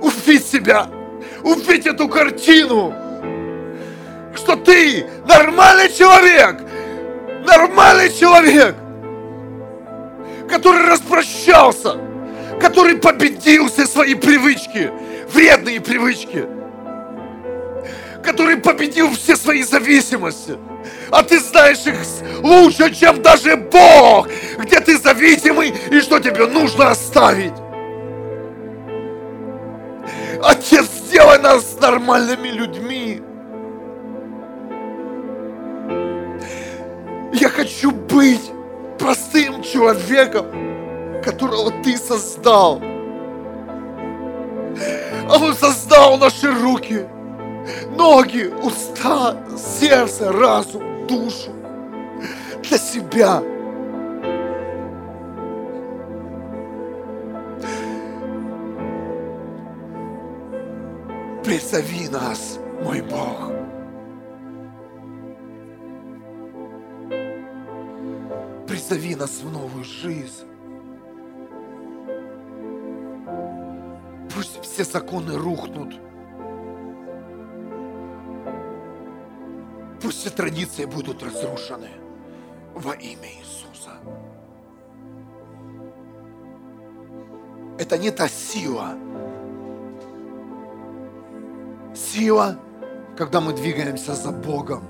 Увидь 0.00 0.46
себя, 0.46 0.88
увидь 1.42 1.86
эту 1.86 2.08
картину, 2.08 2.92
что 4.34 4.56
ты 4.56 5.06
нормальный 5.26 5.92
человек, 5.92 6.60
нормальный 7.46 8.12
человек, 8.12 8.74
который 10.48 10.86
распрощался, 10.86 11.96
который 12.60 12.96
победил 12.96 13.68
все 13.68 13.86
свои 13.86 14.14
привычки, 14.14 14.90
вредные 15.28 15.80
привычки, 15.80 16.46
который 18.22 18.56
победил 18.56 19.10
все 19.10 19.36
свои 19.36 19.62
зависимости. 19.62 20.56
А 21.10 21.22
ты 21.22 21.40
знаешь 21.40 21.86
их 21.86 21.96
лучше, 22.42 22.94
чем 22.94 23.22
даже 23.22 23.56
Бог, 23.56 24.28
где 24.58 24.80
ты 24.80 24.98
зависимый 24.98 25.74
и 25.90 26.00
что 26.00 26.18
тебе 26.18 26.46
нужно 26.46 26.90
оставить. 26.90 27.54
Отец, 30.42 30.86
сделай 31.06 31.38
нас 31.38 31.76
нормальными 31.80 32.48
людьми. 32.48 33.22
Я 37.32 37.48
хочу 37.48 37.90
быть 37.90 38.52
простым 38.98 39.62
человеком, 39.62 40.46
которого 41.22 41.70
ты 41.82 41.96
создал. 41.96 42.80
А 45.28 45.38
он 45.38 45.54
создал 45.54 46.18
наши 46.18 46.50
руки, 46.52 47.06
ноги, 47.96 48.52
уста, 48.62 49.36
сердце, 49.56 50.30
разум, 50.30 51.06
душу 51.06 51.50
для 52.62 52.78
себя. 52.78 53.42
Призови 61.44 62.08
нас, 62.08 62.58
мой 62.82 63.00
Бог. 63.02 63.52
Призови 68.66 69.14
нас 69.14 69.40
в 69.42 69.52
новую 69.52 69.84
жизнь. 69.84 70.55
Все 74.76 74.84
законы 74.84 75.38
рухнут. 75.38 75.94
Пусть 80.02 80.18
все 80.18 80.28
традиции 80.28 80.84
будут 80.84 81.22
разрушены 81.22 81.88
во 82.74 82.92
имя 82.92 83.26
Иисуса. 83.40 83.92
Это 87.78 87.96
не 87.96 88.10
та 88.10 88.28
сила, 88.28 88.90
Сила, 91.94 92.58
когда 93.16 93.40
мы 93.40 93.54
двигаемся 93.54 94.14
за 94.14 94.30
Богом. 94.30 94.84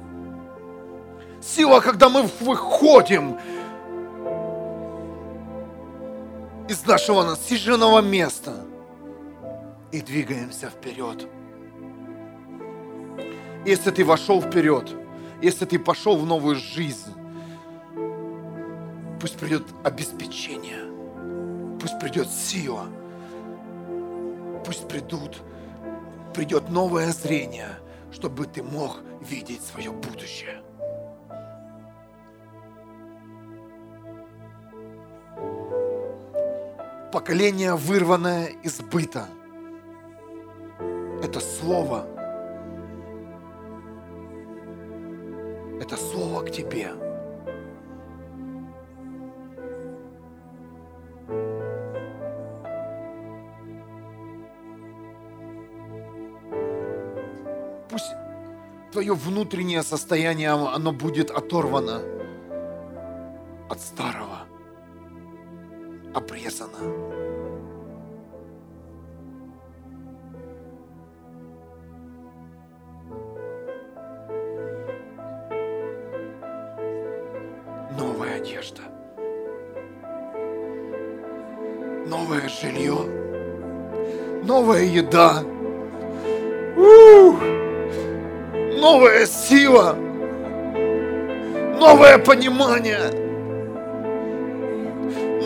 Сила, 1.41 1.79
когда 1.79 2.09
мы 2.09 2.29
выходим 2.41 3.39
из 6.69 6.85
нашего 6.85 7.23
насиженного 7.23 8.01
места 8.01 8.66
и 9.93 10.01
двигаемся 10.01 10.69
вперед. 10.71 11.29
Если 13.65 13.91
ты 13.91 14.05
вошел 14.05 14.41
вперед, 14.41 14.95
если 15.43 15.65
ты 15.65 15.79
пошел 15.79 16.17
в 16.17 16.27
новую 16.27 16.57
жизнь, 16.57 17.13
пусть 19.21 19.39
придет 19.39 19.65
обеспечение, 19.85 21.79
пусть 21.81 21.99
придет 21.99 22.29
сила, 22.29 22.87
пусть 24.65 24.89
придут 24.89 25.43
придет 26.37 26.69
новое 26.69 27.13
зрение, 27.13 27.79
чтобы 28.13 28.45
ты 28.45 28.63
мог 28.63 29.01
видеть 29.23 29.63
свое 29.63 29.91
будущее. 29.91 30.61
Поколение, 37.11 37.75
вырванное 37.75 38.49
из 38.63 38.81
быта. 38.81 39.29
Это 41.23 41.41
слово. 41.41 42.07
Это 45.81 45.97
слово 45.97 46.43
к 46.43 46.51
тебе. 46.51 46.93
твое 58.97 59.13
внутреннее 59.13 59.83
состояние, 59.83 60.49
оно 60.49 60.91
будет 60.91 61.31
оторвано 61.31 62.01
от 63.69 63.79
старого, 63.79 64.47
обрезано. 66.15 67.16
Еда. 84.85 85.43
Ух! 86.77 87.37
новая 88.87 89.27
сила, 89.27 89.97
новое 91.79 92.19
понимание, 92.19 93.11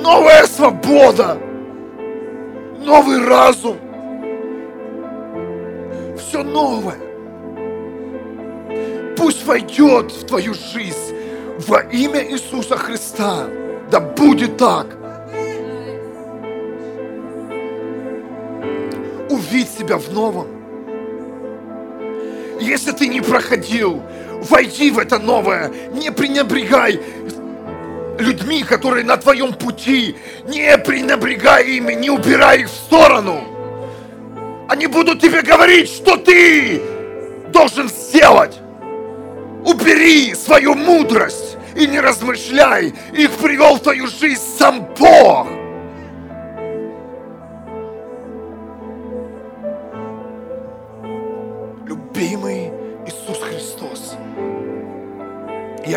новая 0.03 0.45
свобода, 0.45 1.39
новый 2.85 3.25
разум. 3.27 3.77
Все 6.19 6.43
новое. 6.43 6.99
Пусть 9.17 9.47
войдет 9.47 10.13
в 10.13 10.27
твою 10.27 10.55
жизнь 10.55 11.15
во 11.67 11.81
имя 11.81 12.23
Иисуса 12.31 12.77
Христа. 12.77 13.47
Да 13.91 14.01
будет 14.01 14.57
так. 14.57 15.00
Увидь 19.51 19.69
себя 19.77 19.99
в 19.99 20.13
новом. 20.13 20.47
Если 22.61 22.93
ты 22.93 23.09
не 23.09 23.21
проходил, 23.21 24.01
войди 24.49 24.93
в 24.93 24.99
это 25.01 25.19
новое. 25.19 25.73
Не 25.93 26.13
пренебрегай 26.13 27.01
людьми, 28.21 28.63
которые 28.63 29.05
на 29.05 29.17
твоем 29.17 29.53
пути. 29.53 30.15
Не 30.47 30.79
пренебрегай 30.79 31.67
ими, 31.79 31.95
не 31.95 32.11
убирай 32.11 32.61
их 32.61 32.69
в 32.69 32.75
сторону. 32.75 33.43
Они 34.69 34.87
будут 34.87 35.21
тебе 35.21 35.43
говорить, 35.43 35.89
что 35.89 36.17
ты 36.17 36.81
должен 37.53 37.89
сделать. 37.89 38.57
Убери 39.65 40.33
свою 40.37 40.77
мудрость 40.77 41.57
и 41.75 41.89
не 41.89 41.99
размышляй. 41.99 42.95
Их 43.13 43.33
привел 43.33 43.75
в 43.75 43.81
твою 43.81 44.07
жизнь 44.07 44.43
сам 44.59 44.89
Бог. 44.97 45.49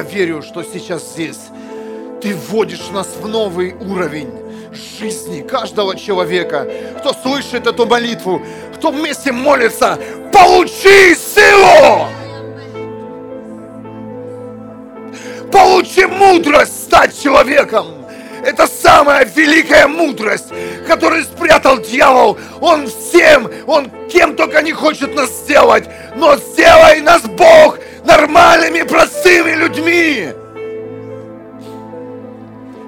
Верю, 0.04 0.42
что 0.42 0.64
сейчас 0.64 1.14
здесь 1.14 1.40
ты 2.22 2.36
вводишь 2.36 2.90
нас 2.92 3.08
в 3.20 3.28
новый 3.28 3.74
уровень 3.74 4.32
жизни 5.00 5.42
каждого 5.42 5.96
человека, 5.96 6.68
кто 7.00 7.14
слышит 7.14 7.68
эту 7.68 7.86
молитву, 7.86 8.42
кто 8.76 8.92
вместе 8.92 9.32
молится, 9.32 9.98
получи 10.32 11.16
силу! 11.16 12.08
Получи 15.52 16.06
мудрость 16.06 16.86
стать 16.86 17.22
человеком! 17.22 18.04
Это 18.44 18.68
самая 18.68 19.26
великая 19.26 19.88
мудрость, 19.88 20.48
которую 20.86 21.24
спрятал 21.24 21.80
дьявол. 21.80 22.38
Он 22.60 22.88
всем, 22.88 23.50
он 23.68 23.90
кем 24.12 24.36
только 24.36 24.62
не 24.62 24.74
хочет 24.74 25.16
нас 25.16 25.30
сделать, 25.30 25.86
но 26.16 26.36
сделай 26.36 27.00
нас 27.00 27.22
Бог 27.22 27.80
нормальными, 28.06 28.84
простыми 28.84 29.52
людьми. 29.52 30.34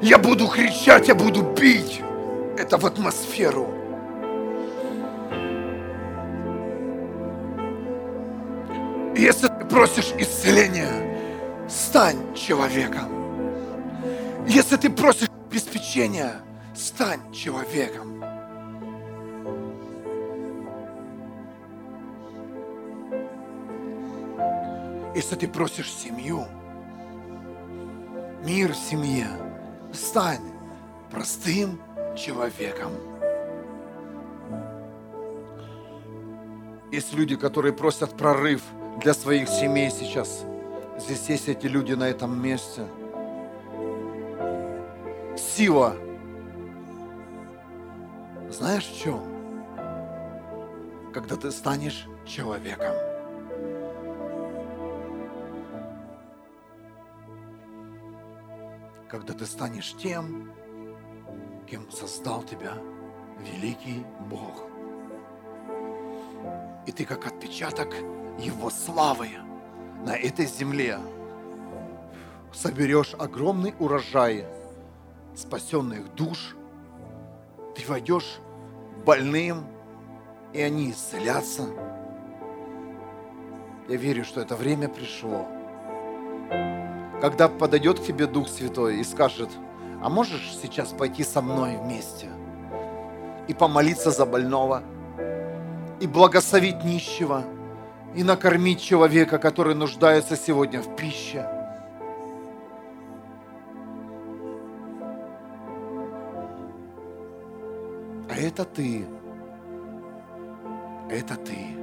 Я 0.01 0.17
буду 0.17 0.47
кричать, 0.47 1.07
я 1.07 1.15
буду 1.15 1.41
бить. 1.41 2.01
Это 2.57 2.77
в 2.77 2.85
атмосферу. 2.85 3.67
Если 9.15 9.47
ты 9.47 9.65
просишь 9.65 10.13
исцеления, 10.17 11.17
стань 11.69 12.35
человеком. 12.35 13.07
Если 14.47 14.75
ты 14.75 14.89
просишь 14.89 15.29
обеспечения, 15.49 16.33
стань 16.75 17.33
человеком. 17.33 18.14
Если 25.15 25.35
ты 25.37 25.47
просишь 25.47 25.93
семью, 25.93 26.45
мир 28.43 28.73
в 28.73 28.75
семье, 28.75 29.29
стань 29.93 30.43
простым 31.09 31.81
человеком. 32.17 32.91
Есть 36.91 37.13
люди, 37.13 37.37
которые 37.37 37.71
просят 37.71 38.17
прорыв 38.17 38.61
для 38.99 39.13
своих 39.13 39.47
семей 39.47 39.89
сейчас. 39.89 40.43
Здесь 40.99 41.29
есть 41.29 41.47
эти 41.47 41.67
люди 41.67 41.93
на 41.93 42.09
этом 42.09 42.37
месте. 42.37 42.85
Сила. 45.37 45.95
Знаешь 48.49 48.85
в 48.85 49.01
чем? 49.01 49.21
Когда 51.13 51.37
ты 51.37 51.51
станешь 51.51 52.05
человеком. 52.25 53.14
Когда 59.09 59.33
ты 59.33 59.45
станешь 59.45 59.95
тем, 59.97 60.51
кем 61.69 61.89
создал 61.91 62.43
тебя 62.43 62.73
великий 63.39 64.05
Бог. 64.29 64.63
И 66.85 66.91
ты 66.91 67.05
как 67.05 67.25
отпечаток 67.25 67.93
Его 68.39 68.69
славы 68.69 69.29
на 70.05 70.15
этой 70.15 70.45
земле 70.45 70.99
соберешь 72.53 73.13
огромный 73.15 73.73
урожай 73.79 74.45
спасенных 75.35 76.13
душ, 76.15 76.55
ты 77.75 77.85
войдешь 77.87 78.39
больным, 79.05 79.65
и 80.53 80.61
они 80.61 80.91
исцелятся. 80.91 81.67
Я 83.89 83.97
верю, 83.97 84.23
что 84.23 84.41
это 84.41 84.55
время 84.55 84.87
пришло 84.87 85.45
когда 87.21 87.47
подойдет 87.47 87.99
к 87.99 88.03
тебе 88.03 88.27
Дух 88.27 88.47
Святой 88.47 88.99
и 88.99 89.03
скажет, 89.03 89.49
а 90.01 90.09
можешь 90.09 90.55
сейчас 90.61 90.89
пойти 90.89 91.23
со 91.23 91.41
мной 91.41 91.77
вместе 91.77 92.29
и 93.47 93.53
помолиться 93.53 94.11
за 94.11 94.25
больного, 94.25 94.83
и 95.99 96.07
благословить 96.07 96.83
нищего, 96.83 97.43
и 98.15 98.23
накормить 98.23 98.81
человека, 98.81 99.37
который 99.37 99.75
нуждается 99.75 100.35
сегодня 100.35 100.81
в 100.81 100.95
пище. 100.95 101.47
А 108.29 108.37
это 108.37 108.65
ты, 108.65 109.05
это 111.09 111.35
ты, 111.35 111.77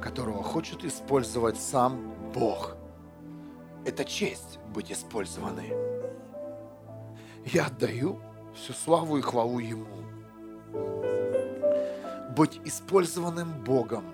которого 0.00 0.42
хочет 0.42 0.84
использовать 0.84 1.60
сам 1.60 2.00
Бог– 2.34 2.76
это 3.84 4.04
честь 4.04 4.58
быть 4.74 4.92
использованы. 4.92 5.72
Я 7.44 7.66
отдаю 7.66 8.20
всю 8.54 8.72
славу 8.72 9.18
и 9.18 9.22
хвалу 9.22 9.58
Ему. 9.58 9.86
Быть 12.36 12.60
использованным 12.64 13.62
Богом. 13.64 14.04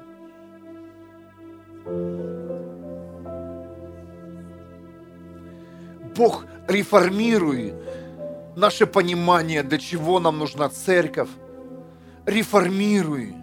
Бог, 6.17 6.47
реформируй 6.67 7.75
наше 8.57 8.87
понимание, 8.87 9.63
для 9.63 9.79
чего 9.79 10.19
нам 10.19 10.39
нужна 10.39 10.69
церковь. 10.69 11.31
Реформируй 12.27 13.35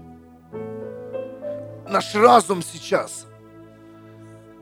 наш 1.88 2.14
разум 2.16 2.62
сейчас– 2.62 3.28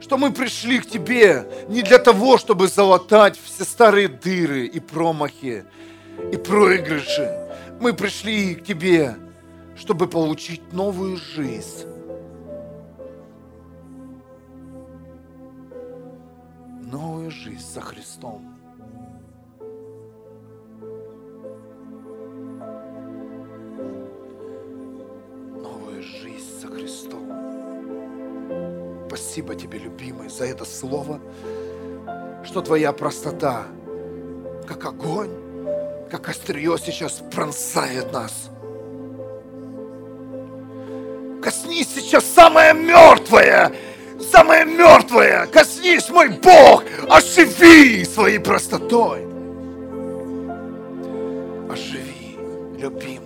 что 0.03 0.17
мы 0.17 0.33
пришли 0.33 0.79
к 0.79 0.85
Тебе 0.85 1.47
не 1.69 1.81
для 1.81 1.97
того, 1.97 2.37
чтобы 2.37 2.67
залатать 2.67 3.39
все 3.41 3.63
старые 3.63 4.09
дыры 4.09 4.65
и 4.65 4.81
промахи, 4.81 5.63
и 6.29 6.35
проигрыши. 6.35 7.49
Мы 7.79 7.93
пришли 7.93 8.55
к 8.55 8.65
Тебе, 8.65 9.15
чтобы 9.77 10.07
получить 10.07 10.73
новую 10.73 11.15
жизнь. 11.15 11.87
Новую 16.91 17.31
жизнь 17.31 17.65
со 17.73 17.79
Христом. 17.79 18.53
Спасибо 29.15 29.53
тебе, 29.53 29.77
любимый, 29.77 30.27
за 30.27 30.45
это 30.45 30.65
слово, 30.65 31.19
что 32.43 32.61
твоя 32.61 32.91
простота, 32.91 33.67
как 34.67 34.83
огонь, 34.85 35.29
как 36.09 36.29
острие 36.29 36.75
сейчас 36.83 37.21
пронзает 37.31 38.11
нас. 38.11 38.49
Коснись 41.43 41.93
сейчас 41.93 42.25
самое 42.25 42.73
мертвое, 42.73 43.71
самое 44.31 44.65
мертвое. 44.65 45.45
Коснись, 45.45 46.09
мой 46.09 46.29
Бог, 46.29 46.83
оживи 47.07 48.05
своей 48.05 48.39
простотой. 48.39 49.27
Оживи, 51.69 52.35
любимый. 52.79 53.22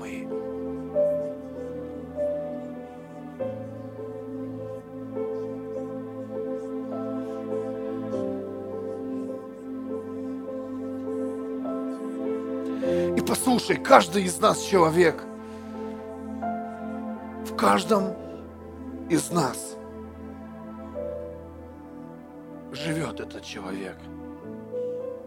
Послушай, 13.57 13.81
каждый 13.81 14.23
из 14.23 14.39
нас 14.39 14.61
человек. 14.61 15.23
В 17.43 17.55
каждом 17.55 18.13
из 19.09 19.31
нас 19.31 19.75
живет 22.71 23.19
этот 23.19 23.43
человек. 23.43 23.95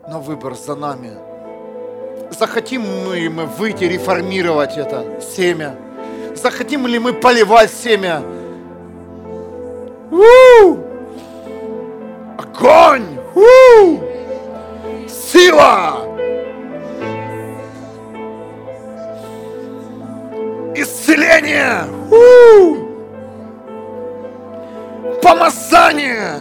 Но 0.09 0.21
выбор 0.21 0.55
за 0.55 0.77
нами. 0.77 1.11
Захотим 2.31 2.83
мы, 2.83 3.29
мы 3.31 3.47
выйти, 3.47 3.83
реформировать 3.83 4.77
это 4.77 5.21
семя? 5.21 5.75
Захотим 6.37 6.87
ли 6.87 7.01
мы 7.01 7.13
поливать 7.13 7.73
семя? 7.73 8.23
У-у-у! 10.13 10.79
Огонь! 12.39 13.19
У-у-у! 13.35 13.99
Сила! 15.09 16.10
Исцеление, 20.83 21.85
У! 22.11 22.91
помазание, 25.21 26.41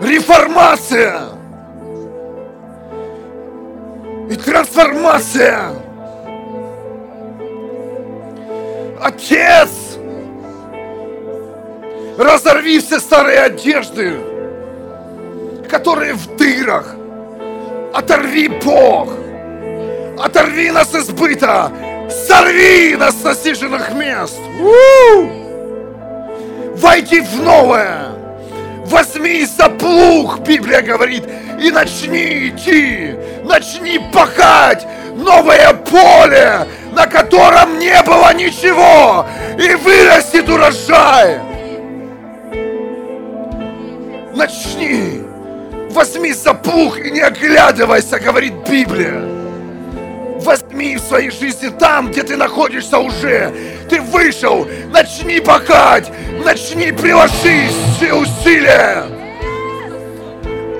реформация 0.00 1.20
и 4.30 4.36
трансформация. 4.36 5.70
Отец, 9.00 9.98
разорви 12.18 12.78
все 12.78 13.00
старые 13.00 13.40
одежды, 13.40 14.14
которые 15.68 16.14
в 16.14 16.36
дырах. 16.36 16.94
Оторви 17.92 18.48
Бог. 18.64 19.12
Оторви 20.22 20.70
нас 20.70 20.94
из 20.94 21.10
быта. 21.10 21.72
Сорви 22.28 22.94
нас 22.96 23.20
с 23.20 23.24
насиженных 23.24 23.92
мест. 23.92 24.38
У-у-у! 24.60 25.42
Войди 26.76 27.20
в 27.20 27.42
новое. 27.42 28.12
Возьми 28.86 29.44
за 29.44 29.68
плуг, 29.68 30.40
Библия 30.40 30.82
говорит, 30.82 31.24
и 31.60 31.70
начни 31.70 32.48
идти, 32.48 33.14
начни 33.44 33.98
пахать 34.12 34.86
новое 35.16 35.72
поле, 35.72 36.66
на 36.92 37.06
котором 37.06 37.78
не 37.78 38.02
было 38.02 38.34
ничего, 38.34 39.26
и 39.58 39.74
вырастет 39.74 40.48
урожай. 40.48 41.40
Начни, 44.34 45.22
возьми 45.90 46.32
за 46.32 46.54
плуг 46.54 46.98
и 46.98 47.10
не 47.10 47.20
оглядывайся, 47.20 48.18
говорит 48.20 48.54
Библия. 48.68 49.41
Возьми 50.42 50.96
в 50.96 51.00
своей 51.00 51.30
жизни 51.30 51.68
там, 51.68 52.10
где 52.10 52.22
ты 52.22 52.36
находишься 52.36 52.98
уже. 52.98 53.54
Ты 53.88 54.00
вышел, 54.00 54.66
начни 54.90 55.40
пахать, 55.40 56.10
начни 56.44 56.90
приложить 56.90 57.72
все 57.96 58.12
усилия. 58.12 59.04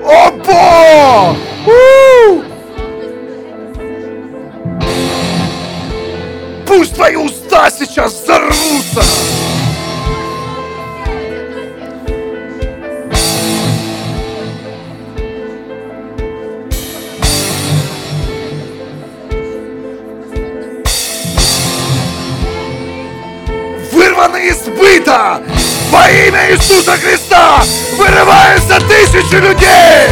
О 0.05 0.31
Бог! 0.31 1.37
У! 1.65 2.43
Пусть 6.67 6.95
твои 6.95 7.15
уста 7.15 7.69
сейчас 7.69 8.21
взорвутся. 8.21 9.52
Быта 25.13 25.41
во 25.91 26.09
имя 26.09 26.51
Иисуса 26.51 26.93
Христа 26.97 27.61
вырываются 27.97 28.79
тысячи 28.87 29.35
людей. 29.35 30.09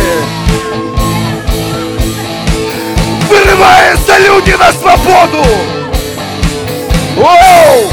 Вырываются 3.30 4.18
люди 4.20 4.52
на 4.52 4.72
свободу. 4.72 5.43
Оу! 7.18 7.91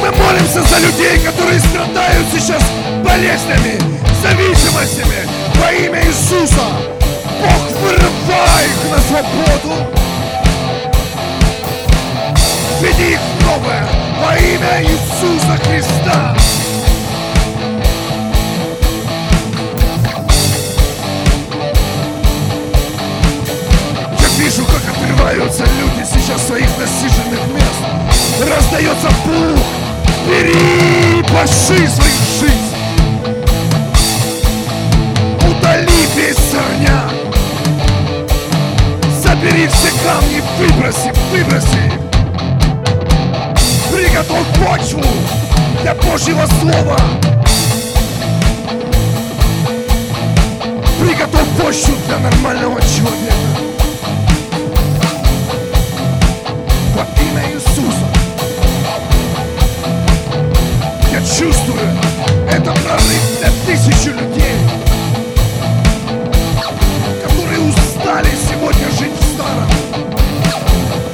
Мы 0.00 0.10
молимся 0.10 0.62
за 0.62 0.78
людей, 0.80 1.18
которые 1.20 1.58
страдают 1.60 2.26
сейчас 2.30 2.62
болезнями, 3.02 3.78
зависимостями 4.22 5.26
во 5.54 5.72
имя 5.72 6.04
Иисуса. 6.04 6.66
Бог, 7.40 7.80
вырывай 7.80 8.64
их 8.66 8.90
на 8.90 8.98
свободу. 8.98 10.03
Веди 12.96 13.12
их 13.12 13.20
в 13.20 13.44
новое 13.44 13.88
во 14.20 14.36
имя 14.36 14.82
Иисуса 14.82 15.56
Христа. 15.64 16.36
Я 24.20 24.28
вижу, 24.38 24.64
как 24.66 24.82
отрываются 24.94 25.64
люди 25.64 26.06
сейчас 26.06 26.46
своих 26.46 26.68
насиженных 26.78 27.40
мест. 27.54 28.48
Раздается 28.48 29.08
пух. 29.24 29.60
Бери, 30.28 31.22
поши 31.32 31.88
свою 31.88 32.14
жизнь. 32.40 32.74
Удали 35.48 36.06
весь 36.16 36.36
сорняк. 36.36 37.12
Забери 39.22 39.68
все 39.68 39.90
камни, 40.04 40.42
выброси, 40.58 41.12
выброси. 41.32 42.03
Приготовь 44.14 44.46
почву 44.64 45.02
для 45.82 45.92
Божьего 45.96 46.46
Слова. 46.60 46.96
Приготовь 51.00 51.48
почву 51.60 51.94
для 52.06 52.18
нормального 52.18 52.80
человека. 52.82 53.34
Во 56.94 57.02
имя 57.24 57.42
Иисуса. 57.54 58.06
Я 61.10 61.18
чувствую, 61.18 61.90
это 62.48 62.70
прорыв 62.70 63.38
для 63.40 63.50
тысячи 63.66 64.10
людей, 64.10 64.54
которые 67.24 67.58
устали 67.62 68.28
сегодня 68.48 68.88
жить 68.96 69.18
в 69.18 69.34
старом, 69.34 69.70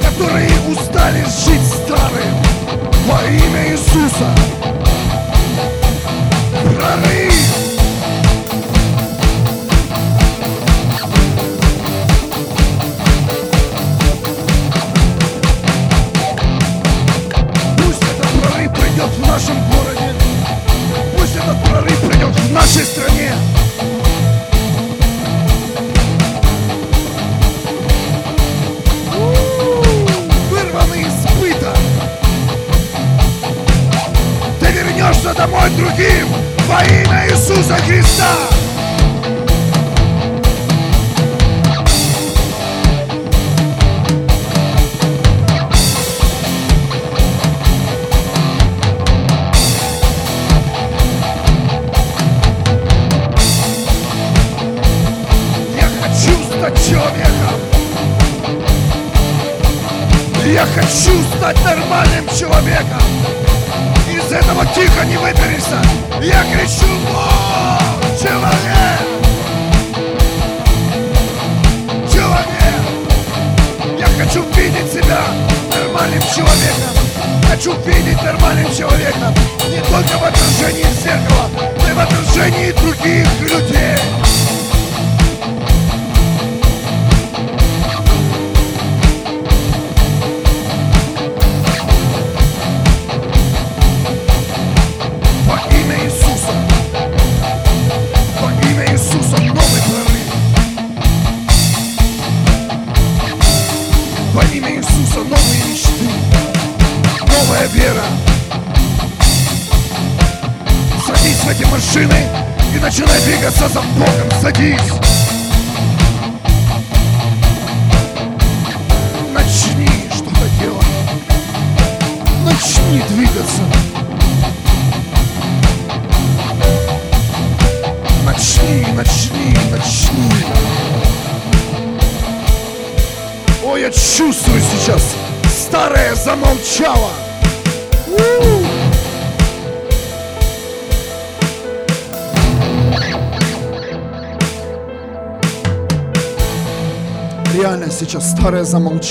которые 0.03 0.51
устали 0.69 1.23
жить 1.23 1.65
старым. 1.65 2.50
Во 3.07 3.23
имя 3.27 3.71
Иисуса. 3.71 4.33
Прорыв. 6.63 7.50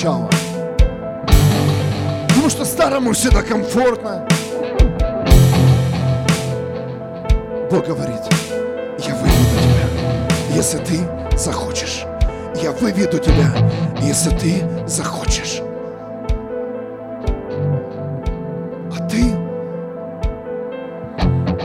Замолчало. 0.01 0.29
Потому 2.29 2.51
что 2.51 2.65
старому 2.65 3.13
всегда 3.13 3.43
комфортно. 3.43 4.27
Бог 7.71 7.87
говорит, 7.87 8.21
я 8.99 9.15
выведу 9.15 9.57
тебя, 9.61 10.57
если 10.57 10.79
ты 10.79 10.99
захочешь. 11.37 12.05
Я 12.63 12.73
выведу 12.73 13.19
тебя, 13.19 13.53
если 14.01 14.31
ты 14.31 14.65
захочешь. 14.87 15.61
А 18.93 19.09
ты, 19.09 19.35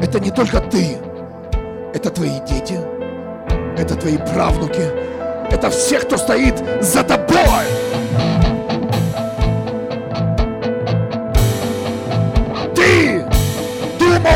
это 0.02 0.20
не 0.20 0.32
только 0.32 0.60
ты, 0.60 0.98
это 1.94 2.10
твои 2.10 2.40
дети, 2.48 2.80
это 3.78 3.96
твои 3.96 4.18
правнуки, 4.18 4.84
это 5.50 5.70
все, 5.70 6.00
кто 6.00 6.18
стоит 6.18 6.64
за 6.82 7.04
тобой. 7.04 7.85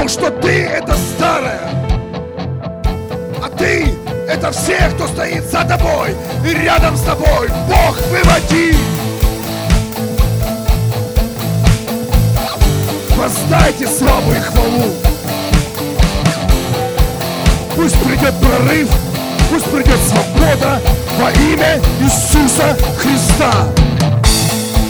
Что 0.10 0.32
ты 0.32 0.64
это 0.64 0.95
старое, 1.16 1.60
а 3.43 3.49
ты 3.55 3.93
это 4.28 4.51
все, 4.51 4.89
кто 4.95 5.07
стоит 5.07 5.43
за 5.45 5.64
тобой 5.66 6.16
и 6.43 6.49
рядом 6.49 6.97
с 6.97 7.01
тобой. 7.01 7.47
Бог, 7.68 7.95
выводи! 8.10 8.76
Воздайте 13.16 13.86
славу 13.86 14.32
и 14.32 14.39
хвалу. 14.39 14.93
Пусть 17.76 18.01
придет 18.01 18.34
прорыв, 18.39 18.89
пусть 19.51 19.66
придет 19.66 19.99
свобода 20.07 20.82
во 21.20 21.30
имя 21.32 21.80
Иисуса 22.01 22.76
Христа. 22.97 23.68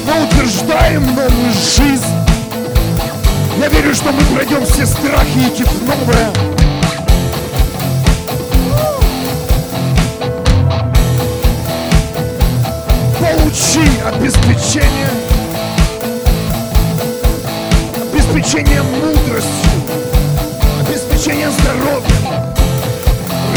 Мы 0.06 0.24
утверждаем 0.24 1.06
новую 1.08 1.52
жизнь. 1.52 2.19
Я 3.60 3.68
верю, 3.68 3.94
что 3.94 4.14
мы 4.14 4.22
пройдем 4.34 4.66
все 4.66 4.86
страхи 4.86 5.38
и 5.38 5.64
новое. 5.86 6.32
Получи 13.20 13.82
обеспечение, 14.06 15.10
обеспечение 18.02 18.82
мудростью, 18.82 19.72
обеспечение 20.80 21.52
здоровьем, 21.52 22.54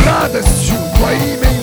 радостью 0.04 0.74
во 0.98 1.12
имя 1.12 1.61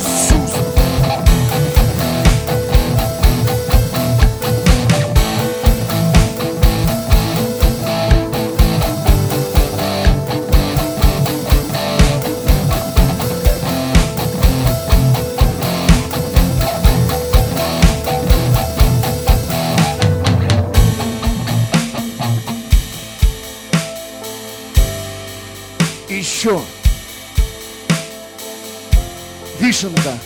вишенка. 29.80 30.18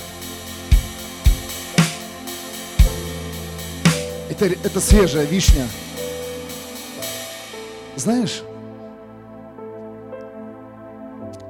Это, 4.29 4.45
это 4.45 4.79
свежая 4.79 5.25
вишня. 5.25 5.67
Знаешь, 7.95 8.43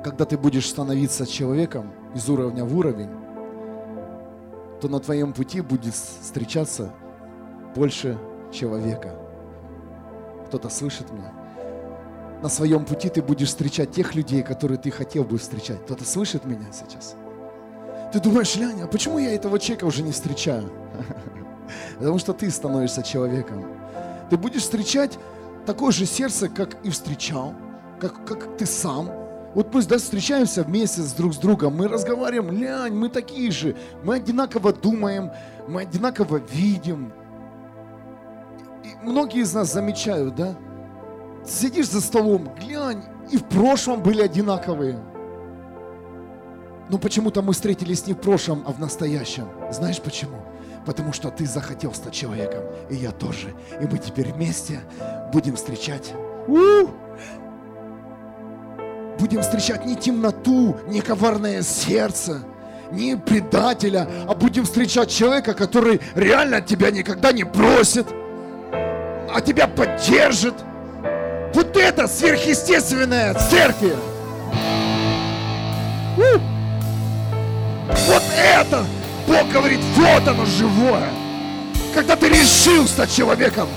когда 0.04 0.26
ты 0.26 0.38
будешь 0.38 0.68
становиться 0.68 1.26
человеком 1.26 1.94
из 2.14 2.28
уровня 2.30 2.66
в 2.66 2.78
уровень, 2.78 3.10
то 4.82 4.90
на 4.90 5.00
твоем 5.00 5.32
пути 5.32 5.62
будет 5.62 5.94
встречаться 5.94 6.92
больше 7.74 8.18
человека. 8.52 9.16
Кто-то 10.48 10.68
слышит 10.68 11.10
меня? 11.12 11.32
На 12.42 12.50
своем 12.50 12.84
пути 12.84 13.08
ты 13.08 13.22
будешь 13.22 13.48
встречать 13.48 13.92
тех 13.92 14.14
людей, 14.14 14.44
которые 14.44 14.78
ты 14.78 14.92
хотел 14.92 15.24
бы 15.24 15.38
встречать. 15.38 15.82
Кто-то 15.86 16.04
слышит 16.04 16.44
меня 16.44 16.68
сейчас? 16.74 17.16
Ты 18.14 18.20
думаешь, 18.20 18.56
Ляня, 18.56 18.84
а 18.84 18.88
почему 18.88 19.18
я 19.18 19.34
этого 19.34 19.58
человека 19.58 19.86
уже 19.86 20.04
не 20.04 20.12
встречаю? 20.12 20.72
Потому 21.98 22.20
что 22.20 22.34
ты 22.34 22.52
становишься 22.52 23.02
человеком. 23.02 23.66
Ты 24.30 24.38
будешь 24.38 24.62
встречать 24.62 25.18
такое 25.66 25.92
же 25.92 26.06
сердце, 26.06 26.48
как 26.48 26.78
и 26.86 26.92
встречал, 26.92 27.56
как, 28.00 28.24
как 28.24 28.56
ты 28.56 28.68
сам. 28.68 29.10
Вот 29.56 29.74
мы 29.74 29.82
да, 29.82 29.98
встречаемся 29.98 30.62
вместе 30.62 31.02
с 31.02 31.12
друг 31.14 31.34
с 31.34 31.38
другом, 31.38 31.76
мы 31.76 31.88
разговариваем, 31.88 32.56
Лянь, 32.56 32.94
мы 32.94 33.10
такие 33.10 33.50
же, 33.50 33.76
мы 34.04 34.18
одинаково 34.18 34.74
думаем, 34.74 35.32
мы 35.68 35.82
одинаково 35.82 36.38
видим. 36.38 37.12
И 38.84 38.90
многие 39.04 39.42
из 39.42 39.54
нас 39.56 39.74
замечают, 39.74 40.36
да? 40.36 40.56
Сидишь 41.48 41.90
за 41.90 42.00
столом, 42.00 42.54
глянь, 42.60 43.04
и 43.32 43.38
в 43.38 43.44
прошлом 43.46 44.04
были 44.04 44.22
одинаковые. 44.22 45.00
Но 46.90 46.98
почему-то 46.98 47.42
мы 47.42 47.54
встретились 47.54 48.08
не 48.08 48.14
в 48.14 48.18
прошлом, 48.18 48.64
а 48.68 48.72
в 48.72 48.80
настоящем. 48.80 49.48
Знаешь 49.72 50.02
почему? 50.02 50.38
Потому 50.86 51.14
что 51.14 51.30
ты 51.30 51.46
захотел 51.46 51.94
стать 51.94 52.14
человеком, 52.14 52.64
и 52.90 52.96
я 52.96 53.12
тоже. 53.12 53.54
И 53.82 53.86
мы 53.86 53.98
теперь 53.98 54.34
вместе 54.34 54.82
будем 55.32 55.56
встречать. 55.56 56.14
У! 56.48 56.88
Будем 59.18 59.42
встречать 59.42 59.86
не 59.86 59.96
темноту, 59.96 60.76
не 60.88 61.00
коварное 61.00 61.62
сердце, 61.62 62.44
не 62.92 63.16
предателя, 63.16 64.08
а 64.28 64.36
будем 64.36 64.66
встречать 64.66 65.10
человека, 65.10 65.54
который 65.54 66.02
реально 66.16 66.62
тебя 66.62 66.92
никогда 66.92 67.32
не 67.32 67.44
бросит, 67.44 68.08
а 69.34 69.40
тебя 69.40 69.68
поддержит. 69.68 70.56
Вот 71.54 71.78
это 71.78 72.08
сверхъестественное 72.08 73.34
в 73.34 73.50
церкви. 73.50 73.96
У! 76.18 76.53
Вот 78.08 78.24
это 78.38 78.86
Бог 79.28 79.50
говорит, 79.52 79.80
вот 79.96 80.28
оно 80.28 80.46
живое. 80.46 81.10
Когда 81.94 82.16
ты 82.16 82.30
решил 82.30 82.88
стать 82.88 83.16
человеком, 83.16 83.68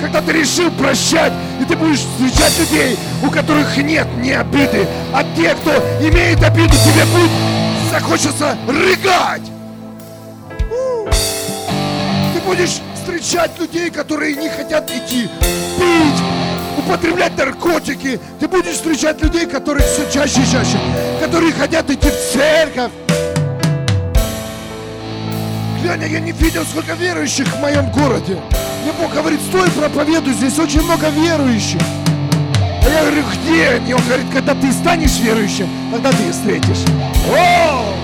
когда 0.00 0.20
ты 0.22 0.32
решил 0.32 0.70
прощать, 0.70 1.32
и 1.60 1.64
ты 1.64 1.76
будешь 1.76 2.00
встречать 2.00 2.58
людей, 2.58 2.98
у 3.22 3.30
которых 3.30 3.76
нет 3.76 4.06
ни 4.18 4.30
обиды, 4.30 4.86
а 5.12 5.24
те, 5.36 5.54
кто 5.54 5.72
имеет 6.00 6.42
обиду, 6.42 6.72
тебе 6.72 7.04
будет 7.06 7.30
захочется 7.90 8.56
рыгать. 8.68 9.42
Ты 12.34 12.40
будешь 12.46 12.80
встречать 12.94 13.58
людей, 13.58 13.90
которые 13.90 14.36
не 14.36 14.48
хотят 14.48 14.90
идти 14.90 15.28
пить, 15.76 16.22
употреблять 16.78 17.36
наркотики. 17.36 18.20
Ты 18.38 18.48
будешь 18.48 18.74
встречать 18.74 19.20
людей, 19.22 19.46
которые 19.46 19.86
все 19.86 20.10
чаще 20.10 20.42
и 20.42 20.50
чаще, 20.50 20.78
которые 21.20 21.52
хотят 21.52 21.90
идти 21.90 22.08
в 22.08 22.32
церковь. 22.32 22.92
Гляня, 25.82 26.06
я 26.06 26.20
не 26.20 26.32
видел, 26.32 26.62
сколько 26.64 26.92
верующих 26.92 27.46
в 27.48 27.58
моем 27.58 27.90
городе. 27.90 28.38
Мне 28.82 28.92
Бог 29.00 29.14
говорит, 29.14 29.40
стой, 29.40 29.70
проповедуй, 29.70 30.34
здесь 30.34 30.58
очень 30.58 30.82
много 30.82 31.08
верующих. 31.08 31.80
А 32.84 32.88
я 32.88 33.00
говорю, 33.00 33.22
где 33.32 33.68
они? 33.68 33.94
Он 33.94 34.02
говорит, 34.02 34.26
когда 34.30 34.54
ты 34.54 34.70
станешь 34.72 35.18
верующим, 35.20 35.66
тогда 35.90 36.10
ты 36.10 36.22
их 36.24 36.32
встретишь. 36.32 36.84
О! 37.34 37.94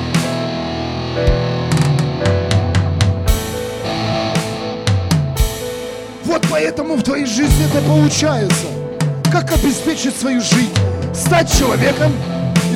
Вот 6.25 6.47
поэтому 6.51 6.95
в 6.95 7.03
твоей 7.03 7.27
жизни 7.27 7.67
это 7.67 7.87
получается. 7.87 8.67
Как 9.31 9.53
обеспечить 9.53 10.17
свою 10.17 10.41
жизнь? 10.41 10.73
Стать 11.15 11.53
человеком, 11.59 12.13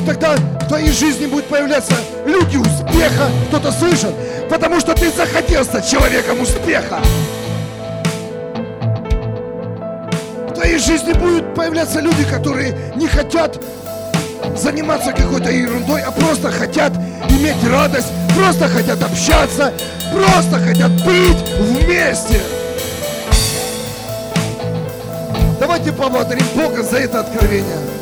и 0.01 0.05
тогда 0.05 0.35
в 0.35 0.67
твоей 0.67 0.91
жизни 0.91 1.27
будут 1.27 1.45
появляться 1.45 1.93
люди 2.25 2.57
успеха. 2.57 3.29
Кто-то 3.49 3.71
слышит? 3.71 4.13
Потому 4.49 4.79
что 4.79 4.93
ты 4.93 5.11
захотел 5.11 5.63
стать 5.63 5.89
человеком 5.89 6.41
успеха. 6.41 6.99
В 10.49 10.53
твоей 10.53 10.79
жизни 10.79 11.13
будут 11.13 11.53
появляться 11.53 11.99
люди, 11.99 12.23
которые 12.23 12.75
не 12.95 13.07
хотят 13.07 13.61
заниматься 14.55 15.11
какой-то 15.13 15.51
ерундой, 15.51 16.01
а 16.01 16.11
просто 16.11 16.51
хотят 16.51 16.93
иметь 17.29 17.63
радость, 17.69 18.11
просто 18.35 18.67
хотят 18.67 19.01
общаться, 19.03 19.71
просто 20.11 20.59
хотят 20.59 20.91
быть 21.05 21.37
вместе. 21.59 22.41
Давайте 25.59 25.91
поблагодарим 25.91 26.45
Бога 26.55 26.81
за 26.81 26.97
это 26.97 27.19
откровение. 27.19 28.00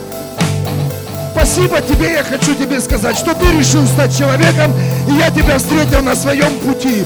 Спасибо 1.32 1.82
тебе, 1.82 2.14
я 2.14 2.24
хочу 2.24 2.56
тебе 2.56 2.80
сказать, 2.80 3.18
что 3.18 3.34
ты 3.34 3.52
решил 3.52 3.86
стать 3.86 4.18
человеком, 4.18 4.74
и 5.08 5.14
я 5.14 5.30
тебя 5.32 5.58
встретил 5.58 6.02
на 6.02 6.16
своем 6.16 6.60
пути. 6.60 7.06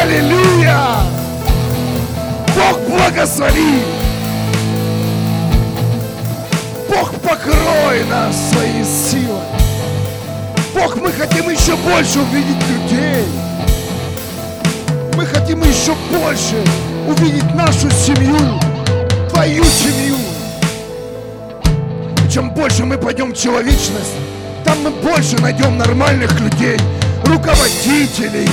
Аллилуйя! 0.00 0.78
Бог 2.54 2.80
благослови! 2.88 3.82
Бог 6.88 7.10
покрой 7.20 8.04
нас 8.10 8.36
своей 8.50 8.84
силой. 8.84 9.42
Бог, 10.74 10.96
мы 10.96 11.12
хотим 11.12 11.48
еще 11.48 11.76
больше 11.76 12.20
увидеть 12.20 12.62
людей. 12.68 13.24
Мы 15.14 15.26
хотим 15.26 15.62
еще 15.62 15.94
больше 16.10 16.56
увидеть 17.06 17.54
нашу 17.54 17.90
семью, 17.90 18.36
твою 19.30 19.64
семью. 19.64 20.11
Чем 22.32 22.48
больше 22.48 22.86
мы 22.86 22.96
пойдем 22.96 23.34
в 23.34 23.36
человечность, 23.36 24.14
там 24.64 24.82
мы 24.82 24.88
больше 24.88 25.36
найдем 25.42 25.76
нормальных 25.76 26.40
людей, 26.40 26.78
руководителей, 27.26 28.48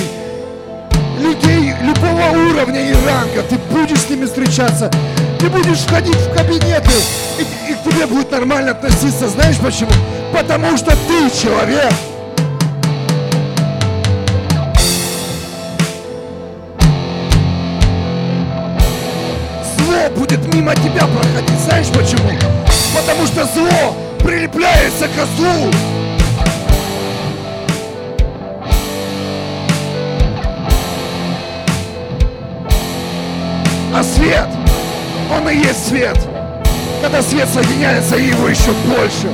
людей 1.18 1.74
любого 1.82 2.50
уровня 2.52 2.90
и 2.90 2.94
ранга. 3.06 3.42
Ты 3.50 3.58
будешь 3.72 4.02
с 4.02 4.10
ними 4.10 4.26
встречаться, 4.26 4.92
ты 5.40 5.48
будешь 5.50 5.78
входить 5.78 6.18
в 6.18 6.34
кабинеты, 6.36 6.92
и, 7.38 7.72
и 7.72 7.74
к 7.74 7.84
тебе 7.90 8.06
будет 8.06 8.30
нормально 8.32 8.72
относиться. 8.72 9.30
Знаешь 9.30 9.56
почему? 9.64 9.92
Потому 10.34 10.76
что 10.76 10.92
ты 11.08 11.30
человек. 11.42 11.94
Будет 20.30 20.54
мимо 20.54 20.76
тебя 20.76 21.08
проходить. 21.08 21.60
Знаешь 21.60 21.88
почему? 21.88 22.30
Потому 22.96 23.26
что 23.26 23.46
зло 23.46 23.96
прилепляется 24.20 25.08
к 25.08 25.38
злу. 25.38 25.72
А 33.96 34.04
свет, 34.04 34.48
он 35.36 35.50
и 35.50 35.56
есть 35.56 35.88
свет. 35.88 36.18
Когда 37.02 37.22
свет 37.22 37.48
соединяется, 37.50 38.16
его 38.16 38.48
еще 38.48 38.72
больше. 38.88 39.30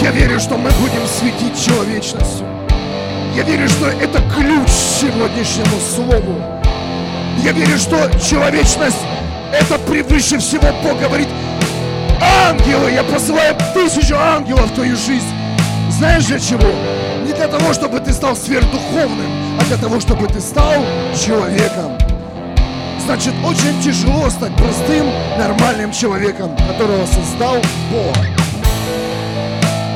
Я 0.00 0.10
верю, 0.10 0.40
что 0.40 0.56
мы 0.56 0.70
будем 0.80 1.06
светить 1.06 1.64
человечностью. 1.64 2.46
Я 3.36 3.42
верю, 3.42 3.68
что 3.68 3.88
это 3.88 4.20
ключ 4.34 4.66
к 4.66 5.00
сегодняшнему 5.00 5.78
слову. 5.80 6.51
Я 7.42 7.50
верю, 7.50 7.76
что 7.76 8.08
человечность 8.20 8.98
это 9.52 9.76
превыше 9.80 10.38
всего 10.38 10.68
Бог 10.84 10.98
говорит. 11.00 11.28
Ангелы, 12.48 12.92
я 12.92 13.02
посылаю 13.02 13.56
тысячу 13.74 14.16
ангелов 14.16 14.70
в 14.70 14.74
твою 14.74 14.96
жизнь. 14.96 15.26
Знаешь 15.90 16.26
для 16.26 16.38
чего? 16.38 16.70
Не 17.26 17.32
для 17.32 17.48
того, 17.48 17.74
чтобы 17.74 17.98
ты 17.98 18.12
стал 18.12 18.36
сверхдуховным, 18.36 19.58
а 19.60 19.64
для 19.64 19.76
того, 19.76 19.98
чтобы 19.98 20.28
ты 20.28 20.40
стал 20.40 20.74
человеком. 21.20 21.98
Значит, 23.04 23.34
очень 23.44 23.82
тяжело 23.82 24.30
стать 24.30 24.54
простым, 24.54 25.06
нормальным 25.36 25.90
человеком, 25.90 26.56
которого 26.56 27.04
создал 27.06 27.56
Бог. 27.90 28.16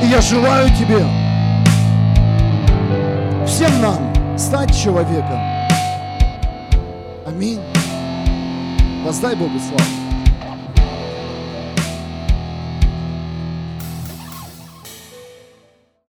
И 0.03 0.07
я 0.07 0.19
желаю 0.19 0.67
тебе, 0.75 1.05
всем 3.47 3.81
нам, 3.81 4.37
стать 4.37 4.77
человеком. 4.77 5.56
Аминь. 7.37 7.61
Воздай 9.03 9.35
Богу 9.35 9.59
славу. 9.59 10.06